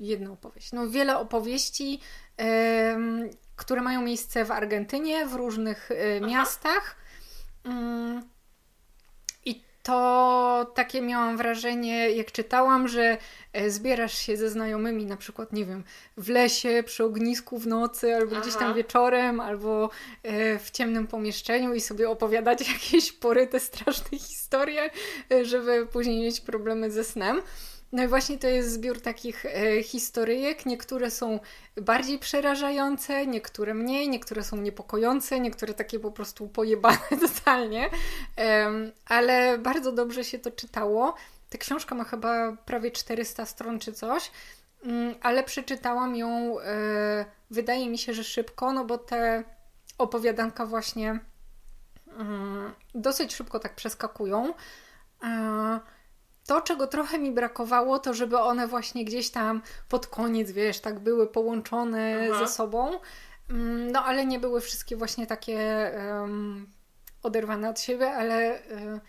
jedna 0.00 0.30
opowieść, 0.30 0.72
no 0.72 0.88
wiele 0.88 1.18
opowieści, 1.18 2.00
które 3.56 3.82
mają 3.82 4.02
miejsce 4.02 4.44
w 4.44 4.50
Argentynie, 4.50 5.26
w 5.26 5.34
różnych 5.34 5.90
Aha. 6.18 6.26
miastach. 6.26 6.96
To 9.84 10.72
takie 10.74 11.02
miałam 11.02 11.36
wrażenie, 11.36 12.10
jak 12.10 12.32
czytałam, 12.32 12.88
że 12.88 13.16
e, 13.52 13.70
zbierasz 13.70 14.18
się 14.18 14.36
ze 14.36 14.50
znajomymi, 14.50 15.06
na 15.06 15.16
przykład, 15.16 15.52
nie 15.52 15.64
wiem, 15.64 15.84
w 16.16 16.28
lesie, 16.28 16.82
przy 16.86 17.04
ognisku 17.04 17.58
w 17.58 17.66
nocy, 17.66 18.14
albo 18.14 18.32
Aha. 18.32 18.40
gdzieś 18.40 18.54
tam 18.54 18.74
wieczorem, 18.74 19.40
albo 19.40 19.90
e, 20.22 20.58
w 20.58 20.70
ciemnym 20.70 21.06
pomieszczeniu 21.06 21.74
i 21.74 21.80
sobie 21.80 22.10
opowiadać 22.10 22.68
jakieś 22.72 23.12
poryte, 23.12 23.60
straszne 23.60 24.18
historie, 24.18 24.90
e, 25.32 25.44
żeby 25.44 25.86
później 25.86 26.20
mieć 26.20 26.40
problemy 26.40 26.90
ze 26.90 27.04
snem. 27.04 27.42
No 27.94 28.02
i 28.02 28.08
właśnie 28.08 28.38
to 28.38 28.48
jest 28.48 28.72
zbiór 28.72 29.00
takich 29.00 29.46
e, 29.46 29.82
historyjek. 29.82 30.66
Niektóre 30.66 31.10
są 31.10 31.40
bardziej 31.76 32.18
przerażające, 32.18 33.26
niektóre 33.26 33.74
mniej, 33.74 34.08
niektóre 34.08 34.44
są 34.44 34.56
niepokojące, 34.56 35.40
niektóre 35.40 35.74
takie 35.74 36.00
po 36.00 36.10
prostu 36.10 36.48
pojebane 36.48 36.98
totalnie. 37.28 37.90
E, 38.38 38.70
ale 39.06 39.58
bardzo 39.58 39.92
dobrze 39.92 40.24
się 40.24 40.38
to 40.38 40.50
czytało. 40.50 41.14
Ta 41.50 41.58
książka 41.58 41.94
ma 41.94 42.04
chyba 42.04 42.52
prawie 42.52 42.90
400 42.90 43.46
stron 43.46 43.78
czy 43.78 43.92
coś, 43.92 44.30
mm, 44.84 45.14
ale 45.22 45.44
przeczytałam 45.44 46.16
ją, 46.16 46.60
e, 46.60 47.24
wydaje 47.50 47.90
mi 47.90 47.98
się, 47.98 48.14
że 48.14 48.24
szybko, 48.24 48.72
no 48.72 48.84
bo 48.84 48.98
te 48.98 49.44
opowiadanka 49.98 50.66
właśnie 50.66 51.20
mm, 52.18 52.72
dosyć 52.94 53.34
szybko 53.34 53.58
tak 53.58 53.74
przeskakują. 53.74 54.54
To, 56.46 56.60
czego 56.60 56.86
trochę 56.86 57.18
mi 57.18 57.32
brakowało, 57.32 57.98
to 57.98 58.14
żeby 58.14 58.38
one 58.38 58.68
właśnie 58.68 59.04
gdzieś 59.04 59.30
tam 59.30 59.62
pod 59.88 60.06
koniec, 60.06 60.50
wiesz, 60.50 60.80
tak 60.80 61.00
były 61.00 61.26
połączone 61.26 62.28
Aha. 62.30 62.38
ze 62.38 62.52
sobą. 62.52 63.00
Mm, 63.50 63.92
no, 63.92 64.04
ale 64.04 64.26
nie 64.26 64.38
były 64.38 64.60
wszystkie 64.60 64.96
właśnie 64.96 65.26
takie 65.26 65.90
um, 66.08 66.66
oderwane 67.22 67.70
od 67.70 67.80
siebie, 67.80 68.10
ale 68.10 68.62
um, 68.70 69.00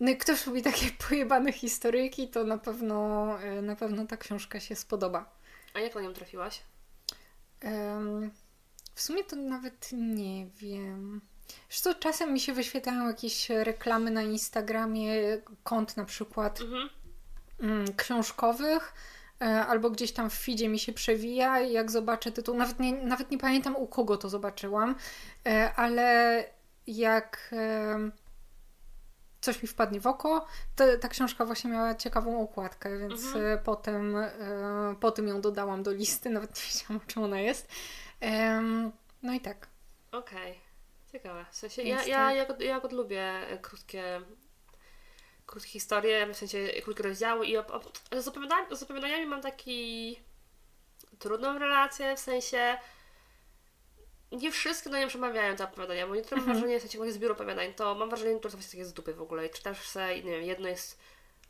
no 0.00 0.12
ktoś 0.20 0.46
lubi 0.46 0.62
takie 0.62 0.86
pojebane 1.08 1.52
historyjki, 1.52 2.28
to 2.28 2.44
na 2.44 2.58
pewno, 2.58 3.28
e, 3.40 3.62
na 3.62 3.76
pewno 3.76 4.06
ta 4.06 4.16
książka 4.16 4.60
się 4.60 4.76
spodoba. 4.76 5.36
A 5.74 5.80
jak 5.80 5.94
na 5.94 6.00
nią 6.00 6.12
trafiłaś? 6.12 6.62
Um, 7.64 8.30
w 8.94 9.00
sumie 9.00 9.24
to 9.24 9.36
nawet 9.36 9.88
nie 9.92 10.46
wiem. 10.46 11.20
Zresztą 11.70 11.94
czasem 11.94 12.32
mi 12.32 12.40
się 12.40 12.52
wyświetlają 12.52 13.08
jakieś 13.08 13.48
reklamy 13.50 14.10
na 14.10 14.22
Instagramie, 14.22 15.12
kont 15.64 15.96
na 15.96 16.04
przykład 16.04 16.60
mhm. 16.60 16.88
Mm, 17.60 17.94
książkowych, 17.96 18.94
e, 19.40 19.44
albo 19.66 19.90
gdzieś 19.90 20.12
tam 20.12 20.30
w 20.30 20.34
feedzie 20.34 20.68
mi 20.68 20.78
się 20.78 20.92
przewija 20.92 21.60
i 21.60 21.72
jak 21.72 21.90
zobaczę 21.90 22.32
tytuł, 22.32 22.56
nawet 22.56 22.80
nie, 22.80 22.92
nawet 22.92 23.30
nie 23.30 23.38
pamiętam 23.38 23.76
u 23.76 23.86
kogo 23.86 24.16
to 24.16 24.28
zobaczyłam, 24.28 24.94
e, 25.46 25.74
ale 25.74 26.44
jak 26.86 27.50
e, 27.52 28.10
coś 29.40 29.62
mi 29.62 29.68
wpadnie 29.68 30.00
w 30.00 30.06
oko, 30.06 30.46
to 30.76 30.84
ta 31.00 31.08
książka 31.08 31.46
właśnie 31.46 31.70
miała 31.70 31.94
ciekawą 31.94 32.42
okładkę, 32.42 32.98
więc 32.98 33.24
mhm. 33.24 33.58
potem, 33.64 34.16
potem 35.00 35.28
ją 35.28 35.40
dodałam 35.40 35.82
do 35.82 35.92
listy, 35.92 36.30
nawet 36.30 36.50
nie 36.56 36.62
wiedziałam, 36.62 37.02
o 37.04 37.06
czym 37.06 37.22
ona 37.22 37.40
jest. 37.40 37.68
No 39.22 39.32
i 39.32 39.40
tak. 39.40 39.68
Okej. 40.12 40.50
Okay. 40.50 40.65
Ciekawe. 41.16 41.46
W 41.50 41.56
sensie 41.56 41.82
ja, 41.82 42.04
ja, 42.04 42.32
ja, 42.32 42.46
ja, 42.46 42.56
ja 42.60 42.80
lubię 42.90 43.22
e, 43.22 43.58
krótkie 43.58 44.20
krótkie 45.46 45.68
historie, 45.68 46.26
w 46.26 46.36
sensie 46.36 46.68
krótkie 46.84 47.02
rozdziały 47.02 47.46
i 47.46 47.56
op, 47.56 47.70
op, 47.70 47.98
z, 48.18 48.28
opowiadaniami, 48.28 48.76
z 48.76 48.82
opowiadaniami 48.82 49.26
mam 49.26 49.42
taki 49.42 50.20
trudną 51.18 51.58
relację, 51.58 52.16
w 52.16 52.20
sensie 52.20 52.78
nie 54.32 54.50
wszystkie 54.50 54.90
do 54.90 54.98
niej 54.98 55.08
przemawiają 55.08 55.56
te 55.56 55.64
opowiadania, 55.64 56.06
bo 56.06 56.14
niektóre 56.14 56.40
mam 56.40 56.50
mhm. 56.50 56.58
wrażenie, 56.58 56.78
w 56.78 56.82
sensie 56.82 56.98
jak 56.98 57.12
zbiór 57.12 57.32
opowiadań, 57.32 57.74
to 57.74 57.94
mam 57.94 58.08
wrażenie, 58.08 58.30
że 58.30 58.34
niektóre 58.34 58.52
są 58.52 58.70
takie 58.70 58.84
z 58.84 58.92
dupy 58.92 59.14
w 59.14 59.22
ogóle 59.22 59.46
i 59.46 59.50
czytasz 59.50 59.88
sobie, 59.88 60.22
nie 60.22 60.30
wiem, 60.30 60.42
jedno 60.42 60.68
jest 60.68 60.98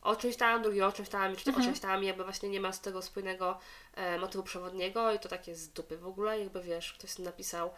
o 0.01 0.15
czymś 0.15 0.35
tam, 0.35 0.61
drugie 0.61 0.87
o 0.87 0.91
czymś 0.91 1.09
tam, 1.09 1.35
czy 1.35 1.49
mhm. 1.49 1.65
o 1.65 1.67
czymś 1.67 1.79
tam, 1.79 2.03
jakby 2.03 2.23
właśnie 2.23 2.49
nie 2.49 2.59
ma 2.59 2.73
z 2.73 2.81
tego 2.81 3.01
spójnego 3.01 3.59
e, 3.93 4.17
motywu 4.17 4.43
przewodniego 4.43 5.13
i 5.13 5.19
to 5.19 5.29
takie 5.29 5.55
z 5.55 5.69
dupy 5.69 5.97
w 5.97 6.07
ogóle, 6.07 6.39
jakby 6.39 6.61
wiesz, 6.61 6.93
ktoś 6.93 7.17
napisał 7.17 7.71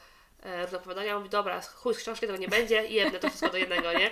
e, 0.44 0.62
różne 0.62 0.78
opowiadania, 0.78 1.18
mówi, 1.18 1.30
dobra, 1.30 1.62
chuj 1.62 1.94
z 1.94 1.98
książki 1.98 2.28
tego 2.28 2.40
nie 2.40 2.48
będzie 2.48 2.88
i 2.88 2.94
jedne 2.94 3.20
to 3.20 3.30
wszystko 3.30 3.50
do 3.50 3.58
jednego, 3.58 3.94
nie? 3.94 4.12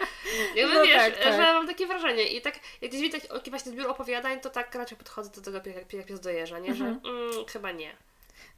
Jakby 0.56 0.76
no 0.76 0.84
wiesz, 0.84 0.96
tak, 0.96 1.24
tak. 1.24 1.34
że 1.34 1.38
mam 1.38 1.68
takie 1.68 1.88
wrażenie 1.88 2.28
i 2.28 2.42
tak, 2.42 2.60
jak 2.82 2.92
gdzieś 2.92 3.02
widzę 3.02 3.20
taki 3.22 3.50
właśnie 3.50 3.72
zbiór 3.72 3.88
opowiadań, 3.88 4.40
to 4.40 4.50
tak 4.50 4.76
raczej 4.76 4.98
podchodzę 4.98 5.30
do 5.30 5.42
tego 5.42 5.70
jak, 5.70 5.94
jak 5.94 6.06
pies 6.06 6.20
dojeżdża, 6.20 6.60
nie? 6.60 6.76
Że 6.76 6.86
mhm. 6.86 7.16
mm, 7.16 7.46
chyba 7.46 7.72
nie. 7.72 7.96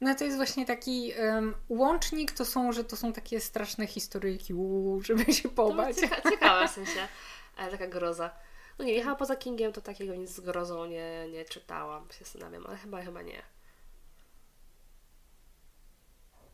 No 0.00 0.14
to 0.14 0.24
jest 0.24 0.36
właśnie 0.36 0.66
taki 0.66 1.12
um, 1.18 1.54
łącznik, 1.68 2.32
to 2.32 2.44
są, 2.44 2.72
że 2.72 2.84
to 2.84 2.96
są 2.96 3.12
takie 3.12 3.40
straszne 3.40 3.86
historyjki, 3.86 4.54
uu, 4.54 5.00
żeby 5.02 5.32
się 5.32 5.48
pobać. 5.48 5.96
Cieka 5.96 6.22
ciekawe 6.30 6.68
w 6.68 6.70
sensie, 6.70 7.08
ale 7.56 7.70
taka 7.70 7.86
groza. 7.86 8.30
No 8.78 8.84
nie, 8.84 8.92
jechała 8.92 9.16
poza 9.16 9.36
Kingiem, 9.36 9.72
to 9.72 9.80
takiego 9.80 10.14
nic 10.14 10.30
z 10.30 10.40
grozą 10.40 10.86
nie, 10.86 11.28
nie 11.28 11.44
czytałam, 11.44 12.08
się 12.10 12.18
zastanawiam, 12.18 12.66
ale 12.66 12.76
chyba, 12.76 13.02
chyba 13.02 13.22
nie. 13.22 13.42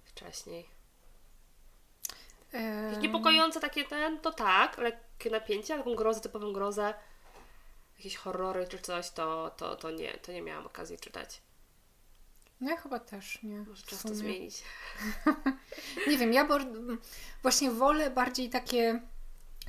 Wcześniej. 0.04 0.75
Niepokojące 3.00 3.60
takie 3.60 3.84
ten, 3.84 4.20
to 4.20 4.32
tak, 4.32 4.78
lekkie 4.78 5.30
napięcie, 5.30 5.74
ale 5.74 5.82
taką 5.82 5.94
grozę, 5.94 6.20
typową 6.20 6.52
grozę, 6.52 6.94
jakieś 7.98 8.16
horrory 8.16 8.66
czy 8.68 8.78
coś, 8.78 9.10
to, 9.10 9.50
to, 9.56 9.76
to 9.76 9.90
nie, 9.90 10.12
to 10.12 10.32
nie 10.32 10.42
miałam 10.42 10.66
okazji 10.66 10.98
czytać. 10.98 11.40
No 12.60 12.70
ja 12.70 12.76
chyba 12.76 12.98
też 12.98 13.42
nie. 13.42 13.58
Może 13.58 13.82
czas 13.82 14.02
to 14.02 14.14
zmienić. 14.14 14.62
nie 16.08 16.18
wiem, 16.18 16.32
ja 16.32 16.48
właśnie 17.42 17.70
wolę 17.70 18.10
bardziej 18.10 18.48
takie 18.48 19.00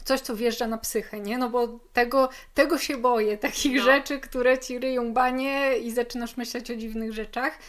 coś, 0.05 0.21
co 0.21 0.35
wjeżdża 0.35 0.67
na 0.67 0.77
psychę, 0.77 1.19
nie? 1.19 1.37
No 1.37 1.49
bo 1.49 1.79
tego, 1.93 2.29
tego 2.53 2.77
się 2.77 2.97
boję, 2.97 3.37
takich 3.37 3.77
no. 3.77 3.83
rzeczy, 3.83 4.19
które 4.19 4.59
ci 4.59 4.79
ryją 4.79 5.13
banie 5.13 5.77
i 5.77 5.91
zaczynasz 5.91 6.37
myśleć 6.37 6.71
o 6.71 6.75
dziwnych 6.75 7.13
rzeczach. 7.13 7.59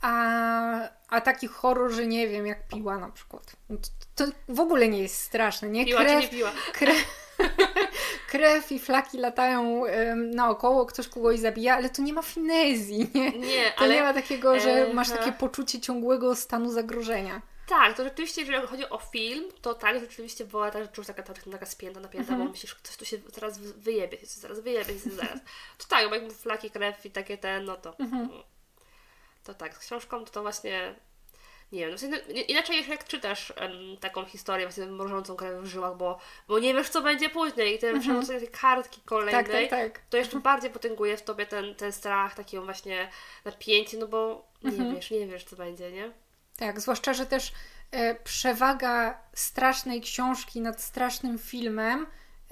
A, 0.00 0.88
a 1.08 1.20
taki 1.20 1.46
horror, 1.46 1.90
że 1.90 2.06
nie 2.06 2.28
wiem, 2.28 2.46
jak 2.46 2.68
piła 2.68 2.98
na 2.98 3.10
przykład. 3.10 3.56
No 3.68 3.76
to, 4.14 4.26
to 4.26 4.32
w 4.48 4.60
ogóle 4.60 4.88
nie 4.88 5.02
jest 5.02 5.16
straszne, 5.16 5.68
nie? 5.68 5.84
Piła 5.84 6.00
krew, 6.00 6.16
czy 6.16 6.22
nie 6.22 6.28
piła? 6.28 6.52
Krew, 6.72 7.04
krew 8.30 8.72
i 8.72 8.78
flaki 8.78 9.18
latają 9.18 9.62
um, 9.62 10.30
naokoło, 10.30 10.86
ktoś 10.86 11.08
kogoś 11.08 11.38
zabija, 11.38 11.74
ale 11.74 11.90
to 11.90 12.02
nie 12.02 12.12
ma 12.12 12.22
finezji, 12.22 13.10
nie? 13.14 13.30
Nie, 13.30 13.70
to 13.70 13.80
ale... 13.80 13.94
nie 13.94 14.02
ma 14.02 14.14
takiego, 14.14 14.60
że 14.60 14.94
masz 14.94 15.10
takie 15.10 15.32
poczucie 15.32 15.80
ciągłego 15.80 16.36
stanu 16.36 16.72
zagrożenia. 16.72 17.42
Tak, 17.70 17.96
to 17.96 18.04
rzeczywiście, 18.04 18.40
jeżeli 18.40 18.66
chodzi 18.66 18.90
o 18.90 18.98
film, 18.98 19.44
to 19.62 19.74
tak, 19.74 20.00
rzeczywiście 20.00 20.44
była 20.44 20.70
ta 20.70 20.82
rzecz 20.82 21.06
taka, 21.06 21.22
taka, 21.22 21.50
taka 21.50 21.66
spięta, 21.66 22.00
napięta, 22.00 22.28
mm 22.28 22.40
-hmm. 22.40 22.46
bo 22.46 22.52
myślisz, 22.52 22.76
coś 22.82 22.96
tu 22.96 23.04
się 23.04 23.18
zaraz 23.34 23.58
wyjebie, 23.58 24.18
zaraz 24.22 24.60
wyjebie, 24.60 24.98
zaraz. 24.98 25.40
To 25.78 25.84
tak, 25.88 26.08
bo 26.08 26.14
jak 26.14 26.32
flaki, 26.32 26.70
krew 26.70 27.06
i 27.06 27.10
takie 27.10 27.38
ten, 27.38 27.64
no 27.64 27.76
to... 27.76 27.94
Mm 27.98 28.10
-hmm. 28.10 28.42
To 29.44 29.54
tak, 29.54 29.74
z 29.74 29.78
książką 29.78 30.24
to, 30.24 30.30
to 30.30 30.42
właśnie... 30.42 30.94
Nie 31.72 31.86
wiem, 31.86 31.96
no 32.10 32.16
inaczej 32.48 32.88
jak 32.88 33.04
czytasz 33.04 33.52
um, 33.60 33.96
taką 34.00 34.24
historię 34.24 34.66
właśnie 34.66 34.86
mrożącą 34.86 35.36
krew 35.36 35.62
w 35.62 35.66
żyłach, 35.66 35.96
bo, 35.96 36.18
bo 36.48 36.58
nie 36.58 36.74
wiesz, 36.74 36.88
co 36.88 37.02
będzie 37.02 37.28
później 37.28 37.76
i 37.76 37.78
ten 37.78 37.96
mm 37.96 38.22
-hmm. 38.22 38.26
tej 38.26 38.48
kartki 38.48 39.00
kolejnej, 39.04 39.44
tak, 39.44 39.52
tak, 39.52 39.70
tak. 39.70 40.00
to 40.10 40.16
jeszcze 40.16 40.40
bardziej 40.40 40.70
potęguje 40.70 41.16
w 41.16 41.22
tobie 41.22 41.46
ten, 41.46 41.74
ten 41.74 41.92
strach, 41.92 42.34
takie 42.34 42.60
właśnie 42.60 43.10
napięcie, 43.44 43.98
no 43.98 44.06
bo 44.06 44.48
nie 44.62 44.70
-hmm. 44.70 44.94
wiesz, 44.94 45.10
nie 45.10 45.26
wiesz, 45.26 45.44
co 45.44 45.56
będzie, 45.56 45.92
nie? 45.92 46.12
Tak, 46.56 46.80
zwłaszcza, 46.80 47.14
że 47.14 47.26
też 47.26 47.52
e, 47.90 48.14
przewaga 48.14 49.22
strasznej 49.34 50.00
książki 50.00 50.60
nad 50.60 50.82
strasznym 50.82 51.38
filmem 51.38 52.06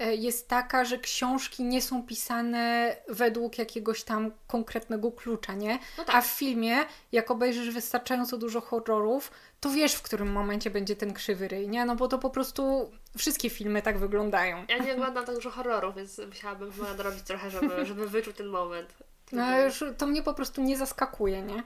jest 0.05 0.47
taka, 0.47 0.85
że 0.85 0.97
książki 0.97 1.63
nie 1.63 1.81
są 1.81 2.03
pisane 2.03 2.95
według 3.07 3.57
jakiegoś 3.57 4.03
tam 4.03 4.31
konkretnego 4.47 5.11
klucza, 5.11 5.53
nie? 5.53 5.79
No 5.97 6.03
tak. 6.03 6.15
A 6.15 6.21
w 6.21 6.27
filmie, 6.27 6.77
jak 7.11 7.31
obejrzysz 7.31 7.69
wystarczająco 7.69 8.37
dużo 8.37 8.61
horrorów, 8.61 9.31
to 9.59 9.69
wiesz, 9.69 9.93
w 9.93 10.01
którym 10.01 10.31
momencie 10.31 10.69
będzie 10.69 10.95
ten 10.95 11.13
krzywy 11.13 11.47
ryj, 11.47 11.69
nie? 11.69 11.85
No 11.85 11.95
bo 11.95 12.07
to 12.07 12.19
po 12.19 12.29
prostu 12.29 12.91
wszystkie 13.17 13.49
filmy 13.49 13.81
tak 13.81 13.97
wyglądają. 13.97 14.65
Ja 14.69 14.77
nie 14.77 14.93
oglądam 14.93 15.25
tak 15.25 15.35
dużo 15.35 15.49
horrorów, 15.49 15.95
więc 15.95 16.21
musiałabym 16.27 16.71
chyba 16.71 16.87
nadrobić 16.87 17.21
trochę, 17.21 17.51
żeby, 17.51 17.85
żeby 17.85 18.09
wyczuć 18.09 18.37
ten 18.37 18.47
moment. 18.47 18.93
No 19.31 19.61
już 19.61 19.83
to 19.97 20.07
mnie 20.07 20.23
po 20.23 20.33
prostu 20.33 20.61
nie 20.61 20.77
zaskakuje, 20.77 21.41
nie? 21.41 21.63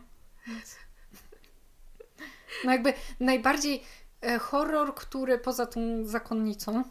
No 2.63 2.71
jakby 2.71 2.93
najbardziej 3.19 3.75
e, 3.75 3.84
horror, 4.41 4.95
który 4.95 5.38
poza 5.38 5.65
tą 5.65 6.05
zakonnicą, 6.05 6.84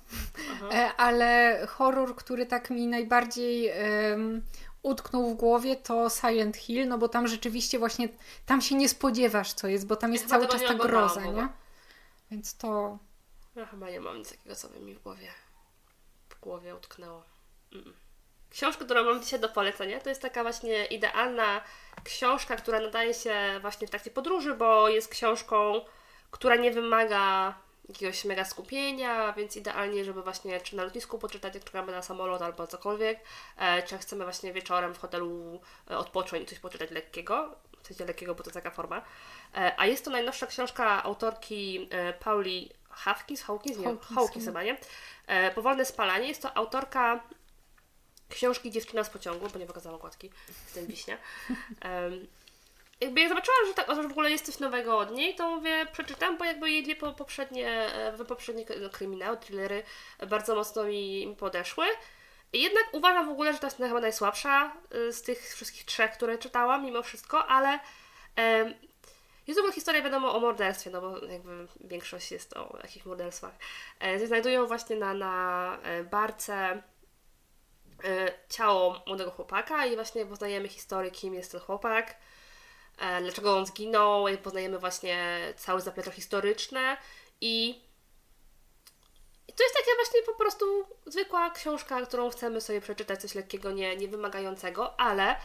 Aha. 0.53 0.69
E, 0.73 0.97
ale 0.97 1.61
horror, 1.69 2.17
który 2.17 2.47
tak 2.47 2.71
mi 2.71 2.87
najbardziej 2.87 3.73
um, 4.11 4.43
utknął 4.83 5.31
w 5.31 5.35
głowie, 5.35 5.77
to 5.77 6.11
Silent 6.11 6.57
Hill, 6.57 6.89
no 6.89 6.99
bo 6.99 7.09
tam 7.09 7.29
rzeczywiście 7.29 7.79
właśnie, 7.79 8.09
tam 8.47 8.61
się 8.61 8.75
nie 8.75 8.89
spodziewasz 8.89 9.53
co 9.53 9.69
jest, 9.69 9.87
bo 9.87 9.97
tam 9.97 10.13
jest 10.13 10.25
ja 10.25 10.31
cały 10.31 10.49
czas 10.49 10.63
ta 10.63 10.75
groza, 10.75 11.21
nie? 11.21 11.49
Więc 12.31 12.57
to... 12.57 12.99
Ja 13.57 13.67
chyba 13.67 13.91
nie 13.91 14.01
mam 14.01 14.19
nic 14.19 14.31
takiego, 14.31 14.57
co 14.57 14.69
by 14.69 14.81
mi 14.81 14.95
w 14.95 15.03
głowie 15.03 15.29
w 16.29 16.41
głowie 16.41 16.75
utknęło. 16.75 17.25
Mm. 17.73 17.95
Książka, 18.51 18.85
którą 18.85 19.05
mam 19.05 19.23
dzisiaj 19.23 19.41
do 19.41 19.49
polecenia, 19.49 20.01
to 20.01 20.09
jest 20.09 20.23
taka 20.23 20.43
właśnie 20.43 20.85
idealna 20.85 21.61
książka, 22.05 22.57
która 22.57 22.81
nadaje 22.81 23.15
się 23.15 23.59
właśnie 23.61 23.87
w 23.87 23.91
trakcie 23.91 24.11
podróży, 24.11 24.55
bo 24.55 24.89
jest 24.89 25.09
książką, 25.09 25.85
która 26.33 26.57
nie 26.57 26.71
wymaga 26.71 27.55
jakiegoś 27.89 28.25
mega 28.25 28.45
skupienia, 28.45 29.33
więc 29.33 29.57
idealnie, 29.57 30.05
żeby 30.05 30.23
właśnie 30.23 30.61
czy 30.61 30.77
na 30.77 30.85
lotnisku 30.85 31.19
poczytać, 31.19 31.55
jak 31.55 31.65
czekamy 31.65 31.93
na 31.93 32.03
samolot 32.03 32.43
albo 32.43 32.67
cokolwiek, 32.67 33.21
e, 33.57 33.83
czy 33.83 33.99
chcemy 33.99 34.25
właśnie 34.25 34.53
wieczorem 34.53 34.95
w 34.95 34.99
hotelu 34.99 35.61
e, 35.91 35.99
odpocząć 35.99 36.43
i 36.43 36.47
coś 36.47 36.59
poczytać 36.59 36.91
lekkiego, 36.91 37.57
w 37.83 37.87
sensie 37.87 38.05
lekkiego, 38.05 38.35
bo 38.35 38.45
to 38.45 38.51
taka 38.51 38.71
forma. 38.71 39.03
E, 39.55 39.81
a 39.81 39.87
jest 39.87 40.05
to 40.05 40.11
najnowsza 40.11 40.47
książka 40.47 41.03
autorki 41.05 41.89
Pauli 42.21 42.71
Hawkins, 42.91 43.43
Hawkins, 43.43 43.79
nie, 43.79 43.85
Hawkins, 43.85 44.15
Hawkins 44.15 44.45
chyba, 44.45 44.63
nie? 44.63 44.77
Powolne 45.55 45.85
spalanie. 45.85 46.29
Jest 46.29 46.43
to 46.43 46.57
autorka 46.57 47.21
książki 48.29 48.71
Dziewczyna 48.71 49.05
z 49.05 49.11
pociągu, 49.11 49.49
bo 49.53 49.59
nie 49.59 49.67
pokazałam 49.67 49.97
okładki, 49.97 50.31
tym 50.75 50.87
wiśnia. 50.87 51.19
Jakby 53.03 53.21
jak 53.21 53.29
zobaczyłam, 53.29 53.67
że, 53.67 53.75
tak, 53.75 53.97
że 53.97 54.03
w 54.09 54.13
ogóle 54.13 54.31
jest 54.31 54.47
coś 54.47 54.59
nowego 54.59 54.99
od 54.99 55.11
niej, 55.11 55.35
to 55.35 55.51
mówię, 55.51 55.87
przeczytam, 55.93 56.39
bo 56.39 56.45
jakby 56.45 56.71
jej 56.71 56.83
dwie 56.83 56.97
poprzednie, 56.97 57.69
e, 57.69 58.25
poprzednie 58.25 58.65
kryminały, 58.93 59.37
thrillery 59.37 59.83
bardzo 60.29 60.55
mocno 60.55 60.85
mi, 60.85 61.37
podeszły. 61.39 61.85
Jednak 62.53 62.85
uważam 62.93 63.27
w 63.27 63.33
ogóle, 63.33 63.53
że 63.53 63.59
to 63.59 63.67
jest 63.67 63.77
chyba 63.77 64.01
najsłabsza 64.01 64.73
e, 64.91 65.13
z 65.13 65.23
tych 65.23 65.55
wszystkich 65.55 65.85
trzech, 65.85 66.13
które 66.13 66.39
czytałam, 66.39 66.85
mimo 66.85 67.03
wszystko, 67.03 67.47
ale 67.47 67.79
jest 69.47 69.59
ogóle 69.61 69.73
historia, 69.73 70.03
wiadomo, 70.03 70.35
o 70.35 70.41
morderstwie, 70.41 70.91
no 70.91 71.01
bo 71.01 71.27
jakby 71.27 71.69
większość 71.81 72.33
jest 72.33 72.57
o 72.57 72.79
jakichś 72.83 73.07
morderstwach. 73.07 73.53
E, 74.01 74.19
znajdują 74.27 74.67
właśnie 74.67 74.97
na, 74.97 75.15
na 75.15 75.79
e, 75.83 76.05
barce 76.05 76.83
ciało 78.49 79.03
młodego 79.07 79.31
chłopaka 79.31 79.87
i 79.87 79.95
właśnie 79.95 80.27
poznajemy 80.27 80.69
historię, 80.69 81.11
kim 81.11 81.35
jest 81.35 81.53
ten 81.53 81.61
chłopak, 81.61 82.17
dlaczego 83.21 83.57
on 83.57 83.67
zginął, 83.67 84.25
poznajemy 84.43 84.79
właśnie 84.79 85.41
całe 85.57 85.81
zaplecze 85.81 86.11
historyczne 86.11 86.97
i, 87.41 87.69
i 89.49 89.53
to 89.53 89.65
jest 89.65 89.75
takie 89.75 89.91
właśnie 89.97 90.23
po 90.27 90.35
prostu 90.35 90.65
zwykła 91.07 91.51
książka, 91.51 92.07
którą 92.07 92.31
chcemy 92.31 92.61
sobie 92.61 92.81
przeczytać, 92.81 93.21
coś 93.21 93.35
lekkiego, 93.35 93.71
nie, 93.71 93.97
nie 93.97 94.09
wymagającego, 94.09 95.01
ale 95.01 95.37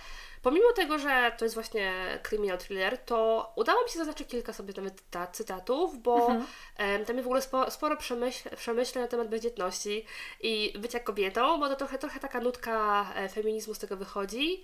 Pomimo 0.42 0.72
tego, 0.72 1.00
że 1.00 1.32
to 1.38 1.46
jest 1.46 1.56
właśnie 1.56 2.20
criminal 2.24 2.58
thriller, 2.58 2.98
to 2.98 3.52
udało 3.56 3.84
mi 3.84 3.90
się 3.90 4.00
zaznaczyć 4.00 4.28
kilka 4.28 4.54
sobie 4.54 4.74
nawet 4.78 5.04
cytatów, 5.32 6.02
bo 6.02 6.28
mhm. 6.28 7.06
tam 7.06 7.16
jest 7.16 7.24
w 7.24 7.28
ogóle 7.28 7.42
sporo, 7.42 7.72
sporo 7.72 7.98
przemyśl, 7.98 8.56
przemyśleń 8.56 9.04
na 9.04 9.08
temat 9.08 9.30
bezdzietności 9.30 10.06
i 10.42 10.74
bycia 10.80 11.00
kobietą, 11.00 11.60
bo 11.60 11.70
to 11.70 11.76
trochę, 11.76 11.98
trochę 11.98 12.20
taka 12.20 12.42
nutka 12.42 13.06
e, 13.16 13.30
feminizmu 13.30 13.74
z 13.74 13.80
tego 13.80 13.98
wychodzi. 13.98 14.64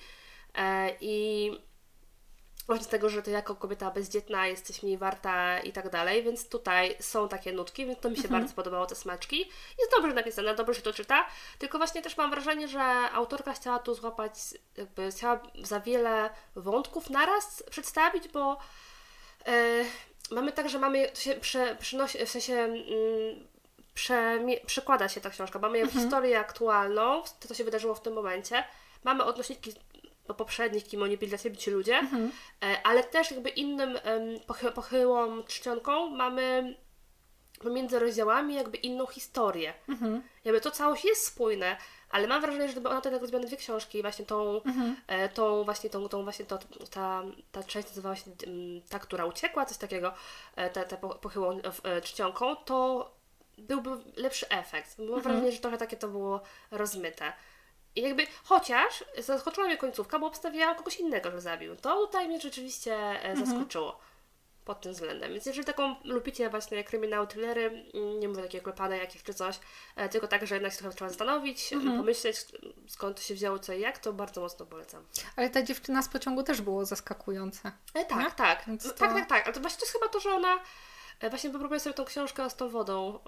E, 0.55 0.95
I 1.01 1.51
właśnie 2.67 2.87
tego, 2.87 3.09
że 3.09 3.21
ty 3.21 3.31
jako 3.31 3.55
kobieta 3.55 3.91
bezdzietna 3.91 4.47
jesteś 4.47 4.83
mniej 4.83 4.97
warta 4.97 5.59
i 5.59 5.71
tak 5.71 5.89
dalej, 5.89 6.23
więc 6.23 6.49
tutaj 6.49 6.95
są 6.99 7.29
takie 7.29 7.53
nutki, 7.53 7.85
więc 7.85 7.99
to 7.99 8.09
mi 8.09 8.15
się 8.15 8.23
mhm. 8.23 8.41
bardzo 8.41 8.55
podobało, 8.55 8.85
te 8.85 8.95
smaczki. 8.95 9.39
Jest 9.79 9.91
dobrze 9.97 10.13
napisane, 10.13 10.55
dobrze 10.55 10.75
się 10.75 10.81
to 10.81 10.93
czyta, 10.93 11.25
tylko 11.59 11.77
właśnie 11.77 12.01
też 12.01 12.17
mam 12.17 12.31
wrażenie, 12.31 12.67
że 12.67 12.81
autorka 13.13 13.53
chciała 13.53 13.79
tu 13.79 13.95
złapać, 13.95 14.33
jakby 14.77 15.11
chciała 15.11 15.39
za 15.63 15.79
wiele 15.79 16.29
wątków 16.55 17.09
naraz 17.09 17.63
przedstawić, 17.69 18.27
bo 18.27 18.57
yy, 19.47 19.85
mamy 20.31 20.51
tak, 20.51 20.69
że 20.69 20.79
mamy, 20.79 21.09
to 21.09 21.19
się 21.19 21.35
prze, 21.35 21.75
przynosi, 21.75 22.25
w 22.25 22.29
sensie 22.29 22.53
yy, 22.53 23.47
prze, 23.93 24.39
przekłada 24.65 25.09
się 25.09 25.21
ta 25.21 25.29
książka, 25.29 25.59
mamy 25.59 25.79
mhm. 25.79 26.03
historię 26.03 26.39
aktualną, 26.39 27.23
to 27.39 27.47
co 27.47 27.53
się 27.53 27.63
wydarzyło 27.63 27.95
w 27.95 28.01
tym 28.01 28.13
momencie, 28.13 28.63
mamy 29.03 29.23
odnośniki 29.23 29.73
poprzednich, 30.37 30.83
kim 30.83 31.03
oni 31.03 31.17
byli 31.17 31.29
dla 31.29 31.37
siebie 31.37 31.57
ci 31.57 31.71
ludzie, 31.71 31.97
mhm. 31.97 32.31
E, 32.63 32.77
ale 32.83 33.03
też 33.03 33.31
jakby 33.31 33.49
innym 33.49 33.99
pochy 34.47 34.71
pochyłą 34.71 35.43
czcionką 35.43 36.09
mamy 36.09 36.75
pomiędzy 37.63 37.99
rozdziałami 37.99 38.55
jakby 38.55 38.77
inną 38.77 39.05
historię. 39.05 39.73
Mhm. 39.89 40.23
Jakby 40.45 40.61
to 40.61 40.71
całość 40.71 41.05
jest 41.05 41.25
spójne, 41.25 41.77
ale 42.09 42.27
mam 42.27 42.41
wrażenie, 42.41 42.67
że 42.67 42.73
gdyby 42.73 42.89
ona 42.89 43.01
tak 43.01 43.13
rozbiła 43.13 43.43
dwie 43.43 43.57
książki, 43.57 44.01
właśnie 44.01 44.25
tą, 44.25 44.61
mhm. 44.61 44.95
e, 45.07 45.29
tą 45.29 45.63
właśnie 45.63 45.89
tą, 45.89 46.09
tą 46.09 46.23
właśnie 46.23 46.45
to, 46.45 46.59
ta, 46.91 47.23
ta 47.51 47.63
część 47.63 47.87
nazywała 47.87 48.15
się 48.15 48.23
ta, 48.89 48.99
która 48.99 49.25
uciekła, 49.25 49.65
coś 49.65 49.77
takiego, 49.77 50.13
e, 50.55 50.69
ta, 50.69 50.83
ta 50.83 50.97
pochyłą 50.97 51.59
czcionką, 52.03 52.55
to 52.55 53.11
byłby 53.57 53.89
lepszy 54.15 54.49
efekt. 54.49 54.99
Mam 54.99 55.07
mhm. 55.07 55.23
wrażenie, 55.23 55.51
że 55.51 55.59
trochę 55.59 55.77
takie 55.77 55.97
to 55.97 56.07
było 56.07 56.41
rozmyte. 56.71 57.33
I 57.95 58.01
jakby, 58.01 58.27
chociaż 58.43 59.03
zaskoczyła 59.17 59.67
mnie 59.67 59.77
końcówka, 59.77 60.19
bo 60.19 60.27
obstawiałam 60.27 60.75
kogoś 60.75 60.99
innego, 60.99 61.31
że 61.31 61.41
zabił. 61.41 61.75
To 61.75 62.05
tutaj 62.05 62.27
mnie 62.27 62.41
rzeczywiście 62.41 62.95
e, 62.95 63.29
mhm. 63.29 63.45
zaskoczyło 63.45 63.99
pod 64.65 64.81
tym 64.81 64.93
względem. 64.93 65.33
Więc 65.33 65.45
jeżeli 65.45 65.65
taką 65.65 65.95
lubicie 66.03 66.49
właśnie 66.49 66.83
kryminały, 66.83 67.27
thrillery, 67.27 67.85
mm, 67.93 68.19
nie 68.19 68.27
mówię 68.27 68.41
takie 68.41 68.61
klepane 68.61 68.97
jakieś 68.97 69.23
czy 69.23 69.33
coś, 69.33 69.59
e, 69.95 70.09
tylko 70.09 70.27
tak, 70.27 70.47
że 70.47 70.55
jednak 70.55 70.71
się 70.71 70.77
trochę 70.77 70.95
trzeba 70.95 71.09
zastanowić, 71.09 71.73
mhm. 71.73 71.97
pomyśleć 71.97 72.37
skąd 72.87 73.17
to 73.17 73.23
się 73.23 73.33
wzięło, 73.33 73.59
co 73.59 73.73
i 73.73 73.81
jak, 73.81 73.97
to 73.97 74.13
bardzo 74.13 74.41
mocno 74.41 74.65
polecam. 74.65 75.05
Ale 75.35 75.49
ta 75.49 75.63
dziewczyna 75.63 76.01
z 76.01 76.09
pociągu 76.09 76.43
też 76.43 76.61
było 76.61 76.85
zaskakujące. 76.85 77.71
E, 77.93 78.05
tak, 78.05 78.19
nie? 78.19 78.31
tak. 78.31 78.67
No, 78.67 78.77
to... 78.77 78.89
Tak, 78.89 79.13
tak, 79.13 79.29
tak. 79.29 79.45
Ale 79.45 79.53
to 79.53 79.59
właśnie 79.59 79.79
to 79.79 79.85
jest 79.85 79.93
chyba 79.93 80.07
to, 80.07 80.19
że 80.19 80.31
ona 80.31 80.59
e, 81.19 81.29
właśnie 81.29 81.49
wypróbuje 81.49 81.79
sobie 81.79 81.93
tą 81.93 82.05
książkę 82.05 82.49
z 82.49 82.55
tą 82.55 82.69
wodą. 82.69 83.19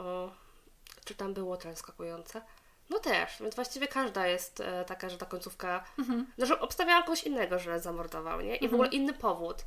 Czy 1.06 1.16
tam 1.16 1.34
było 1.34 1.58
to 1.58 1.70
zaskakujące? 1.70 2.42
No 2.90 3.00
też, 3.00 3.42
więc 3.42 3.56
właściwie 3.56 3.88
każda 3.88 4.28
jest 4.28 4.62
e, 4.62 4.86
taka, 4.86 5.10
że 5.10 5.18
ta 5.18 5.26
końcówka. 5.26 5.84
Mhm. 6.00 6.28
No, 6.38 6.46
że 6.46 6.60
obstawiała 6.60 7.04
kogoś 7.04 7.24
innego, 7.24 7.60
że 7.60 7.80
zamordował, 7.80 8.42
nie? 8.42 8.56
I 8.56 8.66
mhm. 8.66 8.72
w 8.72 8.74
ogóle 8.74 8.90
inny 8.90 9.14
powód. 9.14 9.66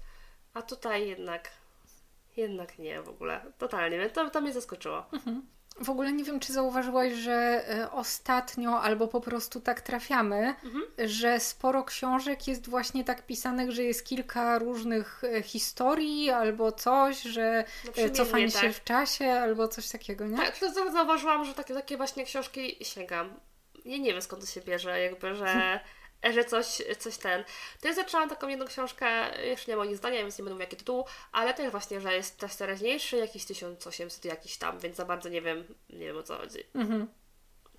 A 0.54 0.62
tutaj 0.62 1.08
jednak. 1.08 1.50
Jednak 2.36 2.78
nie 2.78 3.02
w 3.02 3.08
ogóle. 3.08 3.52
Totalnie. 3.58 4.10
To, 4.10 4.30
to 4.30 4.40
mnie 4.40 4.52
zaskoczyło. 4.52 5.06
Mhm. 5.12 5.46
W 5.80 5.90
ogóle 5.90 6.12
nie 6.12 6.24
wiem, 6.24 6.40
czy 6.40 6.52
zauważyłaś, 6.52 7.12
że 7.12 7.64
e, 7.68 7.90
ostatnio 7.90 8.80
albo 8.80 9.08
po 9.08 9.20
prostu 9.20 9.60
tak 9.60 9.80
trafiamy, 9.80 10.54
mhm. 10.64 10.84
że 10.98 11.40
sporo 11.40 11.84
książek 11.84 12.48
jest 12.48 12.68
właśnie 12.68 13.04
tak 13.04 13.26
pisanych, 13.26 13.70
że 13.70 13.82
jest 13.82 14.06
kilka 14.06 14.58
różnych 14.58 15.24
e, 15.24 15.42
historii 15.42 16.30
albo 16.30 16.72
coś, 16.72 17.22
że 17.22 17.64
no 17.84 18.02
e, 18.02 18.10
cofanie 18.10 18.50
tak. 18.52 18.62
się 18.62 18.72
w 18.72 18.84
czasie 18.84 19.32
albo 19.32 19.68
coś 19.68 19.88
takiego, 19.88 20.26
nie? 20.26 20.36
Tak, 20.36 20.58
to 20.58 20.72
zauważyłam, 20.72 21.44
że 21.44 21.54
takie, 21.54 21.74
takie 21.74 21.96
właśnie 21.96 22.24
książki 22.24 22.76
sięgam. 22.82 23.40
Ja 23.84 23.96
nie 23.96 24.12
wiem 24.12 24.22
skąd 24.22 24.42
to 24.42 24.48
się 24.48 24.60
bierze, 24.60 25.00
jakby, 25.00 25.34
że 25.34 25.80
że 26.32 26.44
coś, 26.44 26.82
coś 26.98 27.16
ten. 27.16 27.44
Też 27.80 27.96
zaczęłam 27.96 28.28
taką 28.28 28.48
jedną 28.48 28.66
książkę, 28.66 29.06
jeszcze 29.46 29.72
nie 29.72 29.76
mam 29.76 29.88
nic 29.88 29.96
zdania, 29.96 30.18
więc 30.18 30.38
nie 30.38 30.42
będę 30.42 30.54
mówił 30.54 30.64
jaki 30.64 30.76
tytuł, 30.76 31.04
ale 31.32 31.54
też 31.54 31.70
właśnie, 31.70 32.00
że 32.00 32.14
jest 32.14 32.38
też 32.38 32.56
teraźniejszy, 32.56 33.16
jakiś 33.16 33.44
1800 33.44 34.24
jakiś 34.24 34.56
tam, 34.56 34.78
więc 34.78 34.96
za 34.96 35.04
bardzo 35.04 35.28
nie 35.28 35.42
wiem, 35.42 35.64
nie 35.90 36.06
wiem 36.06 36.16
o 36.16 36.22
co 36.22 36.36
chodzi. 36.36 36.64
Mhm. 36.74 37.08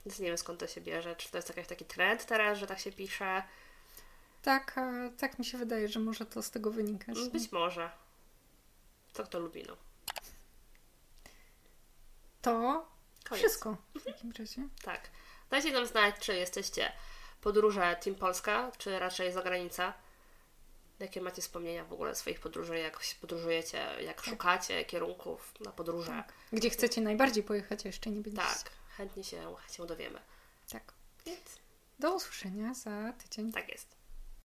Więc 0.05 0.19
nie 0.19 0.27
wiem 0.27 0.37
skąd 0.37 0.59
to 0.59 0.67
się 0.67 0.81
bierze, 0.81 1.15
czy 1.15 1.31
to 1.31 1.37
jest 1.37 1.49
jakiś 1.49 1.67
taki 1.67 1.85
trend 1.85 2.25
teraz, 2.25 2.57
że 2.57 2.67
tak 2.67 2.79
się 2.79 2.91
pisze. 2.91 3.43
Tak, 4.41 4.75
tak 5.17 5.39
mi 5.39 5.45
się 5.45 5.57
wydaje, 5.57 5.87
że 5.87 5.99
może 5.99 6.25
to 6.25 6.43
z 6.43 6.51
tego 6.51 6.71
wynikać. 6.71 7.29
Być 7.33 7.51
może. 7.51 7.91
To 9.13 9.23
kto 9.23 9.39
lubi, 9.39 9.63
no. 9.67 9.77
To 12.41 12.85
Koniec. 13.23 13.43
wszystko 13.43 13.77
w 13.95 14.03
takim 14.03 14.31
razie. 14.39 14.67
tak. 14.83 15.09
Dajcie 15.49 15.71
nam 15.71 15.85
znać, 15.85 16.15
czy 16.19 16.35
jesteście 16.35 16.91
podróże 17.41 17.97
Team 18.03 18.15
Polska, 18.15 18.71
czy 18.77 18.99
raczej 18.99 19.33
zagranica? 19.33 19.93
Jakie 20.99 21.21
macie 21.21 21.41
wspomnienia 21.41 21.85
w 21.85 21.93
ogóle 21.93 22.15
swoich 22.15 22.39
podróży, 22.39 22.79
jak 22.79 22.99
podróżujecie, 23.21 23.77
jak 24.01 24.15
tak. 24.15 24.25
szukacie 24.25 24.85
kierunków 24.85 25.53
na 25.59 25.71
podróże? 25.71 26.07
Tak. 26.07 26.33
Gdzie 26.53 26.69
chcecie 26.69 27.01
najbardziej 27.01 27.43
pojechać, 27.43 27.85
a 27.85 27.89
jeszcze 27.89 28.09
nie 28.09 28.21
byliście? 28.21 28.45
Tak, 28.45 28.71
chętnie 28.97 29.23
się, 29.23 29.55
się 29.71 29.85
dowiemy. 29.85 30.19
Tak. 30.69 30.93
Więc 31.25 31.59
do 31.99 32.15
usłyszenia 32.15 32.73
za 32.73 33.13
tydzień. 33.13 33.51
Tak 33.51 33.69
jest. 33.69 33.98